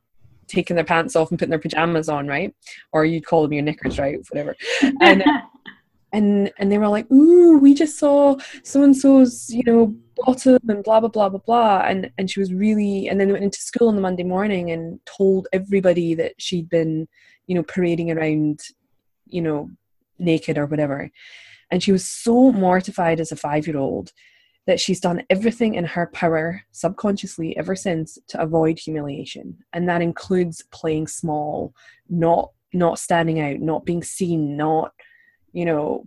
taking 0.48 0.76
their 0.76 0.84
pants 0.84 1.14
off 1.14 1.30
and 1.30 1.38
putting 1.38 1.50
their 1.50 1.58
pajamas 1.58 2.08
on, 2.08 2.26
right? 2.26 2.54
Or 2.92 3.04
you'd 3.04 3.26
call 3.26 3.42
them 3.42 3.52
your 3.52 3.62
knickers, 3.62 3.98
right? 3.98 4.18
Whatever. 4.30 4.56
And 5.00 5.22
and 6.12 6.50
and 6.58 6.72
they 6.72 6.78
were 6.78 6.88
like, 6.88 7.10
"Ooh, 7.12 7.58
we 7.58 7.74
just 7.74 7.98
saw 7.98 8.36
so 8.62 8.82
and 8.82 8.96
so's, 8.96 9.50
you 9.50 9.62
know, 9.64 9.94
bottom 10.16 10.58
and 10.68 10.82
blah 10.82 11.00
blah 11.00 11.08
blah 11.08 11.28
blah 11.28 11.40
blah." 11.40 11.80
And 11.86 12.10
and 12.18 12.30
she 12.30 12.40
was 12.40 12.52
really, 12.52 13.08
and 13.08 13.20
then 13.20 13.30
went 13.30 13.44
into 13.44 13.60
school 13.60 13.88
on 13.88 13.94
the 13.94 14.00
Monday 14.00 14.24
morning 14.24 14.70
and 14.70 14.98
told 15.06 15.48
everybody 15.52 16.14
that 16.14 16.34
she'd 16.38 16.68
been, 16.68 17.06
you 17.46 17.54
know, 17.54 17.62
parading 17.62 18.10
around, 18.10 18.62
you 19.26 19.42
know, 19.42 19.70
naked 20.18 20.58
or 20.58 20.66
whatever. 20.66 21.10
And 21.70 21.82
she 21.82 21.92
was 21.92 22.06
so 22.06 22.52
mortified 22.52 23.20
as 23.20 23.32
a 23.32 23.36
five 23.36 23.66
year 23.66 23.78
old 23.78 24.12
that 24.66 24.78
she's 24.78 25.00
done 25.00 25.22
everything 25.30 25.74
in 25.74 25.84
her 25.84 26.06
power 26.12 26.62
subconsciously 26.72 27.56
ever 27.56 27.74
since 27.74 28.18
to 28.28 28.40
avoid 28.40 28.78
humiliation. 28.78 29.56
And 29.72 29.88
that 29.88 30.02
includes 30.02 30.62
playing 30.70 31.06
small, 31.06 31.74
not 32.08 32.50
not 32.74 32.98
standing 32.98 33.40
out, 33.40 33.60
not 33.60 33.86
being 33.86 34.02
seen, 34.02 34.56
not, 34.56 34.92
you 35.52 35.64
know, 35.64 36.06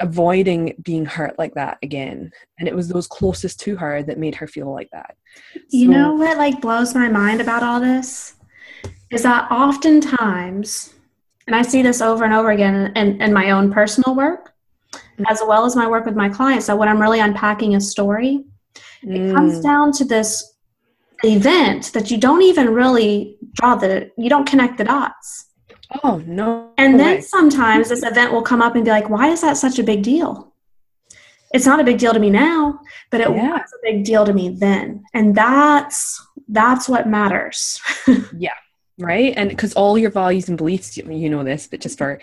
avoiding 0.00 0.74
being 0.82 1.04
hurt 1.04 1.38
like 1.38 1.54
that 1.54 1.78
again. 1.82 2.32
And 2.58 2.66
it 2.66 2.74
was 2.74 2.88
those 2.88 3.06
closest 3.06 3.60
to 3.60 3.76
her 3.76 4.02
that 4.02 4.18
made 4.18 4.34
her 4.34 4.48
feel 4.48 4.72
like 4.72 4.88
that. 4.92 5.14
You 5.68 5.88
know 5.88 6.14
what 6.14 6.36
like 6.36 6.60
blows 6.60 6.94
my 6.94 7.08
mind 7.08 7.40
about 7.40 7.62
all 7.62 7.78
this? 7.78 8.34
Is 9.12 9.22
that 9.22 9.50
oftentimes 9.52 10.94
and 11.50 11.56
I 11.56 11.62
see 11.62 11.82
this 11.82 12.00
over 12.00 12.22
and 12.22 12.32
over 12.32 12.52
again 12.52 12.92
in, 12.94 13.20
in 13.20 13.32
my 13.32 13.50
own 13.50 13.72
personal 13.72 14.14
work, 14.14 14.52
as 15.28 15.42
well 15.44 15.64
as 15.64 15.74
my 15.74 15.88
work 15.88 16.06
with 16.06 16.14
my 16.14 16.28
clients. 16.28 16.66
So 16.66 16.76
when 16.76 16.88
I'm 16.88 17.02
really 17.02 17.18
unpacking 17.18 17.74
a 17.74 17.80
story, 17.80 18.44
mm. 19.04 19.16
it 19.16 19.34
comes 19.34 19.58
mm. 19.58 19.62
down 19.64 19.90
to 19.94 20.04
this 20.04 20.54
event 21.24 21.92
that 21.92 22.08
you 22.08 22.18
don't 22.18 22.42
even 22.42 22.72
really 22.72 23.36
draw 23.54 23.74
the, 23.74 24.12
you 24.16 24.30
don't 24.30 24.48
connect 24.48 24.78
the 24.78 24.84
dots. 24.84 25.46
Oh, 26.04 26.22
no. 26.24 26.70
And 26.78 27.00
then 27.00 27.20
sometimes 27.20 27.88
this 27.88 28.04
event 28.04 28.32
will 28.32 28.42
come 28.42 28.62
up 28.62 28.76
and 28.76 28.84
be 28.84 28.92
like, 28.92 29.10
why 29.10 29.26
is 29.30 29.40
that 29.40 29.56
such 29.56 29.80
a 29.80 29.82
big 29.82 30.04
deal? 30.04 30.54
It's 31.52 31.66
not 31.66 31.80
a 31.80 31.84
big 31.84 31.98
deal 31.98 32.12
to 32.12 32.20
me 32.20 32.30
now, 32.30 32.78
but 33.10 33.20
it 33.20 33.28
yeah. 33.28 33.54
was 33.54 33.72
a 33.74 33.90
big 33.90 34.04
deal 34.04 34.24
to 34.24 34.32
me 34.32 34.50
then. 34.50 35.02
And 35.14 35.34
that's 35.34 36.24
that's 36.46 36.88
what 36.88 37.08
matters. 37.08 37.80
yeah 38.38 38.52
right 39.00 39.34
and 39.36 39.50
because 39.50 39.72
all 39.74 39.98
your 39.98 40.10
values 40.10 40.48
and 40.48 40.58
beliefs 40.58 40.96
you 40.96 41.28
know 41.28 41.44
this 41.44 41.66
but 41.66 41.80
just 41.80 41.98
for 41.98 42.20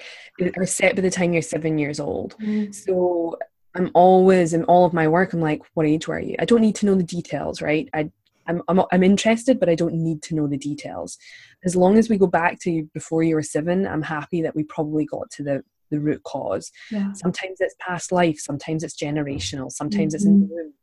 are 0.56 0.66
set 0.66 0.96
by 0.96 1.02
the 1.02 1.10
time 1.10 1.34
you're 1.34 1.42
seven 1.42 1.78
years 1.78 2.00
old 2.00 2.36
mm. 2.40 2.74
so 2.74 3.38
i'm 3.76 3.92
always 3.94 4.54
in 4.54 4.64
all 4.66 4.86
of 4.86 4.94
my 4.94 5.08
work 5.08 5.34
i'm 5.34 5.42
like 5.42 5.62
what 5.74 5.86
age 5.86 6.08
were 6.08 6.20
you 6.20 6.36
i 6.40 6.46
don't 6.46 6.62
need 6.62 6.76
to 6.76 6.86
know 6.86 6.96
the 6.96 7.04
details 7.04 7.62
right 7.62 7.90
i 7.94 8.10
I'm, 8.50 8.62
I'm, 8.70 8.82
I'm 8.92 9.04
interested, 9.04 9.60
but 9.60 9.68
I 9.68 9.76
don't 9.76 9.94
need 9.94 10.22
to 10.24 10.36
know 10.36 10.48
the 10.48 10.58
details. 10.58 11.18
As 11.66 11.76
long 11.76 11.98
as 11.98 12.10
we 12.10 12.18
go 12.18 12.28
back 12.28 12.60
to 12.62 12.84
before 12.94 13.24
you 13.24 13.36
were 13.36 13.44
seven, 13.44 13.86
I'm 13.86 14.02
happy 14.02 14.42
that 14.42 14.56
we 14.56 14.64
probably 14.64 15.06
got 15.06 15.30
to 15.32 15.44
the 15.44 15.64
the 15.90 16.00
root 16.00 16.22
cause. 16.24 16.72
Yeah. 16.92 17.14
Sometimes 17.14 17.58
it's 17.60 17.76
past 17.80 18.12
life, 18.12 18.40
sometimes 18.40 18.84
it's 18.84 18.96
generational, 18.96 19.72
sometimes 19.72 20.14
mm-hmm. 20.14 20.16
it's 20.16 20.26
in 20.26 20.40
the 20.42 20.56
room. 20.56 20.74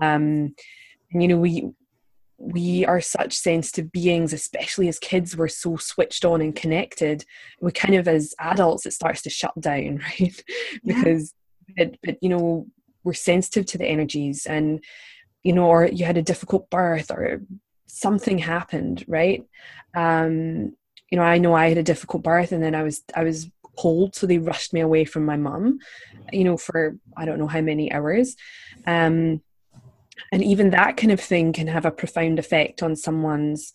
Um, 0.00 0.54
and 1.12 1.22
you 1.22 1.28
know, 1.28 1.38
we 1.38 1.70
we 2.38 2.86
are 2.86 3.00
such 3.00 3.34
sensitive 3.34 3.90
beings, 3.90 4.32
especially 4.32 4.88
as 4.88 4.98
kids, 5.00 5.36
we're 5.36 5.48
so 5.48 5.76
switched 5.76 6.24
on 6.24 6.40
and 6.40 6.54
connected. 6.54 7.24
We 7.60 7.72
kind 7.72 7.96
of, 7.96 8.06
as 8.06 8.34
adults, 8.38 8.86
it 8.86 8.92
starts 8.92 9.22
to 9.22 9.30
shut 9.30 9.60
down, 9.60 10.00
right? 10.20 10.42
because, 10.84 11.34
yeah. 11.76 11.86
but, 11.86 11.96
but, 12.02 12.18
you 12.22 12.28
know, 12.28 12.66
we're 13.02 13.14
sensitive 13.14 13.66
to 13.66 13.78
the 13.78 13.86
energies 13.86 14.46
and, 14.46 14.82
you 15.42 15.52
know, 15.52 15.66
or 15.66 15.86
you 15.86 16.04
had 16.04 16.16
a 16.16 16.22
difficult 16.22 16.70
birth 16.70 17.10
or 17.10 17.42
something 17.86 18.38
happened, 18.38 19.04
right? 19.08 19.44
Um, 19.94 20.76
you 21.10 21.16
know, 21.16 21.22
I 21.22 21.38
know 21.38 21.54
I 21.54 21.68
had 21.68 21.78
a 21.78 21.82
difficult 21.82 22.22
birth 22.22 22.52
and 22.52 22.62
then 22.62 22.74
I 22.74 22.84
was, 22.84 23.02
I 23.16 23.24
was 23.24 23.50
cold, 23.76 24.14
so 24.14 24.26
they 24.26 24.38
rushed 24.38 24.72
me 24.72 24.80
away 24.80 25.04
from 25.04 25.24
my 25.24 25.36
mum, 25.36 25.78
you 26.32 26.44
know, 26.44 26.56
for 26.56 26.96
I 27.16 27.24
don't 27.24 27.38
know 27.38 27.46
how 27.46 27.60
many 27.60 27.92
hours. 27.92 28.36
Um, 28.86 29.40
and 30.32 30.42
even 30.42 30.70
that 30.70 30.96
kind 30.96 31.12
of 31.12 31.20
thing 31.20 31.52
can 31.52 31.66
have 31.66 31.84
a 31.84 31.90
profound 31.90 32.38
effect 32.38 32.82
on 32.82 32.96
someone's 32.96 33.72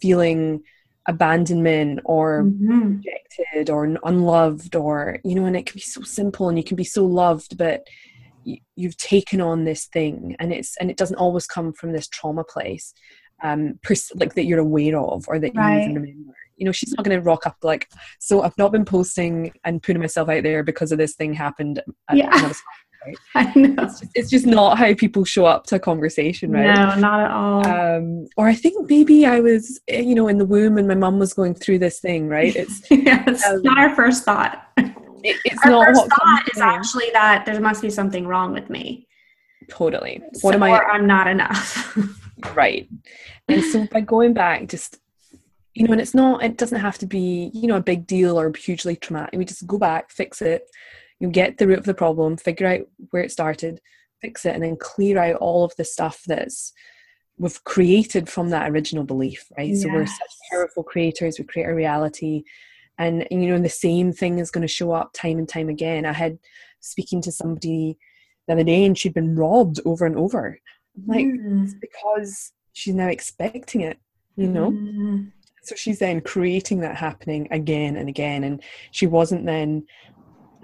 feeling 0.00 0.62
abandonment 1.08 2.00
or 2.04 2.42
mm-hmm. 2.42 2.96
rejected 2.96 3.70
or 3.70 3.96
unloved 4.04 4.74
or 4.74 5.18
you 5.24 5.34
know 5.34 5.44
and 5.44 5.56
it 5.56 5.66
can 5.66 5.76
be 5.76 5.80
so 5.80 6.02
simple 6.02 6.48
and 6.48 6.58
you 6.58 6.64
can 6.64 6.76
be 6.76 6.84
so 6.84 7.04
loved 7.04 7.56
but 7.56 7.86
you've 8.74 8.96
taken 8.96 9.40
on 9.40 9.64
this 9.64 9.86
thing 9.86 10.36
and 10.38 10.52
it's 10.52 10.76
and 10.78 10.90
it 10.90 10.96
doesn't 10.96 11.16
always 11.16 11.46
come 11.46 11.72
from 11.72 11.92
this 11.92 12.08
trauma 12.08 12.44
place 12.44 12.92
um 13.42 13.78
pers- 13.82 14.12
like 14.16 14.34
that 14.34 14.46
you're 14.46 14.58
aware 14.58 14.98
of 14.98 15.24
or 15.28 15.38
that 15.38 15.52
right. 15.54 15.76
you 15.76 15.82
even 15.82 15.94
remember 15.94 16.34
you 16.56 16.64
know 16.64 16.72
she's 16.72 16.92
not 16.94 17.04
going 17.04 17.16
to 17.16 17.22
rock 17.22 17.46
up 17.46 17.56
like 17.62 17.88
so 18.18 18.42
i've 18.42 18.56
not 18.58 18.72
been 18.72 18.84
posting 18.84 19.52
and 19.64 19.82
putting 19.82 20.00
myself 20.00 20.28
out 20.28 20.42
there 20.42 20.62
because 20.62 20.90
of 20.90 20.98
this 20.98 21.14
thing 21.14 21.34
happened 21.34 21.82
yeah. 22.12 22.52
Right? 23.06 23.16
I 23.34 23.58
know. 23.58 23.74
It's 23.84 24.00
just, 24.00 24.12
it's 24.14 24.30
just, 24.30 24.46
not 24.46 24.78
how 24.78 24.94
people 24.94 25.24
show 25.24 25.46
up 25.46 25.66
to 25.66 25.76
a 25.76 25.78
conversation, 25.78 26.50
right? 26.52 26.74
No, 26.74 26.94
not 26.96 27.20
at 27.20 27.30
all. 27.30 27.66
Um, 27.66 28.28
or 28.36 28.48
I 28.48 28.54
think 28.54 28.88
maybe 28.88 29.26
I 29.26 29.40
was, 29.40 29.80
eh, 29.88 30.00
you 30.00 30.14
know, 30.14 30.28
in 30.28 30.38
the 30.38 30.44
womb 30.44 30.78
and 30.78 30.88
my 30.88 30.94
mum 30.94 31.18
was 31.18 31.32
going 31.32 31.54
through 31.54 31.78
this 31.78 32.00
thing, 32.00 32.28
right? 32.28 32.54
It's, 32.66 32.90
yeah, 32.90 33.22
it's 33.26 33.44
um, 33.46 33.62
not 33.62 33.78
our 33.78 33.94
first 33.94 34.24
thought. 34.24 34.66
It, 34.76 35.36
it's 35.44 35.64
our 35.64 35.70
not 35.70 35.86
first 35.86 36.08
thought 36.08 36.42
is 36.52 36.60
actually 36.60 37.10
that 37.12 37.44
there 37.44 37.60
must 37.60 37.82
be 37.82 37.90
something 37.90 38.26
wrong 38.26 38.52
with 38.52 38.70
me. 38.70 39.06
Totally. 39.68 40.22
What 40.40 40.52
so, 40.52 40.56
am 40.56 40.62
I? 40.62 40.70
Or 40.70 40.90
I'm 40.90 41.06
not 41.06 41.26
enough. 41.26 41.96
right. 42.54 42.88
And 43.48 43.62
so 43.62 43.86
by 43.86 44.00
going 44.00 44.32
back, 44.32 44.68
just 44.68 44.98
you 45.74 45.86
know, 45.86 45.92
and 45.92 46.00
it's 46.00 46.14
not, 46.14 46.42
it 46.42 46.56
doesn't 46.56 46.80
have 46.80 46.96
to 46.98 47.06
be, 47.06 47.50
you 47.52 47.68
know, 47.68 47.76
a 47.76 47.82
big 47.82 48.06
deal 48.06 48.40
or 48.40 48.50
hugely 48.56 48.96
traumatic. 48.96 49.38
We 49.38 49.44
just 49.44 49.66
go 49.66 49.78
back, 49.78 50.10
fix 50.10 50.40
it, 50.40 50.62
you 51.20 51.28
get 51.28 51.58
the 51.58 51.66
root 51.66 51.78
of 51.78 51.84
the 51.84 51.94
problem, 51.94 52.36
figure 52.36 52.66
out 52.66 52.80
where 53.10 53.22
it 53.22 53.32
started, 53.32 53.80
fix 54.20 54.44
it, 54.44 54.54
and 54.54 54.62
then 54.62 54.76
clear 54.76 55.18
out 55.18 55.36
all 55.36 55.64
of 55.64 55.74
the 55.76 55.84
stuff 55.84 56.22
that's 56.26 56.72
we've 57.38 57.62
created 57.64 58.28
from 58.28 58.50
that 58.50 58.70
original 58.70 59.04
belief, 59.04 59.46
right? 59.58 59.68
Yes. 59.68 59.82
So 59.82 59.88
we're 59.88 60.06
such 60.06 60.30
powerful 60.50 60.82
creators, 60.82 61.38
we 61.38 61.44
create 61.44 61.68
a 61.68 61.74
reality. 61.74 62.44
And, 62.98 63.26
and 63.30 63.44
you 63.44 63.50
know, 63.50 63.60
the 63.60 63.68
same 63.68 64.12
thing 64.12 64.38
is 64.38 64.50
going 64.50 64.62
to 64.62 64.72
show 64.72 64.92
up 64.92 65.12
time 65.12 65.38
and 65.38 65.48
time 65.48 65.68
again. 65.68 66.06
I 66.06 66.12
had 66.12 66.38
speaking 66.80 67.20
to 67.22 67.32
somebody 67.32 67.98
the 68.46 68.54
other 68.54 68.64
day 68.64 68.84
and 68.84 68.96
she'd 68.96 69.12
been 69.12 69.36
robbed 69.36 69.80
over 69.84 70.06
and 70.06 70.16
over. 70.16 70.58
I'm 70.96 71.06
like, 71.06 71.26
mm. 71.26 71.64
it's 71.64 71.74
because 71.74 72.52
she's 72.72 72.94
now 72.94 73.08
expecting 73.08 73.82
it, 73.82 73.98
you 74.36 74.48
know? 74.48 74.70
Mm. 74.70 75.32
So 75.62 75.74
she's 75.74 75.98
then 75.98 76.22
creating 76.22 76.80
that 76.80 76.96
happening 76.96 77.48
again 77.50 77.96
and 77.96 78.08
again. 78.08 78.44
And 78.44 78.62
she 78.92 79.06
wasn't 79.06 79.44
then 79.44 79.84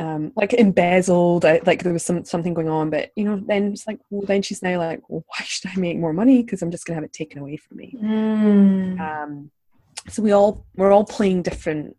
um, 0.03 0.33
like 0.35 0.53
embezzled, 0.55 1.45
like 1.45 1.85
there 1.85 1.93
was 1.93 2.05
some 2.05 2.25
something 2.25 2.55
going 2.55 2.69
on. 2.69 2.91
But 2.91 3.13
you 3.15 3.25
know, 3.25 3.41
then 3.47 3.73
it's 3.73 3.87
like, 3.87 4.01
well, 4.11 4.27
then 4.27 4.43
she's 4.43 4.63
now 4.63 4.79
like, 4.79 5.01
well, 5.09 5.25
why 5.29 5.45
should 5.45 5.71
I 5.71 5.79
make 5.79 5.99
more 5.99 6.13
money? 6.13 6.43
Because 6.43 6.61
I'm 6.61 6.73
just 6.73 6.87
going 6.87 6.95
to 6.95 6.97
have 6.97 7.05
it 7.05 7.13
taken 7.13 7.41
away 7.41 7.57
from 7.57 7.77
me. 7.77 7.97
Mm. 8.03 9.01
Um, 9.01 9.51
so 10.09 10.23
we 10.23 10.33
all 10.33 10.67
we're 10.75 10.91
all 10.91 11.05
playing 11.05 11.43
different 11.43 11.97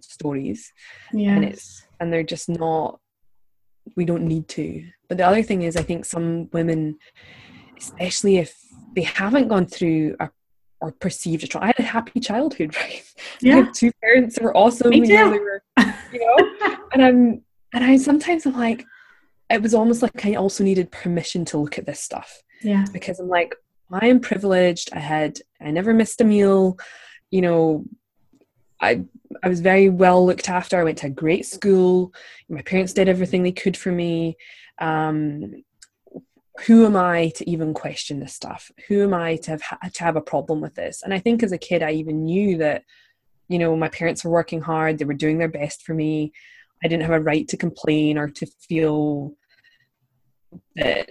stories, 0.00 0.72
yes. 1.12 1.34
and 1.34 1.44
it's 1.44 1.86
and 1.98 2.12
they're 2.12 2.22
just 2.22 2.48
not. 2.48 3.00
We 3.96 4.04
don't 4.04 4.24
need 4.24 4.48
to. 4.48 4.84
But 5.08 5.18
the 5.18 5.26
other 5.26 5.42
thing 5.42 5.62
is, 5.62 5.76
I 5.76 5.82
think 5.82 6.04
some 6.04 6.48
women, 6.52 6.98
especially 7.76 8.38
if 8.38 8.56
they 8.94 9.02
haven't 9.02 9.48
gone 9.48 9.66
through 9.66 10.16
a 10.20 10.30
or 10.80 10.92
perceived 10.92 11.44
a 11.44 11.46
trauma. 11.46 11.64
I 11.64 11.66
had 11.68 11.80
a 11.80 11.82
happy 11.82 12.20
childhood, 12.20 12.76
right? 12.80 13.02
Yeah. 13.40 13.66
Two 13.74 13.92
parents 14.02 14.36
who 14.36 14.44
were 14.44 14.56
awesome. 14.56 14.90
Me 14.90 15.00
too. 15.00 15.12
You 15.12 15.18
know, 15.18 15.30
they 15.30 15.38
were, 15.38 15.62
you 16.12 16.20
know, 16.20 16.76
and 16.92 17.02
I'm 17.02 17.42
and 17.72 17.84
I 17.84 17.96
sometimes 17.96 18.46
I'm 18.46 18.56
like, 18.56 18.84
it 19.50 19.62
was 19.62 19.74
almost 19.74 20.02
like 20.02 20.24
I 20.24 20.34
also 20.34 20.64
needed 20.64 20.90
permission 20.90 21.44
to 21.46 21.58
look 21.58 21.78
at 21.78 21.86
this 21.86 22.00
stuff. 22.00 22.42
Yeah. 22.62 22.84
Because 22.92 23.20
I'm 23.20 23.28
like, 23.28 23.54
I 23.92 24.06
am 24.06 24.20
privileged. 24.20 24.90
I 24.92 24.98
had 24.98 25.38
I 25.60 25.70
never 25.70 25.92
missed 25.92 26.20
a 26.20 26.24
meal. 26.24 26.78
You 27.30 27.42
know, 27.42 27.84
I 28.80 29.04
I 29.42 29.48
was 29.48 29.60
very 29.60 29.88
well 29.88 30.24
looked 30.24 30.48
after. 30.48 30.78
I 30.78 30.84
went 30.84 30.98
to 30.98 31.06
a 31.06 31.10
great 31.10 31.46
school. 31.46 32.12
My 32.48 32.62
parents 32.62 32.92
did 32.92 33.08
everything 33.08 33.42
they 33.42 33.52
could 33.52 33.76
for 33.76 33.92
me. 33.92 34.36
Um, 34.78 35.62
who 36.60 36.86
am 36.86 36.96
I 36.96 37.30
to 37.36 37.48
even 37.48 37.74
question 37.74 38.20
this 38.20 38.34
stuff? 38.34 38.70
Who 38.88 39.02
am 39.02 39.14
I 39.14 39.36
to 39.36 39.52
have 39.52 39.92
to 39.92 40.04
have 40.04 40.16
a 40.16 40.20
problem 40.20 40.60
with 40.60 40.74
this? 40.74 41.02
And 41.02 41.12
I 41.12 41.18
think 41.18 41.42
as 41.42 41.52
a 41.52 41.58
kid, 41.58 41.82
I 41.82 41.92
even 41.92 42.24
knew 42.24 42.58
that, 42.58 42.84
you 43.48 43.58
know, 43.58 43.76
my 43.76 43.88
parents 43.88 44.24
were 44.24 44.30
working 44.30 44.60
hard. 44.60 44.98
They 44.98 45.04
were 45.04 45.14
doing 45.14 45.38
their 45.38 45.48
best 45.48 45.82
for 45.82 45.94
me. 45.94 46.32
I 46.82 46.88
didn't 46.88 47.02
have 47.02 47.12
a 47.12 47.20
right 47.20 47.46
to 47.48 47.56
complain 47.56 48.18
or 48.18 48.28
to 48.28 48.46
feel 48.46 49.34
that, 50.76 51.10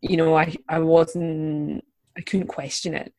you 0.00 0.16
know, 0.16 0.36
I 0.36 0.54
I 0.68 0.78
wasn't. 0.78 1.84
I 2.18 2.22
couldn't 2.22 2.46
question 2.46 2.94
it. 2.94 3.12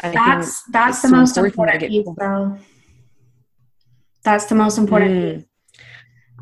And 0.00 0.12
that's 0.12 0.62
that's 0.70 1.02
the 1.02 1.08
so 1.08 1.16
most 1.16 1.36
important 1.36 1.82
piece, 1.82 2.06
though. 2.18 2.58
That's 4.24 4.46
the 4.46 4.56
most 4.56 4.76
important 4.76 5.44
mm. 5.44 5.46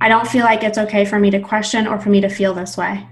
I 0.00 0.08
don't 0.08 0.26
feel 0.26 0.44
like 0.44 0.62
it's 0.62 0.78
okay 0.78 1.04
for 1.04 1.18
me 1.18 1.30
to 1.30 1.40
question 1.40 1.86
or 1.86 1.98
for 1.98 2.10
me 2.10 2.20
to 2.20 2.28
feel 2.28 2.54
this 2.54 2.76
way. 2.76 3.06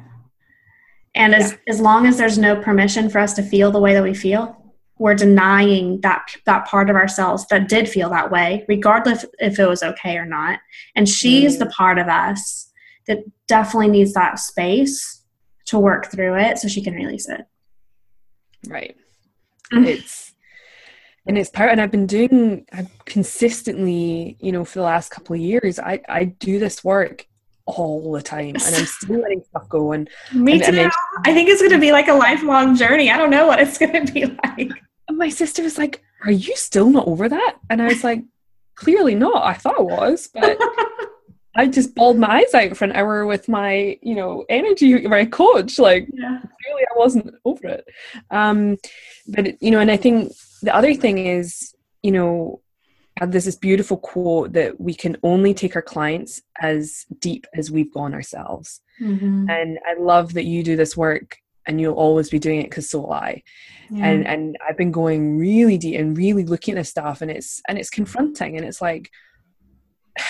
And 1.16 1.34
as, 1.34 1.52
yeah. 1.52 1.58
as 1.68 1.80
long 1.80 2.06
as 2.06 2.18
there's 2.18 2.38
no 2.38 2.60
permission 2.60 3.08
for 3.08 3.18
us 3.18 3.32
to 3.34 3.42
feel 3.42 3.72
the 3.72 3.80
way 3.80 3.94
that 3.94 4.02
we 4.02 4.14
feel, 4.14 4.56
we're 4.98 5.14
denying 5.14 6.00
that 6.02 6.26
that 6.44 6.66
part 6.66 6.88
of 6.88 6.96
ourselves 6.96 7.46
that 7.48 7.68
did 7.68 7.88
feel 7.88 8.08
that 8.10 8.30
way, 8.30 8.64
regardless 8.68 9.24
if 9.38 9.58
it 9.58 9.68
was 9.68 9.82
okay 9.82 10.16
or 10.16 10.24
not. 10.24 10.60
And 10.94 11.08
she's 11.08 11.56
mm. 11.56 11.60
the 11.60 11.66
part 11.66 11.98
of 11.98 12.08
us 12.08 12.70
that 13.06 13.18
definitely 13.46 13.88
needs 13.88 14.14
that 14.14 14.38
space 14.38 15.22
to 15.66 15.78
work 15.78 16.10
through 16.10 16.38
it 16.38 16.58
so 16.58 16.68
she 16.68 16.82
can 16.82 16.94
release 16.94 17.28
it. 17.28 17.42
Right. 18.66 18.96
Mm. 19.72 19.86
It's 19.86 20.34
and 21.26 21.36
it's 21.36 21.50
part 21.50 21.72
and 21.72 21.80
I've 21.80 21.90
been 21.90 22.06
doing 22.06 22.66
I've 22.72 22.90
consistently, 23.04 24.36
you 24.40 24.52
know, 24.52 24.64
for 24.64 24.78
the 24.78 24.84
last 24.84 25.10
couple 25.10 25.34
of 25.34 25.40
years, 25.40 25.78
I, 25.78 26.00
I 26.08 26.24
do 26.24 26.58
this 26.58 26.84
work 26.84 27.26
all 27.66 28.12
the 28.12 28.22
time 28.22 28.54
and 28.54 28.74
I'm 28.74 28.86
still 28.86 29.20
letting 29.20 29.42
stuff 29.42 29.68
go 29.68 29.92
and 29.92 30.08
me 30.34 30.52
and, 30.52 30.62
too. 30.62 30.80
And 30.80 30.92
I 31.24 31.34
think 31.34 31.48
it's 31.48 31.60
gonna 31.60 31.78
be 31.78 31.92
like 31.92 32.08
a 32.08 32.14
lifelong 32.14 32.76
journey. 32.76 33.10
I 33.10 33.18
don't 33.18 33.30
know 33.30 33.46
what 33.46 33.60
it's 33.60 33.78
gonna 33.78 34.04
be 34.04 34.24
like. 34.44 34.70
my 35.10 35.28
sister 35.28 35.62
was 35.62 35.76
like, 35.76 36.02
Are 36.24 36.30
you 36.30 36.56
still 36.56 36.90
not 36.90 37.06
over 37.06 37.28
that? 37.28 37.56
And 37.68 37.82
I 37.82 37.86
was 37.86 38.04
like, 38.04 38.24
Clearly 38.76 39.14
not. 39.14 39.44
I 39.44 39.54
thought 39.54 39.78
I 39.78 39.82
was, 39.82 40.28
but 40.32 40.58
I 41.56 41.66
just 41.66 41.94
bawled 41.94 42.18
my 42.18 42.28
eyes 42.28 42.54
out 42.54 42.76
for 42.76 42.84
an 42.84 42.92
hour 42.92 43.24
with 43.24 43.48
my, 43.48 43.98
you 44.02 44.14
know, 44.14 44.44
energy, 44.48 45.06
my 45.08 45.24
coach. 45.24 45.78
Like, 45.78 46.06
yeah. 46.12 46.38
clearly 46.62 46.82
I 46.82 46.98
wasn't 46.98 47.34
over 47.46 47.66
it. 47.68 47.88
Um, 48.30 48.76
but, 49.26 49.60
you 49.62 49.70
know, 49.70 49.80
and 49.80 49.90
I 49.90 49.96
think 49.96 50.32
the 50.60 50.76
other 50.76 50.94
thing 50.94 51.16
is, 51.16 51.74
you 52.02 52.12
know, 52.12 52.60
there's 53.24 53.46
this 53.46 53.56
beautiful 53.56 53.96
quote 53.96 54.52
that 54.52 54.78
we 54.78 54.94
can 54.94 55.16
only 55.22 55.54
take 55.54 55.74
our 55.74 55.82
clients 55.82 56.42
as 56.60 57.06
deep 57.18 57.46
as 57.54 57.70
we've 57.70 57.92
gone 57.92 58.12
ourselves. 58.12 58.80
Mm-hmm. 59.00 59.48
And 59.48 59.78
I 59.86 59.98
love 59.98 60.34
that 60.34 60.44
you 60.44 60.62
do 60.62 60.76
this 60.76 60.96
work 60.96 61.38
and 61.66 61.80
you'll 61.80 61.94
always 61.94 62.30
be 62.30 62.38
doing 62.38 62.60
it 62.60 62.70
because 62.70 62.90
so 62.90 63.00
will 63.00 63.12
I. 63.12 63.42
Yeah. 63.90 64.06
And 64.06 64.26
and 64.26 64.56
I've 64.66 64.76
been 64.76 64.92
going 64.92 65.38
really 65.38 65.78
deep 65.78 65.98
and 65.98 66.16
really 66.16 66.44
looking 66.44 66.74
at 66.74 66.80
this 66.80 66.90
stuff 66.90 67.22
and 67.22 67.30
it's 67.30 67.62
and 67.68 67.78
it's 67.78 67.90
confronting 67.90 68.56
and 68.56 68.66
it's 68.66 68.82
like 68.82 69.10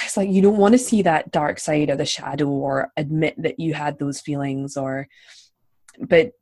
it's 0.05 0.16
like 0.16 0.30
you 0.30 0.43
don't 0.43 0.57
want 0.57 0.72
to 0.72 0.78
see 0.78 1.03
that 1.03 1.30
dark 1.30 1.59
side 1.59 1.91
or 1.91 1.97
the 1.97 2.07
shadow 2.07 2.49
or 2.49 2.91
admit 2.97 3.34
that 3.39 3.61
you 3.61 3.74
had 3.74 3.99
those 3.99 4.20
feelings 4.20 4.76
or 4.76 5.09
but 5.99 6.32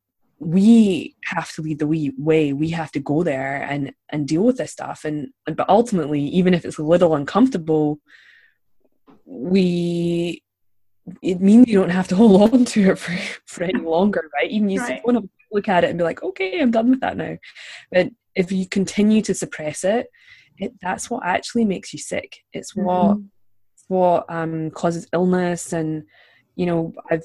we 0.45 1.17
have 1.25 1.53
to 1.53 1.63
lead 1.63 1.79
the 1.79 2.13
way. 2.19 2.53
We 2.53 2.71
have 2.71 2.93
to 2.93 3.01
go 3.01 3.23
there 3.23 3.63
and 3.63 3.93
and 4.11 4.29
deal 4.29 4.43
with 4.43 4.59
this 4.59 4.73
stuff. 4.73 5.05
And 5.05 5.29
but 5.47 5.69
ultimately 5.69 6.21
even 6.21 6.55
if 6.55 6.65
it's 6.65 6.79
a 6.79 6.83
little 6.83 7.15
uncomfortable 7.15 7.99
we 9.27 10.43
it 11.23 11.41
means 11.41 11.69
you 11.69 11.79
don't 11.79 11.91
have 11.91 12.09
to 12.09 12.17
hold 12.21 12.53
on 12.53 12.65
to 12.65 12.91
it 12.91 12.99
for, 12.99 13.17
for 13.47 13.65
any 13.65 13.81
longer 13.81 14.31
right? 14.35 14.51
Even 14.51 14.69
you 14.69 14.81
right. 14.81 15.05
want 15.05 15.19
to 15.19 15.29
look 15.53 15.69
at 15.69 15.85
it 15.85 15.91
and 15.91 15.99
be 15.99 16.05
like 16.05 16.23
okay 16.23 16.61
i'm 16.61 16.71
done 16.71 16.91
with 16.91 17.01
that 17.01 17.17
now. 17.17 17.37
But 17.91 18.11
if 18.35 18.51
you 18.51 18.69
continue 18.69 19.23
to 19.23 19.35
suppress 19.35 19.85
it, 19.85 20.09
it 20.59 20.73
that's 20.83 21.09
what 21.09 21.25
actually 21.25 21.65
makes 21.65 21.93
you 21.93 21.99
sick. 21.99 22.39
It's 22.53 22.75
what 22.75 23.17
mm-hmm. 23.17 23.27
what 23.89 24.25
um, 24.29 24.71
causes 24.73 25.07
illness. 25.13 25.73
And 25.73 26.05
you 26.57 26.67
know 26.67 26.93
i've 27.11 27.25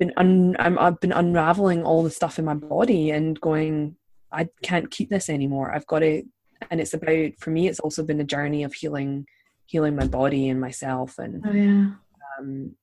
been 0.00 0.12
un- 0.16 0.56
I'm, 0.58 0.76
i've 0.78 0.98
been 0.98 1.12
unraveling 1.12 1.84
all 1.84 2.02
the 2.02 2.10
stuff 2.10 2.38
in 2.40 2.44
my 2.44 2.54
body 2.54 3.10
and 3.10 3.40
going 3.40 3.94
i 4.32 4.48
can't 4.62 4.90
keep 4.90 5.10
this 5.10 5.28
anymore. 5.28 5.72
I've 5.72 5.86
got 5.86 6.00
to 6.00 6.24
and 6.70 6.80
it's 6.80 6.94
about 6.94 7.32
for 7.38 7.50
me 7.50 7.68
it's 7.68 7.80
also 7.80 8.02
been 8.02 8.20
a 8.20 8.24
journey 8.24 8.64
of 8.64 8.74
healing 8.74 9.26
healing 9.66 9.94
my 9.94 10.06
body 10.06 10.48
and 10.48 10.60
myself. 10.60 11.18
And 11.18 11.44
oh 11.46 11.52
yeah. 11.52 11.90
um, 12.38 12.74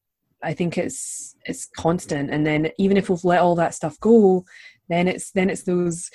i 0.43 0.53
think 0.53 0.78
it's 0.78 1.36
it's 1.45 1.68
constant. 1.76 2.30
And 2.30 2.45
then 2.45 2.70
even 2.78 2.95
if 2.95 3.09
we've 3.09 3.26
let 3.26 3.41
all 3.41 3.55
that 3.55 3.74
stuff 3.74 3.99
go 3.99 4.45
then 4.88 5.07
it's 5.09 5.32
then 5.32 5.49
it's 5.49 5.63
those 5.63 6.09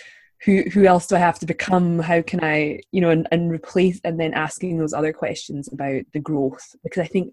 who 0.44 0.62
who 0.72 0.86
else 0.86 1.07
do 1.07 1.16
I 1.16 1.20
have 1.20 1.38
to 1.40 1.46
become? 1.46 2.00
How 2.00 2.20
can 2.20 2.42
I, 2.42 2.80
you 2.90 3.00
know, 3.00 3.11
and, 3.11 3.28
and 3.30 3.50
replace 3.50 4.00
and 4.05 4.18
then 4.18 4.34
asking 4.34 4.76
those 4.76 4.92
other 4.92 5.12
questions 5.12 5.68
about 5.72 6.03
the 6.12 6.20
growth. 6.20 6.74
Because 6.82 7.03
I 7.03 7.07
think 7.07 7.32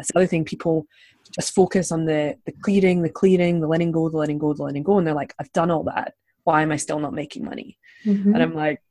that's 0.00 0.12
the 0.12 0.18
other 0.18 0.26
thing. 0.26 0.44
People 0.44 0.86
just 1.34 1.54
focus 1.54 1.92
on 1.92 2.06
the 2.06 2.36
the 2.46 2.52
clearing, 2.62 3.02
the 3.02 3.10
clearing, 3.10 3.60
the 3.60 3.68
letting 3.68 3.92
go, 3.92 4.08
the 4.08 4.16
letting 4.16 4.38
go, 4.38 4.54
the 4.54 4.62
letting 4.62 4.82
go, 4.82 4.98
and 4.98 5.06
they're 5.06 5.14
like, 5.14 5.34
I've 5.38 5.52
done 5.52 5.70
all 5.70 5.84
that. 5.84 6.14
Why 6.44 6.62
am 6.62 6.72
I 6.72 6.76
still 6.76 6.98
not 6.98 7.12
making 7.12 7.44
money? 7.44 7.78
Mm-hmm. 8.06 8.34
And 8.34 8.42
I'm 8.42 8.54
like, 8.54 8.82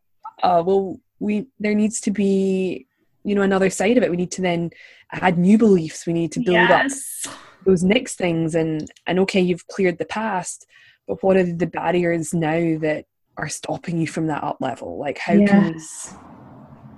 uh, 0.43 0.64
well, 0.66 0.99
we 1.20 1.47
there 1.60 1.74
needs 1.74 1.99
to 2.01 2.12
be, 2.12 2.86
you 3.24 3.34
know, 3.34 3.41
another 3.41 3.72
side 3.72 3.97
of 3.97 4.03
it. 4.03 4.12
We 4.12 4.18
need 4.18 4.32
to 4.34 4.43
then 4.43 4.70
add 5.12 5.39
new 5.39 5.57
beliefs. 5.57 6.05
We 6.05 6.14
need 6.14 6.32
to 6.34 6.39
build 6.39 6.70
yes. 6.70 7.26
up 7.26 7.34
those 7.66 7.84
next 7.84 8.16
things. 8.16 8.53
And 8.53 8.88
and 9.07 9.20
okay, 9.20 9.41
you've 9.41 9.68
cleared 9.68 9.97
the 9.97 10.05
past, 10.05 10.68
but 11.07 11.24
what 11.24 11.38
are 11.38 11.43
the 11.43 11.68
barriers 11.68 12.34
now 12.36 12.78
that 12.80 13.05
are 13.39 13.49
stopping 13.49 13.97
you 13.97 14.05
from 14.05 14.28
that 14.28 14.43
up 14.43 14.57
level 14.60 14.99
like 14.99 15.18
how 15.18 15.34
yes. 15.34 15.49
can 15.49 15.74
you 15.74 15.80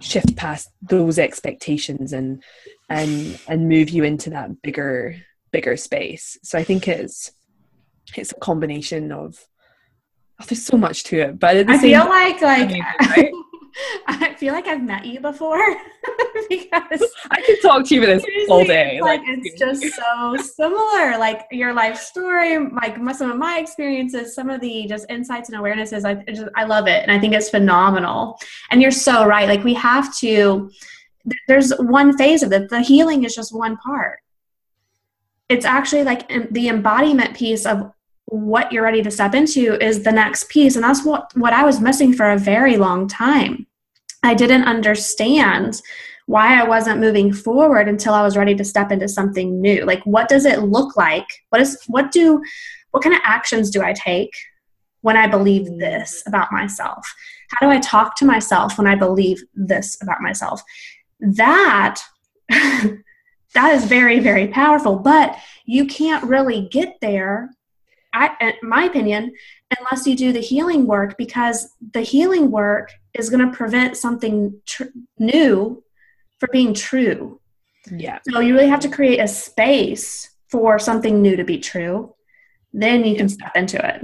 shift 0.02 0.36
past 0.36 0.70
those 0.82 1.20
expectations 1.20 2.12
and 2.14 2.44
and 2.90 3.40
and 3.48 3.70
move 3.70 3.90
you 3.90 4.04
into 4.04 4.30
that 4.32 4.62
bigger 4.62 5.16
bigger 5.52 5.78
space 5.78 6.38
so 6.44 6.58
i 6.58 6.64
think 6.64 6.88
it's 6.88 7.32
it's 8.16 8.32
a 8.32 8.40
combination 8.40 9.12
of 9.12 9.38
oh, 10.40 10.46
there's 10.48 10.66
so 10.66 10.78
much 10.78 11.04
to 11.04 11.20
it 11.20 11.40
but 11.40 11.70
i 11.70 11.78
feel 11.78 12.06
like 12.06 12.42
like 12.42 12.72
right? 13.02 13.32
I 14.08 14.34
feel 14.36 14.54
like 14.54 14.68
I've 14.68 14.84
met 14.84 15.06
you 15.06 15.20
before 15.20 15.60
because 16.50 17.04
I 17.30 17.42
could 17.42 17.62
talk 17.62 17.86
to 17.88 17.96
you 17.96 18.02
for 18.02 18.08
this 18.08 18.26
all 18.50 18.66
day. 18.66 19.00
Like, 19.02 19.22
like 19.22 19.30
it's 19.30 19.60
just 19.60 19.96
so 19.96 20.38
similar. 20.38 21.18
Like 21.18 21.46
your 21.52 21.74
life 21.74 21.98
story, 21.98 22.58
like 22.58 22.98
some 23.16 23.32
of 23.32 23.38
my 23.38 23.60
experiences, 23.60 24.36
some 24.36 24.50
of 24.50 24.62
the 24.62 24.86
just 24.88 25.06
insights 25.10 25.50
and 25.50 25.58
awarenesses. 25.62 26.06
I 26.06 26.16
just 26.32 26.48
I 26.56 26.66
love 26.66 26.88
it, 26.88 27.04
and 27.04 27.12
I 27.12 27.20
think 27.20 27.34
it's 27.34 27.50
phenomenal. 27.50 28.38
And 28.70 28.82
you're 28.82 28.92
so 28.92 29.26
right. 29.26 29.48
Like 29.48 29.64
we 29.64 29.74
have 29.76 30.16
to. 30.18 30.72
There's 31.48 31.72
one 31.78 32.18
phase 32.18 32.42
of 32.42 32.52
it. 32.52 32.70
The 32.70 32.82
healing 32.82 33.24
is 33.24 33.36
just 33.36 33.56
one 33.56 33.78
part. 33.78 34.20
It's 35.50 35.66
actually 35.66 36.04
like 36.04 36.28
the 36.52 36.70
embodiment 36.70 37.36
piece 37.36 37.66
of 37.66 37.92
what 38.32 38.72
you're 38.72 38.84
ready 38.84 39.04
to 39.04 39.12
step 39.12 39.36
into 39.36 39.76
is 39.86 40.04
the 40.04 40.12
next 40.12 40.48
piece 40.48 40.76
and 40.76 40.84
that's 40.86 41.04
what 41.04 41.30
what 41.36 41.52
I 41.52 41.66
was 41.66 41.82
missing 41.82 42.14
for 42.14 42.32
a 42.32 42.38
very 42.38 42.78
long 42.78 43.08
time. 43.08 43.68
I 44.24 44.34
didn't 44.34 44.64
understand 44.64 45.82
why 46.28 46.58
I 46.58 46.64
wasn't 46.64 47.02
moving 47.02 47.34
forward 47.34 47.90
until 47.90 48.14
I 48.14 48.24
was 48.24 48.38
ready 48.38 48.56
to 48.56 48.64
step 48.64 48.90
into 48.90 49.10
something 49.10 49.60
new. 49.60 49.84
Like 49.84 50.02
what 50.06 50.30
does 50.30 50.46
it 50.46 50.62
look 50.62 50.96
like? 50.96 51.28
What 51.50 51.60
is 51.60 51.78
what 51.88 52.12
do 52.12 52.42
what 52.92 53.04
kind 53.04 53.14
of 53.14 53.22
actions 53.26 53.70
do 53.70 53.84
I 53.84 53.92
take 53.92 54.34
when 55.02 55.18
I 55.18 55.28
believe 55.28 55.66
this 55.78 56.24
about 56.26 56.54
myself? 56.54 57.06
How 57.50 57.68
do 57.68 57.72
I 57.72 57.80
talk 57.82 58.16
to 58.18 58.26
myself 58.26 58.78
when 58.78 58.88
I 58.88 58.96
believe 58.96 59.44
this 59.54 60.02
about 60.02 60.22
myself? 60.22 60.62
That 61.20 62.00
that 62.50 63.74
is 63.74 63.84
very 63.84 64.22
very 64.22 64.48
powerful, 64.48 64.96
but 64.96 65.38
you 65.66 65.86
can't 65.86 66.24
really 66.24 66.70
get 66.72 66.96
there 67.02 67.50
I, 68.14 68.36
in 68.42 68.70
my 68.70 68.86
opinion, 68.86 69.34
unless 69.78 70.06
you 70.06 70.16
do 70.16 70.34
the 70.34 70.40
healing 70.40 70.86
work, 70.86 71.18
because 71.18 71.70
the 71.94 72.02
healing 72.02 72.52
work 72.52 72.92
is 73.14 73.30
going 73.30 73.46
to 73.46 73.56
prevent 73.56 73.98
something 73.98 74.60
tr- 74.66 74.84
new 75.18 75.84
from 76.40 76.50
being 76.52 76.74
true. 76.74 77.40
Yeah. 77.90 78.20
So 78.30 78.40
you 78.40 78.54
really 78.54 78.68
have 78.68 78.82
to 78.82 78.90
create 78.90 79.20
a 79.20 79.28
space 79.28 80.30
for 80.50 80.78
something 80.80 81.22
new 81.22 81.36
to 81.36 81.44
be 81.44 81.58
true. 81.58 82.14
Then 82.74 83.06
you 83.06 83.16
can 83.16 83.30
step 83.30 83.52
into 83.56 83.84
it. 83.86 84.02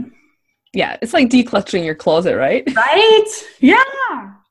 Yeah, 0.73 0.97
it's 1.01 1.13
like 1.13 1.29
decluttering 1.29 1.85
your 1.85 1.95
closet, 1.95 2.35
right? 2.35 2.63
Right? 2.75 3.25
Yeah. 3.59 3.83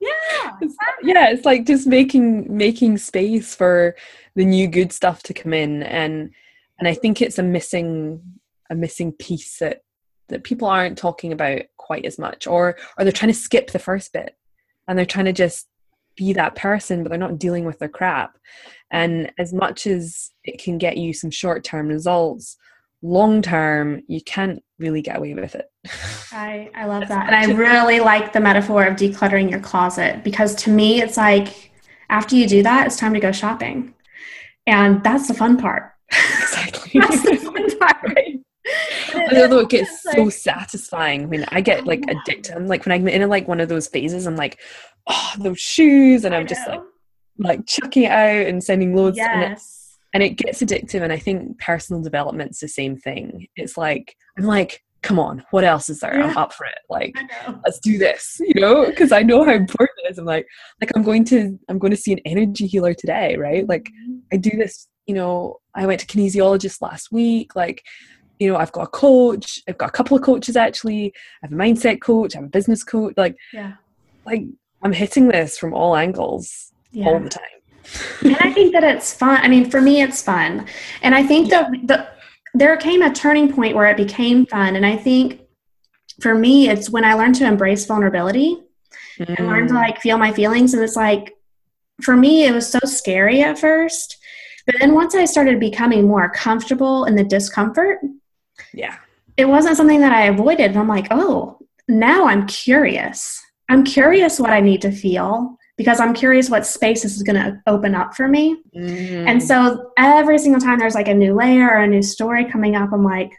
Yeah. 0.00 0.52
It's, 0.60 0.76
yeah, 1.02 1.28
it's 1.30 1.44
like 1.44 1.66
just 1.66 1.86
making 1.86 2.54
making 2.54 2.98
space 2.98 3.54
for 3.54 3.96
the 4.34 4.44
new 4.44 4.68
good 4.68 4.92
stuff 4.92 5.22
to 5.24 5.34
come 5.34 5.52
in 5.52 5.82
and 5.82 6.30
and 6.78 6.86
I 6.86 6.94
think 6.94 7.22
it's 7.22 7.38
a 7.38 7.42
missing 7.42 8.20
a 8.70 8.74
missing 8.74 9.12
piece 9.12 9.58
that 9.58 9.82
that 10.28 10.44
people 10.44 10.68
aren't 10.68 10.98
talking 10.98 11.32
about 11.32 11.62
quite 11.76 12.04
as 12.04 12.18
much 12.18 12.46
or 12.46 12.76
or 12.98 13.04
they're 13.04 13.12
trying 13.12 13.32
to 13.32 13.38
skip 13.38 13.70
the 13.70 13.78
first 13.78 14.12
bit 14.12 14.36
and 14.88 14.98
they're 14.98 15.06
trying 15.06 15.26
to 15.26 15.32
just 15.32 15.68
be 16.16 16.32
that 16.32 16.54
person 16.54 17.02
but 17.02 17.10
they're 17.10 17.18
not 17.18 17.38
dealing 17.38 17.64
with 17.64 17.78
their 17.78 17.88
crap. 17.88 18.38
And 18.90 19.32
as 19.38 19.52
much 19.52 19.86
as 19.86 20.30
it 20.44 20.62
can 20.62 20.78
get 20.78 20.96
you 20.96 21.12
some 21.12 21.30
short-term 21.30 21.88
results 21.88 22.56
long 23.02 23.42
term 23.42 24.02
you 24.08 24.20
can't 24.22 24.62
really 24.78 25.02
get 25.02 25.18
away 25.18 25.34
with 25.34 25.54
it. 25.54 25.70
I 26.32 26.70
i 26.74 26.86
love 26.86 27.08
that. 27.08 27.32
And 27.32 27.36
i 27.36 27.54
really 27.54 28.00
like 28.00 28.32
the 28.32 28.40
metaphor 28.40 28.84
of 28.84 28.96
decluttering 28.96 29.50
your 29.50 29.60
closet 29.60 30.24
because 30.24 30.54
to 30.56 30.70
me 30.70 31.02
it's 31.02 31.16
like 31.16 31.72
after 32.08 32.36
you 32.36 32.48
do 32.48 32.62
that 32.62 32.86
it's 32.86 32.96
time 32.96 33.14
to 33.14 33.20
go 33.20 33.32
shopping. 33.32 33.94
And 34.66 35.04
that's 35.04 35.28
the 35.28 35.34
fun 35.34 35.56
part. 35.56 35.92
Exactly. 36.46 37.00
That's 37.00 37.22
the 37.22 37.36
fun 37.36 37.78
part. 37.78 37.96
right? 38.04 38.40
Although 39.14 39.60
it 39.60 39.68
gets 39.68 40.02
so 40.02 40.28
satisfying 40.28 41.28
when 41.28 41.44
I 41.48 41.60
get 41.60 41.86
like 41.86 42.04
addicted. 42.08 42.54
I'm 42.54 42.66
like 42.66 42.84
when 42.84 42.92
I'm 42.92 43.08
in 43.08 43.28
like 43.28 43.48
one 43.48 43.60
of 43.60 43.68
those 43.68 43.88
phases, 43.88 44.26
I'm 44.26 44.36
like, 44.36 44.58
oh, 45.06 45.32
those 45.38 45.60
shoes, 45.60 46.24
and 46.24 46.34
I'm 46.34 46.46
just 46.46 46.66
like, 46.68 46.80
like 47.38 47.66
chucking 47.66 48.04
it 48.04 48.10
out 48.10 48.46
and 48.46 48.62
sending 48.62 48.94
loads. 48.94 49.16
Yes. 49.16 49.98
And 50.12 50.22
it, 50.22 50.26
and 50.30 50.40
it 50.40 50.44
gets 50.44 50.62
addictive. 50.62 51.02
And 51.02 51.12
I 51.12 51.18
think 51.18 51.58
personal 51.58 52.02
development's 52.02 52.60
the 52.60 52.68
same 52.68 52.96
thing. 52.96 53.46
It's 53.56 53.76
like 53.76 54.16
I'm 54.38 54.44
like, 54.44 54.82
come 55.02 55.18
on, 55.20 55.44
what 55.52 55.62
else 55.62 55.88
is 55.88 56.00
there? 56.00 56.18
Yeah. 56.18 56.26
I'm 56.26 56.36
up 56.36 56.52
for 56.52 56.66
it. 56.66 56.78
Like, 56.90 57.16
let's 57.64 57.78
do 57.78 57.96
this, 57.96 58.40
you 58.40 58.60
know, 58.60 58.86
because 58.86 59.12
I 59.12 59.22
know 59.22 59.44
how 59.44 59.52
important 59.52 59.98
it 60.04 60.10
is. 60.10 60.18
I'm 60.18 60.24
like, 60.24 60.48
like 60.80 60.90
I'm 60.96 61.04
going 61.04 61.24
to, 61.26 61.56
I'm 61.68 61.78
going 61.78 61.92
to 61.92 61.96
see 61.96 62.12
an 62.12 62.18
energy 62.24 62.66
healer 62.66 62.92
today, 62.92 63.36
right? 63.36 63.68
Like, 63.68 63.84
mm-hmm. 63.84 64.16
I 64.32 64.36
do 64.36 64.50
this, 64.50 64.88
you 65.06 65.14
know, 65.14 65.58
I 65.76 65.86
went 65.86 66.00
to 66.00 66.06
kinesiologist 66.06 66.82
last 66.82 67.12
week. 67.12 67.54
Like, 67.54 67.84
you 68.38 68.52
know, 68.52 68.56
I've 68.56 68.72
got 68.72 68.82
a 68.82 68.88
coach, 68.88 69.62
I've 69.68 69.78
got 69.78 69.88
a 69.88 69.92
couple 69.92 70.16
of 70.16 70.22
coaches 70.22 70.56
actually, 70.56 71.12
I 71.42 71.46
have 71.46 71.52
a 71.52 71.56
mindset 71.56 72.00
coach, 72.00 72.34
I 72.34 72.38
have 72.38 72.46
a 72.46 72.50
business 72.50 72.84
coach, 72.84 73.14
like 73.16 73.36
yeah. 73.52 73.74
like 74.24 74.44
I'm 74.82 74.92
hitting 74.92 75.28
this 75.28 75.58
from 75.58 75.74
all 75.74 75.96
angles 75.96 76.72
yeah. 76.92 77.06
all 77.06 77.20
the 77.20 77.30
time. 77.30 77.42
and 78.22 78.36
I 78.40 78.52
think 78.52 78.72
that 78.72 78.84
it's 78.84 79.14
fun. 79.14 79.38
I 79.42 79.48
mean, 79.48 79.70
for 79.70 79.80
me 79.80 80.02
it's 80.02 80.22
fun. 80.22 80.66
And 81.02 81.14
I 81.14 81.22
think 81.22 81.50
yeah. 81.50 81.68
that 81.70 81.86
the 81.86 82.08
there 82.58 82.76
came 82.76 83.02
a 83.02 83.12
turning 83.12 83.52
point 83.52 83.76
where 83.76 83.86
it 83.86 83.96
became 83.96 84.46
fun. 84.46 84.76
And 84.76 84.86
I 84.86 84.96
think 84.96 85.42
for 86.20 86.34
me 86.34 86.68
it's 86.68 86.90
when 86.90 87.04
I 87.04 87.14
learned 87.14 87.34
to 87.36 87.46
embrace 87.46 87.84
vulnerability 87.84 88.56
mm. 89.18 89.34
and 89.38 89.46
learned 89.46 89.68
to 89.68 89.74
mm. 89.74 89.78
like 89.78 90.00
feel 90.00 90.18
my 90.18 90.32
feelings. 90.32 90.72
And 90.74 90.82
it's 90.82 90.96
like 90.96 91.34
for 92.02 92.16
me 92.16 92.44
it 92.44 92.52
was 92.52 92.68
so 92.68 92.78
scary 92.84 93.42
at 93.42 93.58
first. 93.58 94.18
But 94.66 94.76
then 94.80 94.94
once 94.94 95.14
I 95.14 95.26
started 95.26 95.60
becoming 95.60 96.06
more 96.06 96.28
comfortable 96.30 97.04
in 97.04 97.14
the 97.14 97.24
discomfort, 97.24 97.98
yeah. 98.76 98.96
It 99.36 99.46
wasn't 99.46 99.76
something 99.76 100.00
that 100.00 100.12
I 100.12 100.26
avoided. 100.26 100.70
And 100.70 100.78
I'm 100.78 100.88
like, 100.88 101.08
oh, 101.10 101.58
now 101.88 102.26
I'm 102.26 102.46
curious. 102.46 103.42
I'm 103.68 103.84
curious 103.84 104.38
what 104.38 104.50
I 104.50 104.60
need 104.60 104.82
to 104.82 104.92
feel 104.92 105.56
because 105.76 105.98
I'm 105.98 106.14
curious 106.14 106.48
what 106.48 106.66
space 106.66 107.02
this 107.02 107.16
is 107.16 107.22
going 107.22 107.36
to 107.36 107.60
open 107.66 107.94
up 107.94 108.14
for 108.14 108.28
me. 108.28 108.62
Mm. 108.74 109.28
And 109.28 109.42
so 109.42 109.92
every 109.98 110.38
single 110.38 110.60
time 110.60 110.78
there's 110.78 110.94
like 110.94 111.08
a 111.08 111.14
new 111.14 111.34
layer 111.34 111.68
or 111.68 111.78
a 111.78 111.86
new 111.86 112.02
story 112.02 112.44
coming 112.44 112.76
up, 112.76 112.92
I'm 112.92 113.04
like, 113.04 113.32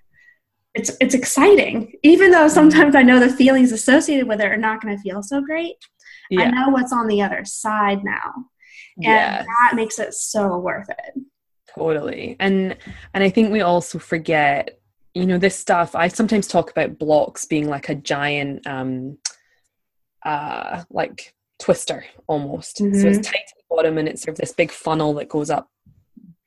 it's 0.74 0.92
it's 1.02 1.16
exciting. 1.16 1.94
Even 2.04 2.30
though 2.32 2.48
sometimes 2.48 2.96
I 2.96 3.02
know 3.02 3.20
the 3.20 3.30
feelings 3.30 3.72
associated 3.72 4.28
with 4.28 4.42
it 4.42 4.52
are 4.52 4.58
not 4.58 4.82
going 4.82 4.96
to 4.96 5.02
feel 5.02 5.24
so 5.24 5.42
great. 5.42 5.76
Yeah. 6.30 6.42
I 6.42 6.52
know 6.52 6.70
what's 6.70 6.94
on 6.94 7.08
the 7.08 7.22
other 7.22 7.46
side 7.46 8.04
now. 8.04 8.34
And 8.98 9.06
yes. 9.06 9.46
that 9.46 9.76
makes 9.76 9.98
it 9.98 10.14
so 10.14 10.58
worth 10.58 10.90
it. 10.90 11.22
Totally. 11.74 12.36
And 12.40 12.78
and 13.14 13.24
I 13.24 13.30
think 13.30 13.52
we 13.52 13.62
also 13.62 13.98
forget 13.98 14.80
you 15.18 15.26
know 15.26 15.38
this 15.38 15.58
stuff 15.58 15.96
i 15.96 16.08
sometimes 16.08 16.48
talk 16.48 16.70
about 16.70 17.00
blocks 17.00 17.46
being 17.46 17.68
like 17.68 17.90
a 17.90 17.96
giant 17.96 18.66
um 18.68 19.18
uh 20.26 20.84
like 20.90 21.34
twister 21.60 22.06
almost 22.28 22.78
mm-hmm. 22.78 23.00
so 23.00 23.08
it's 23.08 23.18
mm-hmm. 23.18 23.32
tight 23.32 23.46
at 23.50 23.58
the 23.58 23.76
bottom 23.76 23.98
and 23.98 24.08
it's 24.08 24.22
sort 24.22 24.36
of 24.36 24.40
this 24.40 24.54
big 24.54 24.72
funnel 24.72 25.14
that 25.14 25.30
goes 25.30 25.50
up 25.50 25.70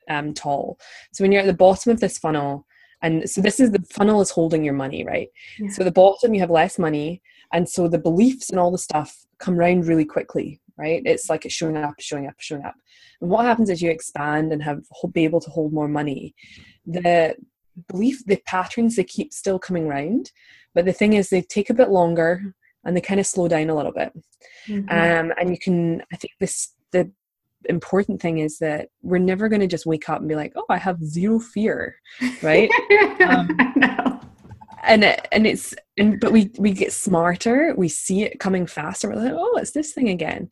um 0.08 0.32
tall 0.32 0.78
so 1.12 1.24
when 1.24 1.32
you're 1.32 1.42
at 1.42 1.46
the 1.46 1.52
bottom 1.52 1.90
of 1.90 2.00
this 2.00 2.18
funnel 2.18 2.66
and 3.02 3.28
so 3.28 3.40
this 3.40 3.58
is 3.58 3.70
the 3.70 3.84
funnel 3.90 4.20
is 4.20 4.30
holding 4.30 4.62
your 4.62 4.74
money 4.74 5.04
right 5.04 5.28
yeah. 5.58 5.68
so 5.70 5.82
the 5.82 5.90
bottom 5.90 6.32
you 6.32 6.40
have 6.40 6.50
less 6.50 6.78
money 6.78 7.20
and 7.52 7.68
so 7.68 7.88
the 7.88 7.98
beliefs 7.98 8.50
and 8.50 8.60
all 8.60 8.70
the 8.70 8.78
stuff 8.78 9.16
come 9.38 9.56
round 9.56 9.86
really 9.86 10.04
quickly 10.04 10.60
right? 10.80 11.02
It's 11.04 11.28
like 11.28 11.44
it's 11.44 11.54
showing 11.54 11.76
up, 11.76 11.94
showing 11.98 12.26
up, 12.26 12.36
showing 12.38 12.64
up. 12.64 12.74
And 13.20 13.30
what 13.30 13.44
happens 13.44 13.68
is 13.68 13.82
you 13.82 13.90
expand 13.90 14.52
and 14.52 14.62
have 14.62 14.80
be 15.12 15.24
able 15.24 15.40
to 15.40 15.50
hold 15.50 15.72
more 15.72 15.88
money. 15.88 16.34
The 16.86 17.36
belief, 17.88 18.24
the 18.26 18.40
patterns, 18.46 18.96
they 18.96 19.04
keep 19.04 19.32
still 19.32 19.58
coming 19.58 19.88
round, 19.88 20.30
but 20.74 20.84
the 20.84 20.92
thing 20.92 21.14
is, 21.14 21.28
they 21.28 21.42
take 21.42 21.70
a 21.70 21.74
bit 21.74 21.90
longer 21.90 22.54
and 22.84 22.96
they 22.96 23.00
kind 23.00 23.20
of 23.20 23.26
slow 23.26 23.48
down 23.48 23.70
a 23.70 23.74
little 23.74 23.92
bit. 23.92 24.12
Mm-hmm. 24.66 24.88
Um, 24.90 25.32
and 25.38 25.50
you 25.50 25.58
can, 25.58 26.02
I 26.12 26.16
think 26.16 26.32
this 26.40 26.74
the 26.92 27.10
important 27.68 28.20
thing 28.20 28.38
is 28.38 28.58
that 28.58 28.88
we're 29.02 29.18
never 29.18 29.48
going 29.48 29.60
to 29.60 29.66
just 29.66 29.86
wake 29.86 30.08
up 30.08 30.20
and 30.20 30.28
be 30.28 30.34
like, 30.34 30.52
oh, 30.56 30.64
I 30.68 30.78
have 30.78 31.02
zero 31.04 31.38
fear, 31.38 31.96
right? 32.42 32.70
um, 33.26 33.48
and 34.82 35.04
and 35.04 35.46
it's 35.46 35.74
and 35.98 36.18
but 36.20 36.32
we 36.32 36.50
we 36.58 36.72
get 36.72 36.92
smarter. 36.92 37.74
We 37.76 37.88
see 37.88 38.22
it 38.22 38.40
coming 38.40 38.66
faster. 38.66 39.08
We're 39.08 39.16
like, 39.16 39.32
oh, 39.34 39.56
it's 39.56 39.72
this 39.72 39.92
thing 39.92 40.08
again. 40.08 40.48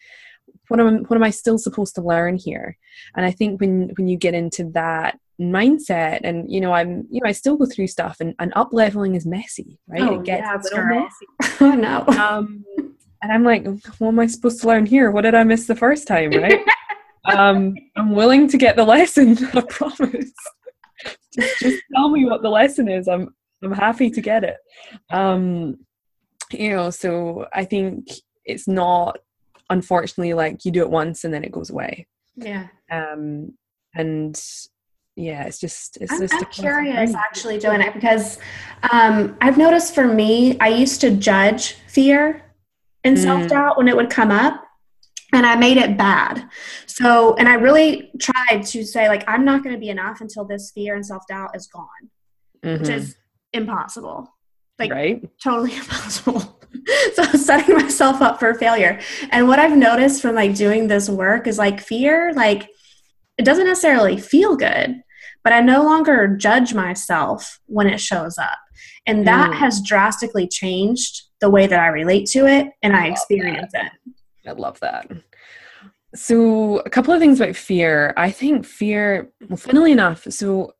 What 0.68 0.80
am 0.80 1.04
what 1.04 1.16
am 1.16 1.22
I 1.22 1.30
still 1.30 1.58
supposed 1.58 1.94
to 1.96 2.02
learn 2.02 2.36
here? 2.36 2.76
And 3.16 3.24
I 3.26 3.30
think 3.30 3.60
when 3.60 3.90
when 3.96 4.08
you 4.08 4.16
get 4.16 4.34
into 4.34 4.70
that 4.74 5.18
mindset 5.40 6.20
and 6.24 6.50
you 6.50 6.60
know 6.60 6.72
i'm 6.72 7.06
you 7.10 7.20
know 7.22 7.28
i 7.28 7.32
still 7.32 7.56
go 7.56 7.64
through 7.64 7.86
stuff 7.86 8.16
and, 8.20 8.34
and 8.40 8.52
up 8.56 8.70
leveling 8.72 9.14
is 9.14 9.24
messy 9.24 9.78
right? 9.86 10.02
Oh, 10.02 10.18
it 10.18 10.24
gets 10.24 10.42
yeah, 10.42 10.56
a 10.56 10.62
little 10.62 10.84
messy. 10.84 11.26
oh 11.60 11.70
no 11.74 12.04
um 12.20 12.64
and 13.22 13.32
i'm 13.32 13.44
like 13.44 13.64
what 13.98 14.08
am 14.08 14.18
i 14.18 14.26
supposed 14.26 14.60
to 14.60 14.66
learn 14.66 14.84
here? 14.84 15.10
What 15.10 15.22
did 15.22 15.34
i 15.34 15.44
miss 15.44 15.66
the 15.66 15.76
first 15.76 16.06
time 16.06 16.30
right? 16.30 16.60
Um 17.24 17.74
i'm 17.96 18.14
willing 18.14 18.48
to 18.48 18.56
get 18.56 18.74
the 18.74 18.84
lesson 18.84 19.36
i 19.52 19.60
promise. 19.60 20.32
Just, 21.34 21.58
just 21.60 21.82
tell 21.94 22.08
me 22.08 22.24
what 22.24 22.42
the 22.42 22.48
lesson 22.48 22.88
is. 22.88 23.06
I'm 23.06 23.34
i'm 23.62 23.72
happy 23.72 24.08
to 24.10 24.20
get 24.20 24.44
it. 24.44 24.56
Um 25.10 25.76
you 26.50 26.70
know 26.70 26.90
so 26.90 27.46
i 27.52 27.64
think 27.64 28.08
it's 28.46 28.66
not 28.66 29.18
unfortunately 29.70 30.34
like 30.34 30.64
you 30.64 30.70
do 30.70 30.82
it 30.82 30.90
once 30.90 31.24
and 31.24 31.32
then 31.32 31.44
it 31.44 31.52
goes 31.52 31.70
away. 31.70 32.06
Yeah. 32.36 32.68
Um 32.90 33.54
and 33.94 34.40
yeah 35.18 35.42
it's 35.44 35.58
just 35.58 35.98
it's 36.00 36.12
I'm, 36.12 36.20
just 36.20 36.34
I'm 36.34 36.44
curious 36.46 37.12
actually 37.14 37.58
joanna 37.58 37.90
because 37.92 38.38
um, 38.92 39.36
i've 39.40 39.58
noticed 39.58 39.94
for 39.94 40.06
me 40.06 40.56
i 40.60 40.68
used 40.68 41.00
to 41.00 41.10
judge 41.10 41.74
fear 41.88 42.42
and 43.02 43.16
mm. 43.16 43.22
self-doubt 43.22 43.76
when 43.76 43.88
it 43.88 43.96
would 43.96 44.10
come 44.10 44.30
up 44.30 44.62
and 45.34 45.44
i 45.44 45.56
made 45.56 45.76
it 45.76 45.98
bad. 45.98 46.48
So 46.86 47.34
and 47.34 47.48
i 47.48 47.54
really 47.54 48.10
tried 48.20 48.62
to 48.66 48.84
say 48.84 49.08
like 49.08 49.24
i'm 49.28 49.44
not 49.44 49.64
going 49.64 49.74
to 49.74 49.80
be 49.80 49.90
enough 49.90 50.20
until 50.20 50.44
this 50.44 50.70
fear 50.70 50.94
and 50.94 51.04
self-doubt 51.04 51.50
is 51.54 51.66
gone 51.66 51.86
mm-hmm. 52.64 52.80
which 52.80 52.88
is 52.90 53.16
impossible 53.52 54.32
like 54.78 54.90
right? 54.90 55.28
totally 55.42 55.76
impossible 55.76 56.60
so 57.14 57.22
setting 57.32 57.74
myself 57.76 58.22
up 58.22 58.38
for 58.38 58.54
failure 58.54 59.00
and 59.30 59.48
what 59.48 59.58
i've 59.58 59.76
noticed 59.76 60.22
from 60.22 60.34
like 60.34 60.54
doing 60.54 60.88
this 60.88 61.08
work 61.08 61.46
is 61.46 61.58
like 61.58 61.80
fear 61.80 62.32
like 62.34 62.68
it 63.36 63.44
doesn't 63.44 63.66
necessarily 63.66 64.18
feel 64.18 64.56
good 64.56 65.02
but 65.44 65.52
I 65.52 65.60
no 65.60 65.82
longer 65.82 66.28
judge 66.36 66.74
myself 66.74 67.58
when 67.66 67.86
it 67.86 68.00
shows 68.00 68.36
up. 68.36 68.58
And 69.06 69.26
that 69.26 69.52
mm. 69.52 69.54
has 69.54 69.80
drastically 69.80 70.46
changed 70.46 71.22
the 71.40 71.48
way 71.48 71.66
that 71.66 71.80
I 71.80 71.86
relate 71.86 72.26
to 72.32 72.46
it 72.46 72.66
and 72.82 72.94
I, 72.94 73.06
I 73.06 73.08
experience 73.08 73.72
that. 73.72 73.92
it. 74.06 74.48
I 74.48 74.52
love 74.52 74.78
that. 74.80 75.10
So, 76.14 76.80
a 76.80 76.90
couple 76.90 77.14
of 77.14 77.20
things 77.20 77.40
about 77.40 77.56
fear. 77.56 78.12
I 78.16 78.30
think 78.30 78.66
fear, 78.66 79.30
well, 79.48 79.56
funnily 79.56 79.92
enough, 79.92 80.24
so 80.30 80.72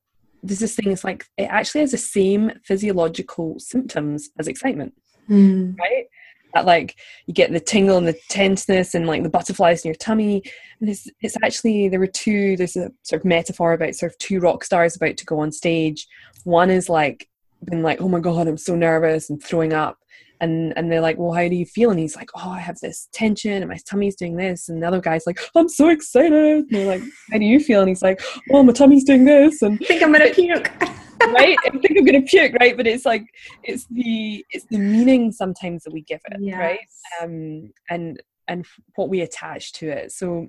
there's 0.43 0.61
this 0.61 0.76
thing, 0.76 0.93
it's 0.93 1.05
like 1.05 1.24
it 1.36 1.45
actually 1.45 1.82
has 1.82 1.93
the 1.93 1.99
same 1.99 2.53
physiological 2.64 3.59
symptoms 3.59 4.30
as 4.39 4.49
excitement, 4.49 4.95
mm. 5.28 5.78
right? 5.78 6.07
that 6.55 6.66
like 6.66 6.97
you 7.26 7.34
get 7.34 7.53
the 7.53 7.61
tingle 7.61 7.97
and 7.97 8.09
the 8.09 8.18
tenseness 8.28 8.95
and 8.95 9.07
like 9.07 9.22
the 9.22 9.28
butterflies 9.28 9.84
in 9.84 9.89
your 9.89 9.95
tummy 9.97 10.43
and 10.80 10.89
it's, 10.89 11.09
it's 11.20 11.36
actually 11.43 11.89
there 11.89 12.01
were 12.01 12.07
two 12.07 12.57
there's 12.57 12.76
a 12.76 12.91
sort 13.03 13.20
of 13.20 13.24
metaphor 13.24 13.72
about 13.72 13.95
sort 13.95 14.12
of 14.12 14.18
two 14.18 14.41
rock 14.41 14.64
stars 14.64 14.97
about 14.97 15.16
to 15.16 15.26
go 15.26 15.41
on 15.41 15.53
stage 15.53 16.07
one 16.45 16.70
is 16.70 16.89
like 16.89 17.28
being 17.70 17.82
like 17.82 18.01
oh 18.01 18.09
my 18.09 18.20
god 18.20 18.49
i'm 18.49 18.57
so 18.57 18.74
nervous 18.74 19.30
and 19.30 19.43
throwing 19.43 19.72
up 19.72 19.99
and 20.41 20.72
and 20.76 20.91
they're 20.91 21.01
like 21.01 21.18
well 21.18 21.32
how 21.32 21.49
do 21.49 21.57
you 21.57 21.66
feel 21.66 21.91
and 21.91 21.99
he's 21.99 22.16
like 22.16 22.30
oh 22.36 22.51
i 22.51 22.59
have 22.59 22.78
this 22.80 23.09
tension 23.12 23.55
and 23.55 23.68
my 23.68 23.78
tummy's 23.89 24.16
doing 24.16 24.36
this 24.36 24.68
and 24.68 24.82
the 24.82 24.86
other 24.86 25.01
guy's 25.01 25.26
like 25.26 25.41
i'm 25.57 25.68
so 25.68 25.89
excited 25.89 26.64
and 26.64 26.70
they're 26.70 26.86
like 26.86 27.03
how 27.30 27.39
do 27.39 27.45
you 27.45 27.61
feel 27.61 27.80
and 27.80 27.89
he's 27.89 28.03
like 28.03 28.20
oh 28.53 28.62
my 28.62 28.72
tummy's 28.72 29.05
doing 29.05 29.24
this 29.24 29.62
and 29.62 29.78
I 29.82 29.84
think 29.86 30.03
i'm 30.03 30.12
gonna 30.12 30.30
puke 30.32 30.70
right? 31.32 31.57
I 31.66 31.70
think 31.70 31.99
I'm 31.99 32.05
gonna 32.05 32.22
puke, 32.22 32.55
right? 32.61 32.76
But 32.76 32.86
it's 32.86 33.05
like 33.05 33.26
it's 33.62 33.86
the 33.86 34.45
it's 34.51 34.66
the 34.70 34.78
meaning 34.78 35.32
sometimes 35.32 35.84
that 35.84 35.93
we 35.93 36.03
give 36.03 36.20
it, 36.26 36.39
yes. 36.41 36.59
right? 36.59 36.80
Um, 37.22 37.72
and 37.91 38.22
and 38.47 38.66
what 38.95 39.09
we 39.09 39.20
attach 39.20 39.72
to 39.74 39.89
it. 39.89 40.12
So, 40.12 40.49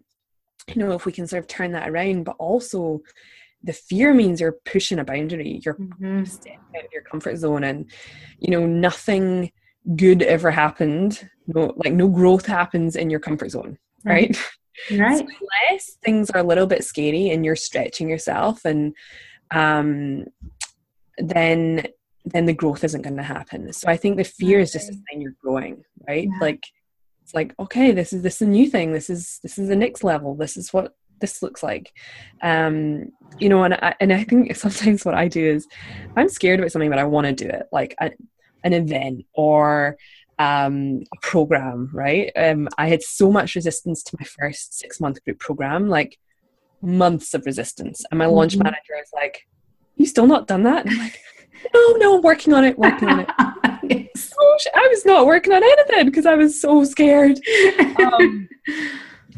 you 0.67 0.75
know, 0.75 0.93
if 0.93 1.05
we 1.05 1.11
can 1.11 1.27
sort 1.27 1.41
of 1.41 1.47
turn 1.47 1.71
that 1.73 1.89
around, 1.89 2.23
but 2.23 2.35
also 2.39 3.01
the 3.63 3.73
fear 3.73 4.13
means 4.13 4.39
you're 4.39 4.57
pushing 4.65 4.99
a 4.99 5.03
boundary, 5.03 5.59
you're 5.65 5.75
mm-hmm. 5.75 6.23
stepping 6.23 6.59
out 6.77 6.85
of 6.85 6.91
your 6.93 7.03
comfort 7.03 7.37
zone, 7.37 7.63
and 7.63 7.89
you 8.39 8.51
know 8.51 8.65
nothing 8.65 9.51
good 9.95 10.21
ever 10.21 10.51
happened. 10.51 11.29
No, 11.47 11.73
like 11.77 11.93
no 11.93 12.07
growth 12.07 12.45
happens 12.45 12.95
in 12.95 13.09
your 13.09 13.19
comfort 13.19 13.51
zone, 13.51 13.77
right? 14.03 14.37
Right. 14.37 14.37
So 14.89 14.95
unless 14.95 15.97
things 16.05 16.29
are 16.29 16.39
a 16.39 16.43
little 16.43 16.65
bit 16.65 16.85
scary 16.85 17.31
and 17.31 17.43
you're 17.43 17.57
stretching 17.57 18.09
yourself 18.09 18.63
and 18.63 18.95
um 19.51 20.23
then 21.17 21.85
then 22.23 22.45
the 22.45 22.53
growth 22.53 22.85
isn't 22.85 23.01
going 23.01 23.17
to 23.17 23.23
happen. 23.23 23.73
So 23.73 23.89
I 23.89 23.97
think 23.97 24.15
the 24.15 24.23
fear 24.23 24.59
is 24.61 24.71
just 24.71 24.89
a 24.89 24.93
sign 24.93 25.19
you're 25.19 25.35
growing, 25.43 25.83
right? 26.07 26.29
Yeah. 26.31 26.37
Like 26.39 26.63
it's 27.23 27.33
like 27.33 27.53
okay, 27.59 27.91
this 27.91 28.13
is 28.13 28.21
this 28.21 28.35
is 28.41 28.47
a 28.47 28.49
new 28.49 28.69
thing. 28.69 28.93
This 28.93 29.09
is 29.09 29.39
this 29.43 29.57
is 29.57 29.67
the 29.67 29.75
next 29.75 30.01
level. 30.03 30.33
This 30.33 30.55
is 30.55 30.71
what 30.71 30.93
this 31.19 31.43
looks 31.43 31.61
like. 31.61 31.93
Um, 32.41 33.11
you 33.37 33.49
know, 33.49 33.63
and 33.63 33.73
I, 33.75 33.95
and 33.99 34.13
I 34.13 34.23
think 34.23 34.55
sometimes 34.55 35.05
what 35.05 35.15
I 35.15 35.27
do 35.27 35.45
is 35.45 35.67
I'm 36.15 36.29
scared 36.29 36.59
about 36.59 36.71
something, 36.71 36.89
but 36.89 36.99
I 36.99 37.03
want 37.03 37.27
to 37.27 37.33
do 37.33 37.49
it, 37.49 37.67
like 37.71 37.95
a, 37.99 38.11
an 38.63 38.73
event 38.73 39.25
or 39.33 39.97
um, 40.37 41.03
a 41.13 41.19
program, 41.21 41.89
right? 41.93 42.31
Um, 42.35 42.69
I 42.77 42.87
had 42.87 43.03
so 43.03 43.31
much 43.31 43.55
resistance 43.55 44.03
to 44.03 44.17
my 44.19 44.25
first 44.25 44.77
six 44.77 44.99
month 44.99 45.23
group 45.23 45.39
program, 45.39 45.89
like 45.89 46.17
months 46.81 47.33
of 47.33 47.45
resistance, 47.45 48.05
and 48.09 48.17
my 48.17 48.25
mm-hmm. 48.25 48.35
launch 48.35 48.57
manager 48.57 48.95
is 49.01 49.11
like, 49.13 49.45
you 49.97 50.05
still 50.05 50.27
not 50.27 50.47
done 50.47 50.63
that? 50.63 50.85
And 50.85 50.93
I'm 50.95 50.99
like, 50.99 51.19
no, 51.73 51.91
no, 51.97 52.15
I'm 52.17 52.21
working 52.21 52.53
on 52.53 52.63
it, 52.63 52.79
working 52.79 53.09
on 53.09 53.19
it. 53.19 53.29
yes. 54.15 54.33
oh, 54.39 54.57
I 54.73 54.87
was 54.87 55.05
not 55.05 55.25
working 55.25 55.51
on 55.51 55.61
anything 55.61 56.05
because 56.05 56.25
I 56.25 56.35
was 56.35 56.59
so 56.59 56.83
scared. 56.83 57.39
Um, 57.99 58.47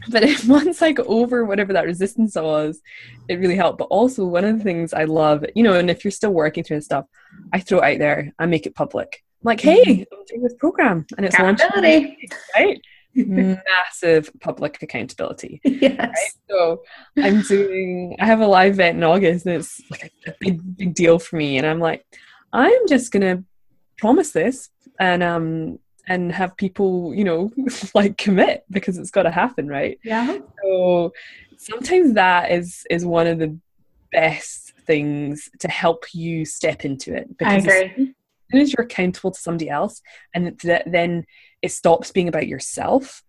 but 0.10 0.24
once 0.48 0.82
I 0.82 0.92
got 0.92 1.08
over 1.08 1.46
whatever 1.46 1.74
that 1.74 1.86
resistance 1.86 2.36
was, 2.36 2.82
it 3.28 3.36
really 3.36 3.56
helped. 3.56 3.78
But 3.78 3.86
also, 3.86 4.26
one 4.26 4.46
of 4.46 4.58
the 4.58 4.64
things 4.64 4.94
I 4.94 5.06
love, 5.06 5.46
you 5.56 5.64
know, 5.64 5.74
and 5.74 5.90
if 5.90 6.04
you're 6.04 6.12
still 6.12 6.32
working 6.32 6.64
through 6.64 6.82
stuff, 6.82 7.06
I 7.54 7.60
throw 7.60 7.80
it 7.80 7.94
out 7.94 8.00
there, 8.00 8.34
I 8.40 8.46
make 8.46 8.66
it 8.66 8.76
public. 8.76 9.24
I'm 9.42 9.48
like, 9.48 9.62
hey, 9.62 9.84
mm-hmm. 9.84 10.14
I'm 10.14 10.26
doing 10.28 10.44
this 10.44 10.56
program, 10.60 11.06
and 11.18 11.26
it's 11.26 11.38
launching, 11.38 11.68
right? 12.56 12.82
massive 13.14 14.32
public 14.40 14.82
accountability. 14.82 15.62
Yes. 15.82 15.98
Right? 15.98 16.18
So 16.50 16.84
I'm 17.18 17.42
doing, 17.42 18.16
I 18.20 18.26
have 18.26 18.42
a 18.42 18.48
live 18.48 18.74
event 18.74 18.98
in 18.98 19.04
August 19.04 19.46
and 19.46 19.56
it's 19.56 19.82
like 19.90 20.12
a, 20.26 20.30
a 20.30 20.36
big, 20.40 20.78
big 20.78 20.94
deal 20.94 21.18
for 21.18 21.38
me. 21.38 21.58
And 21.58 21.66
I'm 21.66 21.80
like, 21.80 22.06
I'm 22.54 22.88
just 22.88 23.12
going 23.12 23.22
to 23.22 23.44
promise 23.98 24.32
this 24.32 24.70
and, 25.00 25.24
um, 25.24 25.80
and 26.12 26.32
have 26.32 26.58
people, 26.58 27.14
you 27.14 27.24
know, 27.24 27.52
like 27.96 28.18
commit 28.18 28.66
because 28.70 28.98
it's 28.98 29.12
got 29.12 29.24
to 29.24 29.32
happen, 29.32 29.68
right? 29.68 29.98
Yeah. 30.04 30.40
So 30.62 31.14
sometimes 31.58 32.14
that 32.14 32.52
is 32.52 32.86
is 32.90 33.06
one 33.06 33.28
of 33.28 33.40
the 33.40 33.58
best 34.12 34.74
things 34.86 35.50
to 35.60 35.70
help 35.70 36.14
you 36.14 36.44
step 36.46 36.84
into 36.84 37.16
it. 37.16 37.38
Because 37.38 37.66
I 37.66 37.76
agree. 37.78 37.86
As 37.86 38.52
soon 38.52 38.62
as 38.62 38.74
you're 38.74 38.86
accountable 38.86 39.32
to 39.32 39.40
somebody 39.40 39.70
else, 39.70 40.02
and 40.34 40.60
then 40.86 41.26
it 41.62 41.72
stops 41.72 42.12
being 42.12 42.28
about 42.28 42.48
yourself 42.48 43.24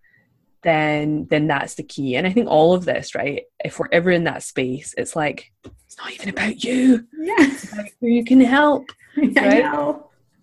then 0.62 1.26
then 1.28 1.48
that's 1.48 1.74
the 1.74 1.82
key 1.82 2.14
and 2.14 2.24
i 2.24 2.30
think 2.30 2.48
all 2.48 2.72
of 2.72 2.84
this 2.84 3.16
right 3.16 3.42
if 3.64 3.80
we're 3.80 3.88
ever 3.90 4.12
in 4.12 4.22
that 4.22 4.44
space 4.44 4.94
it's 4.96 5.16
like 5.16 5.50
it's 5.64 5.98
not 5.98 6.12
even 6.12 6.28
about 6.28 6.62
you 6.62 7.04
yes 7.18 7.74
who 8.00 8.06
you 8.06 8.24
can 8.24 8.40
help 8.40 8.84
right 9.16 9.64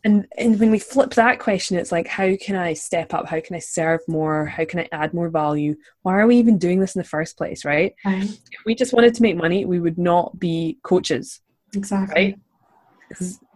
and 0.03 0.25
and 0.37 0.59
when 0.59 0.71
we 0.71 0.79
flip 0.79 1.11
that 1.11 1.39
question 1.39 1.77
it's 1.77 1.91
like 1.91 2.07
how 2.07 2.35
can 2.37 2.55
i 2.55 2.73
step 2.73 3.13
up 3.13 3.27
how 3.27 3.39
can 3.39 3.55
i 3.55 3.59
serve 3.59 3.99
more 4.07 4.45
how 4.45 4.63
can 4.63 4.79
i 4.79 4.87
add 4.91 5.13
more 5.13 5.29
value 5.29 5.75
why 6.03 6.13
are 6.13 6.27
we 6.27 6.37
even 6.37 6.57
doing 6.57 6.79
this 6.79 6.95
in 6.95 6.99
the 6.99 7.07
first 7.07 7.37
place 7.37 7.65
right, 7.65 7.93
right. 8.05 8.23
if 8.23 8.65
we 8.65 8.73
just 8.73 8.93
wanted 8.93 9.13
to 9.13 9.21
make 9.21 9.35
money 9.35 9.65
we 9.65 9.79
would 9.79 9.97
not 9.97 10.39
be 10.39 10.77
coaches 10.83 11.41
exactly 11.73 12.15
right 12.15 12.39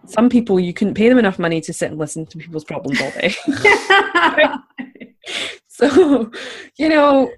some 0.06 0.30
people 0.30 0.60
you 0.60 0.74
couldn't 0.74 0.96
pay 0.96 1.10
them 1.10 1.18
enough 1.18 1.40
money 1.40 1.62
to 1.62 1.74
sit 1.74 1.90
and 1.90 2.00
listen 2.00 2.26
to 2.26 2.38
people's 2.38 2.66
problems 2.66 3.02
all 3.02 3.12
day. 3.12 3.34
so, 5.68 6.32
you 6.78 6.90
know, 6.90 7.32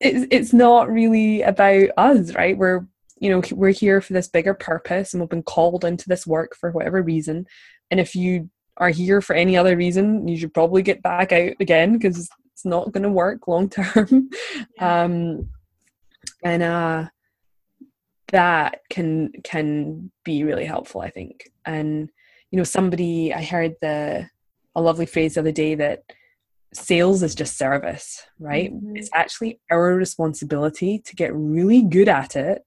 it's 0.00 0.26
it's 0.30 0.52
not 0.52 0.90
really 0.90 1.42
about 1.42 1.88
us, 1.96 2.34
right? 2.34 2.56
We're 2.56 2.86
you 3.18 3.30
know 3.30 3.42
we're 3.52 3.70
here 3.70 4.00
for 4.00 4.12
this 4.12 4.28
bigger 4.28 4.54
purpose, 4.54 5.14
and 5.14 5.22
we've 5.22 5.30
been 5.30 5.42
called 5.42 5.84
into 5.84 6.08
this 6.08 6.26
work 6.26 6.54
for 6.54 6.70
whatever 6.70 7.02
reason. 7.02 7.46
And 7.90 8.00
if 8.00 8.14
you 8.14 8.50
are 8.76 8.90
here 8.90 9.20
for 9.20 9.34
any 9.34 9.56
other 9.56 9.76
reason, 9.76 10.26
you 10.28 10.36
should 10.36 10.54
probably 10.54 10.82
get 10.82 11.02
back 11.02 11.32
out 11.32 11.52
again 11.60 11.92
because 11.92 12.30
it's 12.52 12.64
not 12.64 12.92
going 12.92 13.02
to 13.02 13.10
work 13.10 13.46
long 13.48 13.68
term. 13.68 14.30
um, 14.80 15.48
and 16.44 16.62
uh, 16.62 17.04
that 18.28 18.80
can 18.90 19.32
can 19.44 20.10
be 20.24 20.44
really 20.44 20.64
helpful, 20.64 21.00
I 21.00 21.10
think. 21.10 21.50
And 21.64 22.10
you 22.50 22.58
know, 22.58 22.64
somebody 22.64 23.32
I 23.32 23.42
heard 23.42 23.76
the 23.80 24.28
a 24.74 24.80
lovely 24.80 25.06
phrase 25.06 25.34
the 25.34 25.40
other 25.40 25.52
day 25.52 25.74
that 25.76 26.02
sales 26.74 27.22
is 27.22 27.34
just 27.34 27.56
service, 27.56 28.22
right? 28.38 28.72
Mm-hmm. 28.72 28.96
It's 28.96 29.10
actually 29.14 29.60
our 29.70 29.94
responsibility 29.94 30.98
to 30.98 31.16
get 31.16 31.34
really 31.34 31.82
good 31.82 32.08
at 32.08 32.36
it 32.36 32.62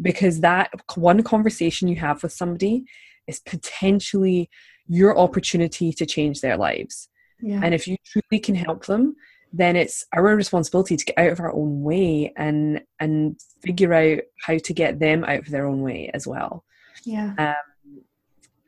because 0.00 0.40
that 0.40 0.70
one 0.94 1.22
conversation 1.22 1.88
you 1.88 1.96
have 1.96 2.22
with 2.22 2.32
somebody 2.32 2.84
is 3.26 3.40
potentially 3.40 4.50
your 4.88 5.18
opportunity 5.18 5.92
to 5.92 6.06
change 6.06 6.40
their 6.40 6.56
lives. 6.56 7.08
Yeah. 7.40 7.60
And 7.62 7.74
if 7.74 7.86
you 7.86 7.96
truly 8.04 8.40
can 8.40 8.54
help 8.54 8.86
them, 8.86 9.16
then 9.52 9.76
it's 9.76 10.04
our 10.12 10.22
responsibility 10.22 10.96
to 10.96 11.04
get 11.04 11.18
out 11.18 11.32
of 11.32 11.40
our 11.40 11.52
own 11.52 11.82
way 11.82 12.32
and 12.36 12.82
and 13.00 13.40
figure 13.62 13.92
out 13.92 14.20
how 14.42 14.58
to 14.58 14.72
get 14.72 14.98
them 14.98 15.24
out 15.24 15.40
of 15.40 15.50
their 15.50 15.66
own 15.66 15.82
way 15.82 16.10
as 16.12 16.26
well. 16.26 16.64
Yeah. 17.04 17.34
Um, 17.38 18.02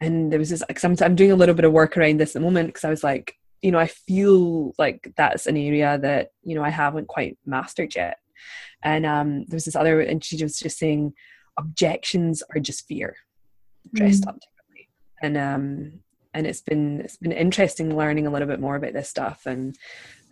and 0.00 0.32
there 0.32 0.38
was 0.38 0.50
this 0.50 0.62
because 0.66 0.84
I'm, 0.84 0.96
I'm 1.00 1.16
doing 1.16 1.32
a 1.32 1.36
little 1.36 1.54
bit 1.54 1.64
of 1.64 1.72
work 1.72 1.96
around 1.96 2.20
this 2.20 2.30
at 2.30 2.40
the 2.40 2.46
moment 2.46 2.68
because 2.68 2.84
I 2.84 2.90
was 2.90 3.02
like, 3.02 3.34
you 3.62 3.72
know, 3.72 3.78
I 3.78 3.86
feel 3.86 4.72
like 4.78 5.12
that's 5.16 5.46
an 5.46 5.56
area 5.56 5.98
that 5.98 6.30
you 6.42 6.54
know 6.54 6.62
I 6.62 6.70
haven't 6.70 7.09
quite 7.09 7.38
mastered 7.44 7.94
yet. 7.94 8.18
And 8.82 9.04
um, 9.04 9.44
there 9.46 9.56
was 9.56 9.64
this 9.64 9.74
other, 9.74 10.00
and 10.00 10.24
she 10.24 10.40
was 10.42 10.59
just 10.59 10.78
saying, 10.78 11.12
objections 11.59 12.42
are 12.54 12.61
just 12.61 12.86
fear 12.86 13.16
dressed 13.95 14.24
mm. 14.24 14.28
up 14.28 14.41
differently. 14.41 14.89
And 15.22 15.36
um, 15.36 16.01
and 16.34 16.47
it's 16.47 16.61
been 16.61 17.01
it's 17.01 17.16
been 17.16 17.32
interesting 17.32 17.97
learning 17.97 18.26
a 18.26 18.30
little 18.30 18.49
bit 18.49 18.61
more 18.61 18.76
about 18.76 18.93
this 18.93 19.09
stuff 19.09 19.47
and 19.47 19.76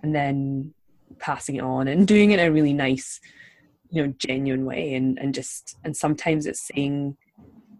and 0.03 0.15
then 0.15 0.73
passing 1.19 1.57
it 1.57 1.63
on 1.63 1.89
and 1.89 2.07
doing 2.07 2.31
it 2.31 2.39
in 2.39 2.47
a 2.47 2.53
really 2.53 2.73
nice 2.73 3.21
you 3.91 4.03
know 4.03 4.13
genuine 4.19 4.65
way 4.65 4.95
and 4.95 5.19
and 5.19 5.35
just 5.35 5.77
and 5.85 5.97
sometimes 5.97 6.47
it's 6.47 6.69
saying 6.69 7.17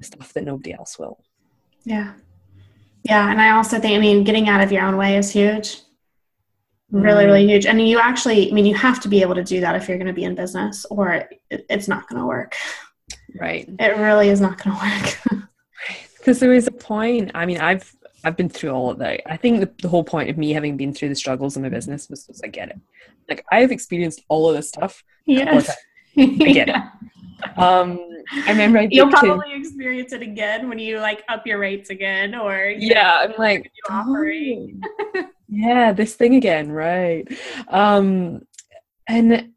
stuff 0.01 0.33
that 0.33 0.45
nobody 0.45 0.73
else 0.73 0.99
will. 0.99 1.23
Yeah. 1.85 2.15
Yeah. 3.05 3.31
And 3.31 3.41
i 3.41 3.51
also 3.51 3.79
think 3.79 3.97
i 3.97 4.01
mean 4.01 4.25
getting 4.25 4.49
out 4.49 4.63
of 4.63 4.73
your 4.73 4.83
own 4.83 4.97
way 4.97 5.17
is 5.17 5.31
huge. 5.31 5.81
Really 6.91 7.25
mm. 7.25 7.27
really 7.27 7.47
huge. 7.47 7.67
And 7.67 7.87
you 7.87 7.99
actually 7.99 8.51
i 8.51 8.55
mean 8.55 8.67
you 8.67 8.75
have 8.75 9.01
to 9.01 9.09
be 9.09 9.23
able 9.23 9.35
to 9.35 9.45
do 9.45 9.61
that 9.61 9.77
if 9.77 9.89
you're 9.89 9.99
going 9.99 10.07
to 10.07 10.13
be 10.13 10.25
in 10.25 10.35
business 10.35 10.85
or 10.91 11.13
it, 11.13 11.41
it's 11.69 11.89
not 11.89 12.09
going 12.09 12.21
to 12.21 12.27
work. 12.27 12.57
Right. 13.39 13.69
It 13.79 13.97
really 13.99 14.31
is 14.31 14.41
not 14.41 14.63
going 14.63 14.77
to 14.77 14.83
work 14.83 15.43
because 16.27 16.41
there 16.41 16.53
is 16.53 16.67
a 16.67 16.73
point 16.73 17.31
i 17.35 17.47
mean 17.47 17.59
i've 17.59 17.97
I've 18.25 18.37
been 18.37 18.49
through 18.49 18.71
all 18.71 18.91
of 18.91 18.99
that. 18.99 19.21
I 19.31 19.37
think 19.37 19.61
the, 19.61 19.71
the, 19.83 19.89
whole 19.89 20.03
point 20.03 20.29
of 20.29 20.37
me 20.37 20.53
having 20.53 20.77
been 20.77 20.93
through 20.93 21.11
the 21.11 21.15
struggles 21.15 21.57
in 21.57 21.63
my 21.63 21.69
business 21.69 22.11
was, 22.11 22.27
was 22.27 22.41
I 22.43 22.49
get 22.49 22.71
it. 22.71 22.81
Like 23.29 23.45
I've 23.53 23.71
experienced 23.71 24.23
all 24.29 24.49
of 24.49 24.57
this 24.57 24.69
stuff. 24.69 25.05
Yes. 25.27 25.71
I 26.19 26.25
get 26.25 26.69
it. 26.69 26.77
Um, 27.57 28.01
I 28.33 28.51
remember 28.51 28.79
I 28.81 28.89
you'll 28.91 29.11
probably 29.11 29.53
to, 29.53 29.61
experience 29.61 30.13
it 30.13 30.23
again 30.23 30.69
when 30.69 30.81
you 30.81 30.99
like 30.99 31.23
up 31.29 31.47
your 31.47 31.59
rates 31.59 31.91
again, 31.91 32.35
or 32.35 32.75
yeah, 32.77 33.27
know, 33.29 33.35
I'm 33.35 33.35
like 33.39 33.71
oh, 33.91 34.25
yeah, 35.49 35.93
this 35.93 36.15
thing 36.15 36.35
again, 36.35 36.73
right? 36.73 37.29
Um, 37.69 38.43
and 39.07 39.51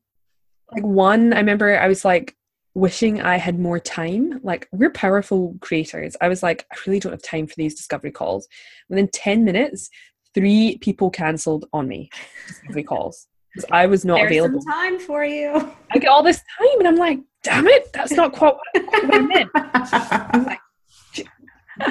like 0.71 0.83
one, 0.83 1.33
I 1.33 1.37
remember 1.37 1.79
I 1.79 1.87
was 1.87 2.05
like, 2.05 2.35
wishing 2.75 3.21
I 3.21 3.37
had 3.37 3.59
more 3.59 3.79
time. 3.79 4.39
Like, 4.43 4.67
we're 4.71 4.91
powerful 4.91 5.55
creators. 5.61 6.15
I 6.21 6.27
was 6.27 6.43
like, 6.43 6.65
I 6.71 6.75
really 6.85 6.99
don't 6.99 7.11
have 7.11 7.21
time 7.21 7.47
for 7.47 7.55
these 7.57 7.75
discovery 7.75 8.11
calls. 8.11 8.47
Within 8.89 9.07
10 9.09 9.43
minutes, 9.43 9.89
three 10.33 10.77
people 10.77 11.09
cancelled 11.09 11.65
on 11.73 11.87
me 11.87 12.09
discovery 12.47 12.83
calls 12.83 13.27
because 13.53 13.69
I 13.71 13.87
was 13.87 14.05
not 14.05 14.17
There's 14.17 14.31
available. 14.31 14.61
time 14.61 14.99
for 14.99 15.25
you. 15.25 15.71
I 15.91 15.97
get 15.97 16.09
all 16.09 16.23
this 16.23 16.41
time, 16.57 16.79
and 16.79 16.87
I'm 16.87 16.95
like, 16.95 17.19
damn 17.43 17.67
it, 17.67 17.91
that's 17.93 18.11
not 18.11 18.33
quite 18.33 18.53
what 18.73 19.13
I 19.13 19.19
meant. 19.19 19.49
I'm 19.55 20.45
like, 20.45 20.59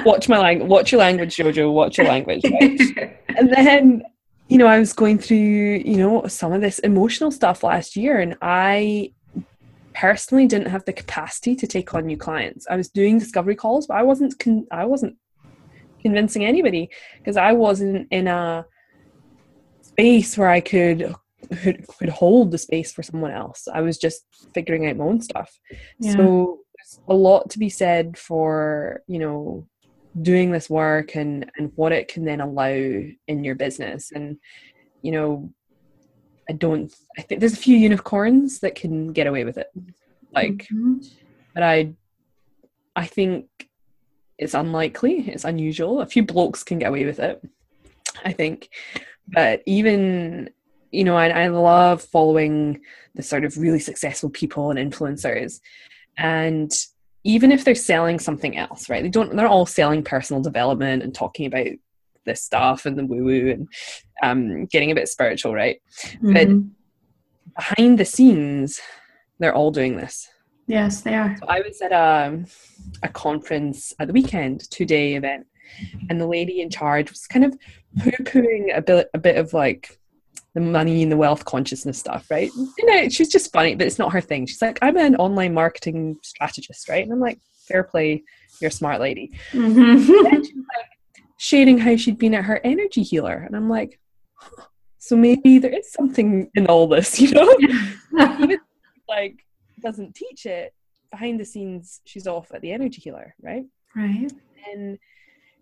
watch 0.05 0.29
my 0.29 0.37
language, 0.37 0.69
watch 0.69 0.91
your 0.91 0.99
language, 0.99 1.35
Jojo, 1.35 1.73
watch 1.73 1.97
your 1.97 2.07
language. 2.07 2.43
Right? 2.43 3.19
and 3.37 3.51
then, 3.51 4.03
you 4.47 4.57
know, 4.57 4.67
I 4.67 4.79
was 4.79 4.93
going 4.93 5.19
through, 5.19 5.37
you 5.37 5.97
know, 5.97 6.25
some 6.27 6.53
of 6.53 6.61
this 6.61 6.79
emotional 6.79 7.31
stuff 7.31 7.63
last 7.63 7.95
year, 7.95 8.19
and 8.19 8.35
I 8.41 9.11
personally 9.99 10.47
didn't 10.47 10.69
have 10.69 10.85
the 10.85 10.93
capacity 10.93 11.55
to 11.57 11.67
take 11.67 11.93
on 11.93 12.05
new 12.05 12.15
clients. 12.15 12.65
I 12.69 12.77
was 12.77 12.89
doing 12.89 13.19
discovery 13.19 13.55
calls, 13.55 13.87
but 13.87 13.97
I 13.97 14.03
wasn't 14.03 14.39
con- 14.39 14.67
I 14.71 14.85
wasn't 14.85 15.17
convincing 16.01 16.45
anybody 16.45 16.89
because 17.17 17.35
I 17.35 17.51
wasn't 17.51 18.07
in 18.09 18.27
a 18.27 18.65
space 19.81 20.37
where 20.37 20.49
I 20.49 20.61
could 20.61 21.13
could 21.97 22.09
hold 22.09 22.51
the 22.51 22.57
space 22.57 22.93
for 22.93 23.03
someone 23.03 23.31
else. 23.31 23.67
I 23.73 23.81
was 23.81 23.97
just 23.97 24.23
figuring 24.53 24.87
out 24.87 24.95
my 24.95 25.03
own 25.03 25.21
stuff. 25.21 25.51
Yeah. 25.99 26.15
So 26.15 26.59
there's 26.75 26.99
a 27.09 27.13
lot 27.13 27.49
to 27.51 27.59
be 27.59 27.69
said 27.69 28.17
for, 28.17 29.01
you 29.07 29.19
know, 29.19 29.67
doing 30.21 30.51
this 30.51 30.69
work 30.69 31.15
and 31.15 31.51
and 31.57 31.73
what 31.75 31.91
it 31.91 32.07
can 32.07 32.23
then 32.23 32.39
allow 32.39 32.69
in 32.69 33.43
your 33.43 33.55
business 33.55 34.11
and 34.11 34.37
you 35.01 35.11
know 35.11 35.53
I 36.49 36.53
don't. 36.53 36.91
I 37.17 37.21
think 37.21 37.39
there's 37.39 37.53
a 37.53 37.57
few 37.57 37.77
unicorns 37.77 38.59
that 38.61 38.75
can 38.75 39.13
get 39.13 39.27
away 39.27 39.43
with 39.43 39.57
it, 39.57 39.69
like, 40.33 40.67
mm-hmm. 40.73 40.95
but 41.53 41.61
I, 41.61 41.93
I 42.95 43.05
think 43.05 43.45
it's 44.39 44.55
unlikely. 44.55 45.29
It's 45.29 45.45
unusual. 45.45 46.01
A 46.01 46.07
few 46.07 46.23
blokes 46.23 46.63
can 46.63 46.79
get 46.79 46.89
away 46.89 47.05
with 47.05 47.19
it, 47.19 47.41
I 48.25 48.33
think, 48.33 48.69
but 49.27 49.61
even 49.67 50.49
you 50.91 51.03
know, 51.03 51.15
I, 51.15 51.27
I 51.27 51.47
love 51.49 52.01
following 52.01 52.81
the 53.13 53.21
sort 53.21 53.45
of 53.45 53.57
really 53.57 53.79
successful 53.79 54.29
people 54.29 54.71
and 54.71 54.79
influencers, 54.79 55.59
and 56.17 56.71
even 57.23 57.51
if 57.51 57.63
they're 57.63 57.75
selling 57.75 58.17
something 58.17 58.57
else, 58.57 58.89
right? 58.89 59.03
They 59.03 59.09
don't. 59.09 59.35
They're 59.35 59.47
all 59.47 59.65
selling 59.65 60.03
personal 60.03 60.41
development 60.41 61.03
and 61.03 61.13
talking 61.13 61.45
about 61.45 61.67
this 62.25 62.43
stuff 62.43 62.85
and 62.85 62.97
the 62.97 63.05
woo 63.05 63.23
woo 63.23 63.49
and 63.51 63.67
um, 64.23 64.65
getting 64.65 64.91
a 64.91 64.95
bit 64.95 65.07
spiritual, 65.07 65.53
right? 65.53 65.81
Mm-hmm. 66.21 66.33
But 66.33 66.47
behind 67.55 67.99
the 67.99 68.05
scenes, 68.05 68.79
they're 69.39 69.55
all 69.55 69.71
doing 69.71 69.97
this. 69.97 70.27
Yes, 70.67 71.01
they 71.01 71.15
are. 71.15 71.35
So 71.39 71.47
I 71.47 71.61
was 71.61 71.81
at 71.81 71.91
a, 71.91 72.45
a 73.01 73.09
conference 73.09 73.93
at 73.99 74.07
the 74.07 74.13
weekend, 74.13 74.69
two 74.69 74.85
day 74.85 75.15
event, 75.15 75.47
and 76.09 76.21
the 76.21 76.27
lady 76.27 76.61
in 76.61 76.69
charge 76.69 77.09
was 77.09 77.25
kind 77.25 77.45
of 77.45 77.57
poo 77.99 78.11
pooing 78.11 78.75
a 78.77 78.81
bit, 78.81 79.09
a 79.13 79.17
bit 79.17 79.37
of 79.37 79.53
like 79.53 79.99
the 80.53 80.61
money 80.61 81.03
and 81.03 81.11
the 81.11 81.17
wealth 81.17 81.45
consciousness 81.45 81.97
stuff, 81.97 82.29
right? 82.29 82.51
You 82.55 82.85
know, 82.85 83.09
she's 83.09 83.29
just 83.29 83.51
funny, 83.51 83.75
but 83.75 83.87
it's 83.87 83.99
not 83.99 84.11
her 84.13 84.21
thing. 84.21 84.45
She's 84.45 84.61
like, 84.61 84.79
I'm 84.81 84.97
an 84.97 85.15
online 85.15 85.53
marketing 85.53 86.17
strategist, 86.23 86.89
right? 86.89 87.03
And 87.03 87.11
I'm 87.11 87.19
like, 87.19 87.39
fair 87.67 87.83
play, 87.83 88.23
you're 88.59 88.69
a 88.69 88.71
smart 88.71 88.99
lady. 88.99 89.31
Mm-hmm. 89.51 90.25
like, 90.25 90.43
sharing 91.39 91.77
how 91.77 91.95
she'd 91.95 92.17
been 92.17 92.35
at 92.35 92.43
her 92.43 92.59
energy 92.65 93.01
healer. 93.01 93.33
And 93.33 93.55
I'm 93.55 93.69
like, 93.69 93.97
so 94.97 95.15
maybe 95.15 95.57
there 95.57 95.71
is 95.71 95.89
something 95.89 96.51
in 96.53 96.67
all 96.67 96.85
this, 96.85 97.19
you 97.21 97.31
know? 97.31 97.49
Even 98.39 98.59
like 99.07 99.39
doesn't 99.81 100.13
teach 100.13 100.45
it, 100.45 100.73
behind 101.09 101.39
the 101.39 101.45
scenes, 101.45 102.01
she's 102.03 102.27
off 102.27 102.51
at 102.53 102.61
the 102.61 102.73
energy 102.73 102.99
healer, 103.01 103.33
right? 103.41 103.63
Right. 103.95 104.29
And 104.71 104.99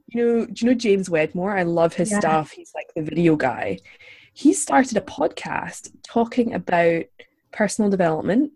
you 0.07 0.25
know, 0.25 0.45
do 0.47 0.53
you 0.57 0.71
know 0.71 0.73
James 0.77 1.11
Wedmore? 1.11 1.55
I 1.55 1.63
love 1.63 1.93
his 1.93 2.11
yeah. 2.11 2.19
stuff. 2.19 2.51
He's 2.51 2.71
like 2.73 2.87
the 2.95 3.03
video 3.03 3.35
guy. 3.35 3.77
He 4.33 4.53
started 4.53 4.97
a 4.97 5.01
podcast 5.01 5.91
talking 6.03 6.55
about 6.55 7.03
personal 7.51 7.91
development, 7.91 8.51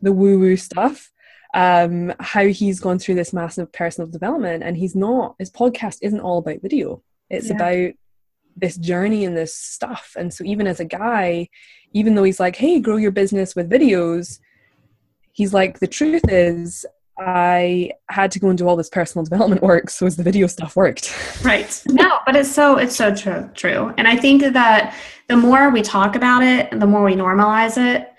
the 0.00 0.12
woo 0.12 0.38
woo 0.38 0.56
stuff, 0.56 1.11
um, 1.54 2.12
how 2.18 2.46
he's 2.46 2.80
gone 2.80 2.98
through 2.98 3.14
this 3.14 3.32
massive 3.32 3.72
personal 3.72 4.08
development 4.10 4.62
and 4.62 4.76
he's 4.76 4.94
not 4.94 5.34
his 5.38 5.50
podcast 5.50 5.98
isn't 6.00 6.20
all 6.20 6.38
about 6.38 6.62
video 6.62 7.02
it's 7.28 7.48
yeah. 7.48 7.56
about 7.56 7.92
this 8.56 8.76
journey 8.76 9.24
and 9.24 9.36
this 9.36 9.54
stuff 9.54 10.14
and 10.18 10.32
so 10.32 10.44
even 10.44 10.66
as 10.66 10.80
a 10.80 10.84
guy 10.84 11.48
even 11.92 12.14
though 12.14 12.22
he's 12.22 12.40
like 12.40 12.56
hey 12.56 12.80
grow 12.80 12.96
your 12.96 13.10
business 13.10 13.54
with 13.54 13.70
videos 13.70 14.38
he's 15.32 15.52
like 15.52 15.78
the 15.78 15.86
truth 15.86 16.22
is 16.28 16.86
I 17.18 17.90
had 18.08 18.30
to 18.32 18.40
go 18.40 18.48
and 18.48 18.58
do 18.58 18.66
all 18.66 18.76
this 18.76 18.88
personal 18.88 19.24
development 19.28 19.62
work 19.62 19.90
so 19.90 20.06
as 20.06 20.16
the 20.16 20.22
video 20.22 20.46
stuff 20.46 20.76
worked. 20.76 21.14
Right. 21.42 21.82
No, 21.88 22.20
but 22.24 22.36
it's 22.36 22.50
so 22.50 22.76
it's 22.78 22.94
so 22.94 23.12
true 23.12 23.50
true. 23.54 23.92
And 23.98 24.06
I 24.06 24.16
think 24.16 24.42
that 24.42 24.94
the 25.28 25.36
more 25.36 25.70
we 25.70 25.82
talk 25.82 26.14
about 26.14 26.44
it 26.44 26.68
and 26.70 26.80
the 26.80 26.86
more 26.86 27.02
we 27.02 27.14
normalize 27.14 27.76
it, 27.76 28.11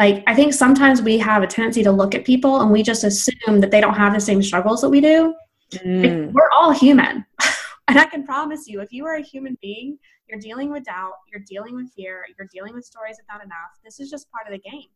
like 0.00 0.24
i 0.26 0.34
think 0.34 0.52
sometimes 0.52 1.02
we 1.02 1.18
have 1.18 1.42
a 1.42 1.46
tendency 1.46 1.82
to 1.82 1.92
look 1.92 2.14
at 2.14 2.24
people 2.24 2.62
and 2.62 2.70
we 2.70 2.82
just 2.82 3.04
assume 3.04 3.60
that 3.60 3.70
they 3.70 3.80
don't 3.80 3.94
have 3.94 4.14
the 4.14 4.20
same 4.20 4.42
struggles 4.42 4.80
that 4.80 4.88
we 4.88 5.00
do. 5.00 5.34
Mm. 5.72 6.32
we're 6.32 6.50
all 6.52 6.72
human 6.72 7.24
and 7.88 7.98
i 7.98 8.04
can 8.06 8.24
promise 8.24 8.66
you 8.66 8.80
if 8.80 8.92
you 8.92 9.06
are 9.06 9.16
a 9.16 9.22
human 9.22 9.56
being 9.62 9.96
you're 10.28 10.40
dealing 10.40 10.72
with 10.72 10.84
doubt 10.84 11.12
you're 11.30 11.44
dealing 11.46 11.76
with 11.76 11.88
fear 11.92 12.26
you're 12.36 12.48
dealing 12.52 12.74
with 12.74 12.84
stories 12.84 13.18
of 13.20 13.24
not 13.32 13.44
enough 13.44 13.72
this 13.84 14.00
is 14.00 14.10
just 14.10 14.28
part 14.32 14.46
of 14.48 14.52
the 14.52 14.70
game. 14.70 14.88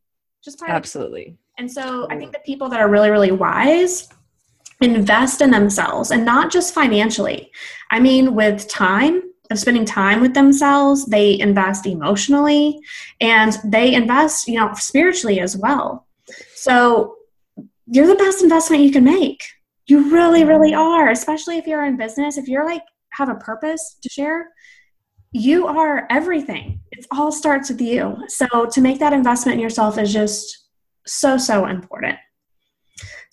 Just 0.42 0.58
part 0.58 0.72
absolutely. 0.72 1.38
and 1.58 1.70
so 1.70 2.08
i 2.10 2.16
think 2.16 2.32
the 2.32 2.40
people 2.40 2.68
that 2.70 2.80
are 2.80 2.88
really 2.88 3.10
really 3.10 3.30
wise 3.30 4.08
invest 4.80 5.40
in 5.40 5.50
themselves 5.50 6.10
and 6.10 6.24
not 6.24 6.50
just 6.50 6.74
financially. 6.74 7.50
I 7.90 8.00
mean 8.00 8.34
with 8.34 8.68
time 8.68 9.22
of 9.54 9.58
spending 9.58 9.84
time 9.84 10.20
with 10.20 10.34
themselves, 10.34 11.06
they 11.06 11.38
invest 11.38 11.86
emotionally, 11.86 12.78
and 13.20 13.56
they 13.64 13.94
invest, 13.94 14.46
you 14.48 14.58
know, 14.58 14.72
spiritually 14.74 15.40
as 15.40 15.56
well. 15.56 16.06
So 16.54 17.16
you're 17.86 18.06
the 18.06 18.14
best 18.14 18.42
investment 18.42 18.82
you 18.82 18.92
can 18.92 19.04
make. 19.04 19.42
You 19.86 20.10
really, 20.10 20.44
really 20.44 20.74
are, 20.74 21.10
especially 21.10 21.58
if 21.58 21.66
you're 21.66 21.84
in 21.84 21.96
business. 21.96 22.36
If 22.36 22.48
you're 22.48 22.66
like 22.66 22.82
have 23.10 23.28
a 23.28 23.34
purpose 23.36 23.96
to 24.02 24.08
share, 24.08 24.50
you 25.32 25.66
are 25.66 26.06
everything. 26.10 26.80
It 26.92 27.06
all 27.10 27.32
starts 27.32 27.70
with 27.70 27.80
you. 27.80 28.16
So 28.28 28.66
to 28.66 28.80
make 28.80 28.98
that 29.00 29.12
investment 29.12 29.56
in 29.56 29.60
yourself 29.60 29.98
is 29.98 30.12
just 30.12 30.68
so, 31.06 31.36
so 31.36 31.66
important. 31.66 32.18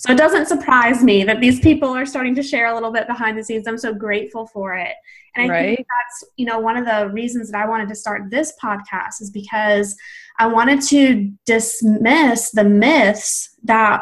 So 0.02 0.12
it 0.12 0.18
doesn't 0.18 0.48
surprise 0.48 1.04
me 1.04 1.24
that 1.26 1.40
these 1.40 1.60
people 1.60 1.90
are 1.90 2.08
starting 2.08 2.34
to 2.34 2.42
share 2.42 2.66
a 2.66 2.74
little 2.74 2.92
bit 2.92 3.06
behind 3.06 3.38
the 3.38 3.44
scenes. 3.44 3.68
I'm 3.68 3.78
so 3.78 3.94
grateful 3.94 4.48
for 4.48 4.76
it. 4.76 4.96
And 5.36 5.46
I 5.46 5.54
right. 5.54 5.76
think 5.76 5.88
that's, 5.88 6.32
you 6.38 6.48
know, 6.48 6.60
one 6.60 6.76
of 6.76 6.88
the 6.88 7.14
reasons 7.14 7.52
that 7.52 7.64
I 7.64 7.70
wanted 7.70 7.88
to 7.90 7.94
start 7.94 8.32
this 8.32 8.52
podcast 8.60 9.22
is 9.22 9.30
because 9.30 9.96
I 10.40 10.48
wanted 10.48 10.82
to 10.88 11.32
dismiss 11.46 12.50
the 12.50 12.64
myths 12.64 13.56
that 13.62 14.02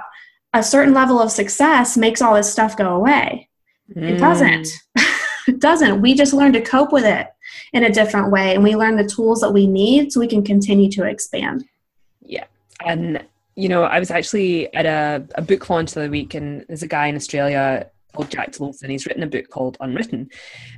a 0.54 0.64
certain 0.64 0.94
level 0.94 1.20
of 1.20 1.32
success 1.32 1.98
makes 1.98 2.22
all 2.22 2.34
this 2.34 2.50
stuff 2.50 2.78
go 2.78 2.96
away. 2.96 3.50
Mm. 3.94 4.12
It 4.12 4.20
doesn't. 4.20 4.70
it 5.50 5.60
doesn't. 5.60 6.02
We 6.02 6.14
just 6.14 6.32
learn 6.32 6.54
to 6.54 6.62
cope 6.62 6.94
with 6.94 7.04
it 7.04 7.28
in 7.74 7.84
a 7.84 7.92
different 7.92 8.32
way 8.32 8.56
and 8.56 8.64
we 8.64 8.78
learn 8.78 8.96
the 8.96 9.04
tools 9.04 9.42
that 9.42 9.52
we 9.52 9.68
need 9.68 10.14
so 10.14 10.22
we 10.22 10.28
can 10.28 10.46
continue 10.46 10.90
to 10.92 11.04
expand. 11.04 11.66
Yeah. 12.22 12.46
And 12.86 13.26
you 13.60 13.68
know, 13.68 13.84
I 13.84 14.00
was 14.00 14.10
actually 14.10 14.74
at 14.74 14.86
a, 14.86 15.28
a 15.36 15.42
book 15.42 15.70
launch 15.70 15.92
the 15.92 16.02
other 16.02 16.10
week, 16.10 16.34
and 16.34 16.66
there's 16.68 16.84
a 16.84 16.88
guy 16.88 17.08
in 17.08 17.16
Australia 17.16 17.90
called 18.14 18.32
Jack 18.32 18.52
Delosa. 18.52 18.90
He's 18.90 19.06
written 19.06 19.24
a 19.24 19.28
book 19.28 19.50
called 19.50 19.76
Unwritten, 19.82 20.30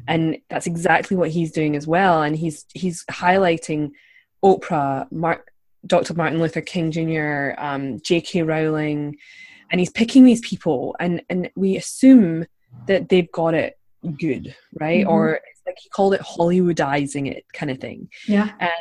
and 0.08 0.38
that's 0.50 0.66
exactly 0.66 1.16
what 1.16 1.30
he's 1.30 1.52
doing 1.52 1.76
as 1.76 1.86
well. 1.86 2.24
And 2.24 2.36
he's 2.36 2.66
he's 2.74 3.06
highlighting 3.06 3.92
Oprah, 4.44 5.12
Mark, 5.12 5.52
Dr. 5.86 6.16
Martin 6.16 6.40
Luther 6.40 6.62
King 6.62 6.92
Jr., 6.92 7.52
um, 7.60 8.00
J.K. 8.02 8.42
Rowling, 8.42 9.16
and 9.70 9.80
he's 9.80 9.92
picking 9.92 10.24
these 10.24 10.42
people, 10.42 10.96
and 11.00 11.22
and 11.30 11.52
we 11.56 11.78
assume 11.78 12.46
that 12.88 13.10
they've 13.10 13.32
got 13.32 13.54
it 13.54 13.78
good, 14.20 14.56
right? 14.80 15.02
Mm-hmm. 15.02 15.10
Or 15.10 15.34
it's 15.36 15.62
like 15.68 15.78
he 15.80 15.90
called 15.90 16.16
it 16.16 16.22
Hollywoodizing 16.22 17.32
it 17.32 17.46
kind 17.54 17.70
of 17.70 17.78
thing. 17.80 18.10
Yeah. 18.28 18.52
And 18.60 18.72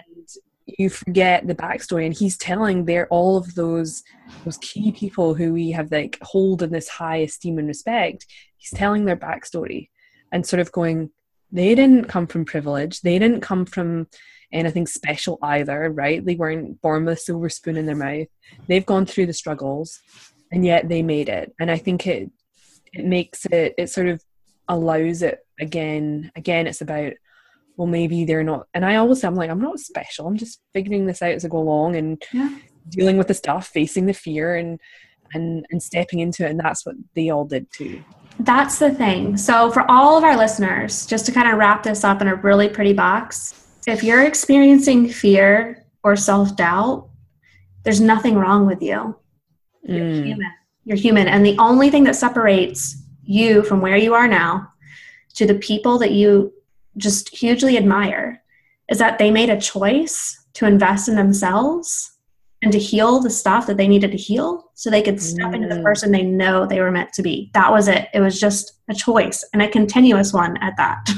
you 0.79 0.91
forget 0.91 1.47
the 1.47 1.55
backstory 1.55 2.05
and 2.05 2.14
he's 2.14 2.37
telling 2.37 2.85
they're 2.85 3.09
all 3.09 3.37
of 3.37 3.55
those 3.55 4.03
those 4.45 4.59
key 4.59 4.93
people 4.93 5.35
who 5.35 5.53
we 5.53 5.71
have 5.71 5.91
like 5.91 6.18
hold 6.23 6.62
in 6.62 6.71
this 6.71 6.89
high 6.89 7.18
esteem 7.18 7.59
and 7.59 7.68
respect 7.68 8.27
he's 8.57 8.71
telling 8.79 9.05
their 9.05 9.16
backstory 9.16 9.89
and 10.33 10.47
sort 10.47 10.61
of 10.61 10.73
going 10.73 11.11
they 11.53 11.75
didn't 11.75 12.05
come 12.05 12.27
from 12.27 12.45
privilege. 12.45 13.01
They 13.01 13.18
didn't 13.18 13.41
come 13.41 13.66
from 13.66 14.07
anything 14.53 14.87
special 14.87 15.39
either 15.43 15.91
right? 15.91 16.25
They 16.25 16.35
weren't 16.35 16.81
born 16.83 17.05
with 17.05 17.18
a 17.18 17.21
silver 17.21 17.49
spoon 17.49 17.77
in 17.77 17.87
their 17.87 17.97
mouth. 17.97 18.27
They've 18.66 18.87
gone 18.87 19.07
through 19.07 19.27
the 19.27 19.33
struggles 19.33 20.01
and 20.51 20.64
yet 20.64 20.89
they 20.89 21.03
made 21.03 21.29
it. 21.29 21.55
And 21.61 21.71
i 21.71 21.77
think 21.77 22.07
it 22.07 22.31
it 22.93 23.05
makes 23.05 23.47
it 23.47 23.75
it 23.79 23.89
sort 23.89 24.09
of 24.09 24.23
allows 24.68 25.23
it 25.23 25.39
again 25.61 26.31
again 26.37 26.66
it's 26.66 26.81
about 26.81 27.12
well 27.81 27.87
maybe 27.87 28.26
they're 28.26 28.45
not 28.45 28.66
and 28.74 28.85
i 28.85 28.97
always 28.97 29.22
say 29.22 29.26
i'm 29.26 29.35
like 29.35 29.49
i'm 29.49 29.59
not 29.59 29.81
special. 29.81 30.26
I'm 30.26 30.37
just 30.37 30.61
figuring 30.74 31.07
this 31.07 31.22
out 31.22 31.33
as 31.33 31.47
i 31.47 31.49
go 31.49 31.57
along 31.57 31.97
and 31.97 32.22
yeah. 32.31 32.55
dealing 32.91 33.16
with 33.16 33.26
the 33.26 33.33
stuff 33.33 33.68
facing 33.68 34.05
the 34.05 34.12
fear 34.12 34.57
and 34.57 34.78
and 35.33 35.64
and 35.70 35.83
stepping 35.83 36.18
into 36.18 36.45
it. 36.45 36.51
And 36.51 36.61
that's 36.61 36.85
what 36.85 36.97
they 37.14 37.31
all 37.31 37.47
did 37.47 37.66
too. 37.72 38.05
That's 38.41 38.78
the 38.78 38.91
thing. 38.91 39.39
So 39.39 39.70
for 39.70 39.91
all 39.91 40.18
of 40.18 40.24
our 40.24 40.37
listeners 40.37 41.07
just 41.07 41.24
to 41.26 41.33
kind 41.33 41.49
of 41.49 41.57
wrap 41.57 41.83
this 41.83 42.05
up 42.05 42.20
in 42.20 42.28
a 42.28 42.35
really 42.35 42.68
pretty 42.68 42.93
box 42.93 43.55
if 43.87 44.03
you're 44.03 44.26
experiencing 44.26 45.09
fear 45.09 45.87
or 46.05 46.16
self-doubt 46.16 47.09
there's 47.83 48.01
nothing 48.01 48.35
wrong 48.35 48.66
with 48.66 48.83
you. 48.83 49.16
You're 49.85 50.05
mm. 50.05 50.26
human. 50.26 50.53
You're 50.85 50.99
human. 50.99 51.28
And 51.28 51.47
the 51.47 51.57
only 51.57 51.89
thing 51.89 52.05
that 52.05 52.14
separates 52.14 53.03
you 53.22 53.62
from 53.62 53.81
where 53.81 53.97
you 53.97 54.12
are 54.12 54.28
now 54.28 54.68
to 55.37 55.47
the 55.47 55.55
people 55.55 55.97
that 55.97 56.11
you 56.11 56.53
just 57.01 57.29
hugely 57.35 57.77
admire 57.77 58.43
is 58.89 58.99
that 58.99 59.19
they 59.19 59.31
made 59.31 59.51
a 59.51 59.61
choice 59.61 60.37
to 60.55 60.67
invest 60.67 61.09
in 61.09 61.15
themselves 61.15 62.19
and 62.63 62.73
to 62.73 62.79
heal 62.79 63.21
the 63.21 63.31
stuff 63.31 63.67
that 63.67 63.77
they 63.77 63.89
needed 63.89 64.11
to 64.11 64.17
heal 64.17 64.71
so 64.75 64.91
they 64.91 65.03
could 65.03 65.21
step 65.21 65.53
mm. 65.53 65.55
into 65.55 65.69
the 65.69 65.77
mm. 65.77 65.83
person 65.83 66.13
they 66.13 66.23
know 66.23 66.67
they 66.67 66.81
were 66.81 66.91
meant 66.91 67.13
to 67.15 67.23
be. 67.23 67.51
That 67.55 67.73
was 67.73 67.89
it. 67.89 68.09
It 68.13 68.21
was 68.21 68.39
just 68.39 68.75
a 68.89 68.95
choice 68.95 69.45
and 69.53 69.63
a 69.63 69.69
continuous 69.69 70.33
one 70.33 70.57
at 70.59 70.77
that. 70.77 71.09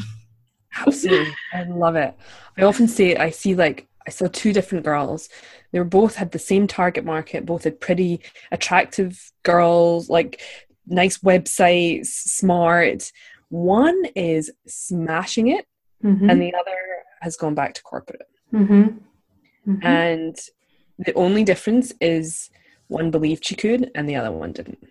Absolutely. 0.86 1.34
I 1.52 1.64
love 1.64 1.96
it. 1.96 2.14
I 2.56 2.62
often 2.62 2.86
say 2.88 3.16
I 3.16 3.30
see 3.30 3.54
like 3.54 3.88
I 4.06 4.10
saw 4.10 4.28
two 4.28 4.52
different 4.52 4.84
girls. 4.84 5.28
They 5.72 5.78
were 5.78 5.84
both 5.84 6.16
had 6.16 6.32
the 6.32 6.38
same 6.38 6.66
target 6.66 7.04
market, 7.04 7.46
both 7.46 7.64
had 7.64 7.80
pretty 7.80 8.20
attractive 8.50 9.32
girls, 9.42 10.08
like 10.08 10.40
nice 10.86 11.18
websites, 11.18 12.06
smart, 12.06 13.10
one 13.52 14.06
is 14.16 14.50
smashing 14.66 15.48
it, 15.48 15.66
mm-hmm. 16.02 16.30
and 16.30 16.40
the 16.40 16.54
other 16.54 16.76
has 17.20 17.36
gone 17.36 17.54
back 17.54 17.74
to 17.74 17.82
corporate. 17.82 18.28
Mm-hmm. 18.52 18.82
Mm-hmm. 19.70 19.86
And 19.86 20.36
the 20.98 21.14
only 21.14 21.44
difference 21.44 21.92
is 22.00 22.50
one 22.88 23.10
believed 23.10 23.44
she 23.44 23.54
could, 23.54 23.90
and 23.94 24.08
the 24.08 24.16
other 24.16 24.32
one 24.32 24.52
didn't. 24.52 24.88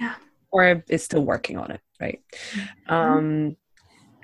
Yeah. 0.00 0.14
Or 0.50 0.84
is 0.88 1.04
still 1.04 1.24
working 1.24 1.58
on 1.58 1.70
it, 1.70 1.80
right? 2.00 2.20
Mm-hmm. 2.52 2.94
Um, 2.94 3.56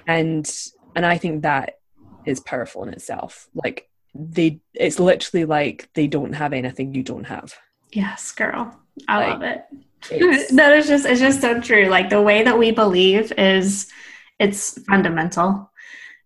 and 0.07 0.51
and 0.95 1.07
I 1.07 1.19
think 1.19 1.43
that 1.43 1.79
is 2.27 2.41
powerful 2.41 2.83
in 2.85 2.91
itself. 2.91 3.49
Like 3.55 3.89
they, 4.15 4.61
it's 4.75 4.99
literally 4.99 5.45
like 5.45 5.89
they 5.95 6.07
don't 6.07 6.35
have 6.35 6.53
anything 6.53 6.95
you 6.95 7.03
don't 7.03 7.25
have. 7.25 7.55
Yes, 7.93 8.33
girl. 8.33 8.79
I 9.09 9.19
like, 9.19 9.29
love 9.29 9.43
it. 9.43 9.65
that 10.57 10.77
is 10.77 10.89
just 10.89 11.07
it's 11.07 11.21
just 11.21 11.41
so 11.41 11.61
true. 11.61 11.87
Like 11.87 12.11
the 12.11 12.21
way 12.21 12.43
that 12.43 12.59
we 12.59 12.71
believe 12.73 13.33
is 13.39 13.91
it's 14.39 14.83
fundamental. 14.85 15.71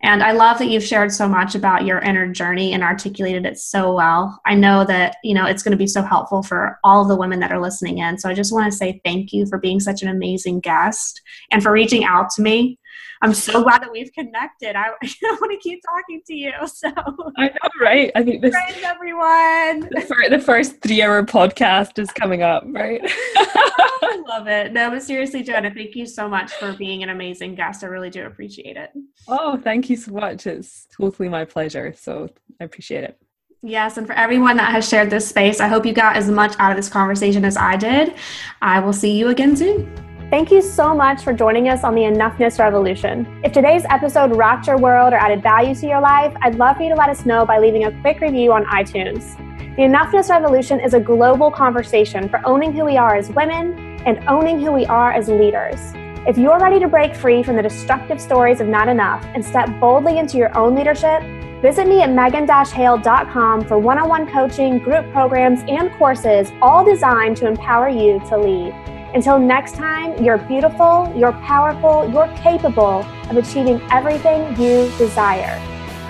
And 0.03 0.23
I 0.23 0.33
love 0.33 0.59
that 0.59 0.69
you've 0.69 0.85
shared 0.85 1.11
so 1.11 1.27
much 1.27 1.55
about 1.55 1.87
your 1.87 1.99
inner 2.01 2.31
journey 2.31 2.73
and 2.73 2.83
articulated 2.83 3.47
it 3.47 3.59
so 3.59 3.95
well. 3.95 4.41
I 4.45 4.55
know 4.55 4.85
that, 4.85 5.17
you 5.25 5.35
know, 5.35 5.47
it's 5.47 5.63
going 5.63 5.73
to 5.73 5.79
be 5.79 5.87
so 5.87 6.03
helpful 6.03 6.43
for 6.43 6.79
all 6.85 7.03
of 7.03 7.09
the 7.09 7.17
women 7.17 7.41
that 7.41 7.51
are 7.51 7.61
listening 7.61 7.99
in. 7.99 8.19
So 8.19 8.29
I 8.29 8.35
just 8.35 8.53
want 8.53 8.71
to 8.71 8.77
say 8.77 9.01
thank 9.05 9.33
you 9.33 9.47
for 9.47 9.59
being 9.59 9.81
such 9.81 10.03
an 10.03 10.09
amazing 10.09 10.61
guest 10.61 11.23
and 11.51 11.63
for 11.63 11.73
reaching 11.73 12.05
out 12.05 12.29
to 12.37 12.43
me. 12.43 12.79
I'm 13.23 13.35
so 13.35 13.63
glad 13.63 13.83
that 13.83 13.91
we've 13.91 14.13
connected. 14.13 14.77
I, 14.77 14.89
I 15.03 15.37
want 15.41 15.53
to 15.53 15.59
keep 15.59 15.81
talking 15.83 16.23
to 16.27 16.35
you. 16.35 16.53
So 16.77 16.91
I 17.39 17.47
know, 17.49 17.71
right? 17.81 18.11
I 18.15 18.23
think 18.23 18.43
this 18.43 18.53
friends, 18.53 18.83
everyone. 18.83 19.89
The, 19.91 20.05
fir- 20.07 20.29
the 20.29 20.39
first 20.39 20.83
three-hour 20.83 21.25
podcast 21.25 21.99
is 21.99 22.11
coming 22.11 22.43
up, 22.43 22.65
right? 22.67 23.01
I 23.37 24.23
love 24.27 24.47
it. 24.47 24.73
No, 24.73 24.91
but 24.91 25.03
seriously, 25.03 25.43
Joanna, 25.43 25.73
thank 25.75 25.95
you 25.95 26.05
so 26.05 26.29
much 26.29 26.53
for 26.53 26.73
being 26.75 27.03
an 27.03 27.09
amazing 27.09 27.55
guest. 27.55 27.83
I 27.83 27.87
really 27.87 28.11
do 28.11 28.27
appreciate 28.27 28.77
it. 28.77 28.91
Oh, 29.27 29.57
thank 29.57 29.89
you 29.89 29.97
so 29.97 30.13
much. 30.13 30.47
It's 30.47 30.87
totally 30.95 31.29
my 31.29 31.45
pleasure. 31.45 31.95
So 31.97 32.29
I 32.61 32.65
appreciate 32.65 33.05
it. 33.05 33.19
Yes, 33.63 33.97
and 33.97 34.07
for 34.07 34.13
everyone 34.13 34.57
that 34.59 34.71
has 34.71 34.89
shared 34.89 35.11
this 35.11 35.27
space, 35.29 35.61
I 35.61 35.69
hope 35.69 35.87
you 35.87 35.93
got 35.93 36.17
as 36.17 36.31
much 36.31 36.55
out 36.59 36.71
of 36.71 36.77
this 36.77 36.89
conversation 36.89 37.45
as 37.45 37.57
I 37.57 37.77
did. 37.77 38.15
I 38.63 38.81
will 38.81 38.93
see 38.93 39.19
you 39.19 39.29
again 39.29 39.57
soon. 39.57 40.16
Thank 40.29 40.51
you 40.51 40.61
so 40.61 40.93
much 40.93 41.23
for 41.23 41.33
joining 41.33 41.69
us 41.69 41.85
on 41.85 41.95
the 41.95 42.01
Enoughness 42.01 42.59
Revolution. 42.59 43.41
If 43.45 43.53
today's 43.53 43.85
episode 43.89 44.37
rocked 44.37 44.67
your 44.67 44.77
world 44.77 45.13
or 45.13 45.17
added 45.17 45.41
value 45.41 45.73
to 45.77 45.87
your 45.87 46.01
life, 46.01 46.37
I'd 46.43 46.57
love 46.57 46.79
for 46.79 46.83
you 46.83 46.89
to 46.89 46.97
let 46.97 47.09
us 47.09 47.25
know 47.25 47.47
by 47.47 47.61
leaving 47.61 47.85
a 47.85 48.01
quick 48.01 48.21
review 48.21 48.53
on 48.53 48.65
iTunes. 48.65 49.37
The 49.77 49.83
Enoughness 49.83 50.29
Revolution 50.29 50.81
is 50.81 50.95
a 50.95 51.01
global 51.01 51.53
conversation 51.53 52.29
for 52.29 52.41
owning 52.45 52.73
who 52.73 52.85
we 52.85 52.97
are 52.97 53.15
as 53.15 53.31
women 53.31 54.01
and 54.05 54.19
owning 54.29 54.61
who 54.61 54.73
we 54.73 54.85
are 54.87 55.13
as 55.13 55.29
leaders. 55.29 55.93
If 56.27 56.37
you're 56.37 56.59
ready 56.59 56.81
to 56.81 56.89
break 56.89 57.15
free 57.15 57.45
from 57.45 57.55
the 57.55 57.63
destructive 57.63 58.21
stories 58.21 58.61
of 58.61 58.67
not 58.67 58.89
enough 58.89 59.25
and 59.27 59.45
step 59.45 59.69
boldly 59.79 60.19
into 60.19 60.39
your 60.39 60.59
own 60.59 60.75
leadership, 60.75 61.23
visit 61.63 61.87
me 61.87 62.03
at 62.03 62.11
megan-hale.com 62.11 63.65
for 63.65 63.79
one-on-one 63.79 64.33
coaching, 64.33 64.81
group 64.81 65.09
programs, 65.13 65.61
and 65.69 65.93
courses 65.93 66.51
all 66.61 66.85
designed 66.85 67.37
to 67.37 67.47
empower 67.47 67.89
you 67.89 68.19
to 68.29 68.37
lead. 68.37 68.96
Until 69.17 69.39
next 69.39 69.77
time, 69.77 70.23
you're 70.23 70.37
beautiful, 70.37 71.11
you're 71.17 71.33
powerful, 71.33 72.07
you're 72.13 72.29
capable 72.37 73.01
of 73.31 73.39
achieving 73.39 73.81
everything 73.91 74.43
you 74.61 74.93
desire. 74.99 75.59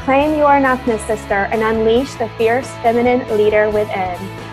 Claim 0.02 0.36
your 0.36 0.48
enoughness, 0.48 1.06
sister, 1.06 1.46
and 1.52 1.62
unleash 1.62 2.12
the 2.14 2.28
fierce 2.30 2.68
feminine 2.82 3.20
leader 3.38 3.70
within. 3.70 4.45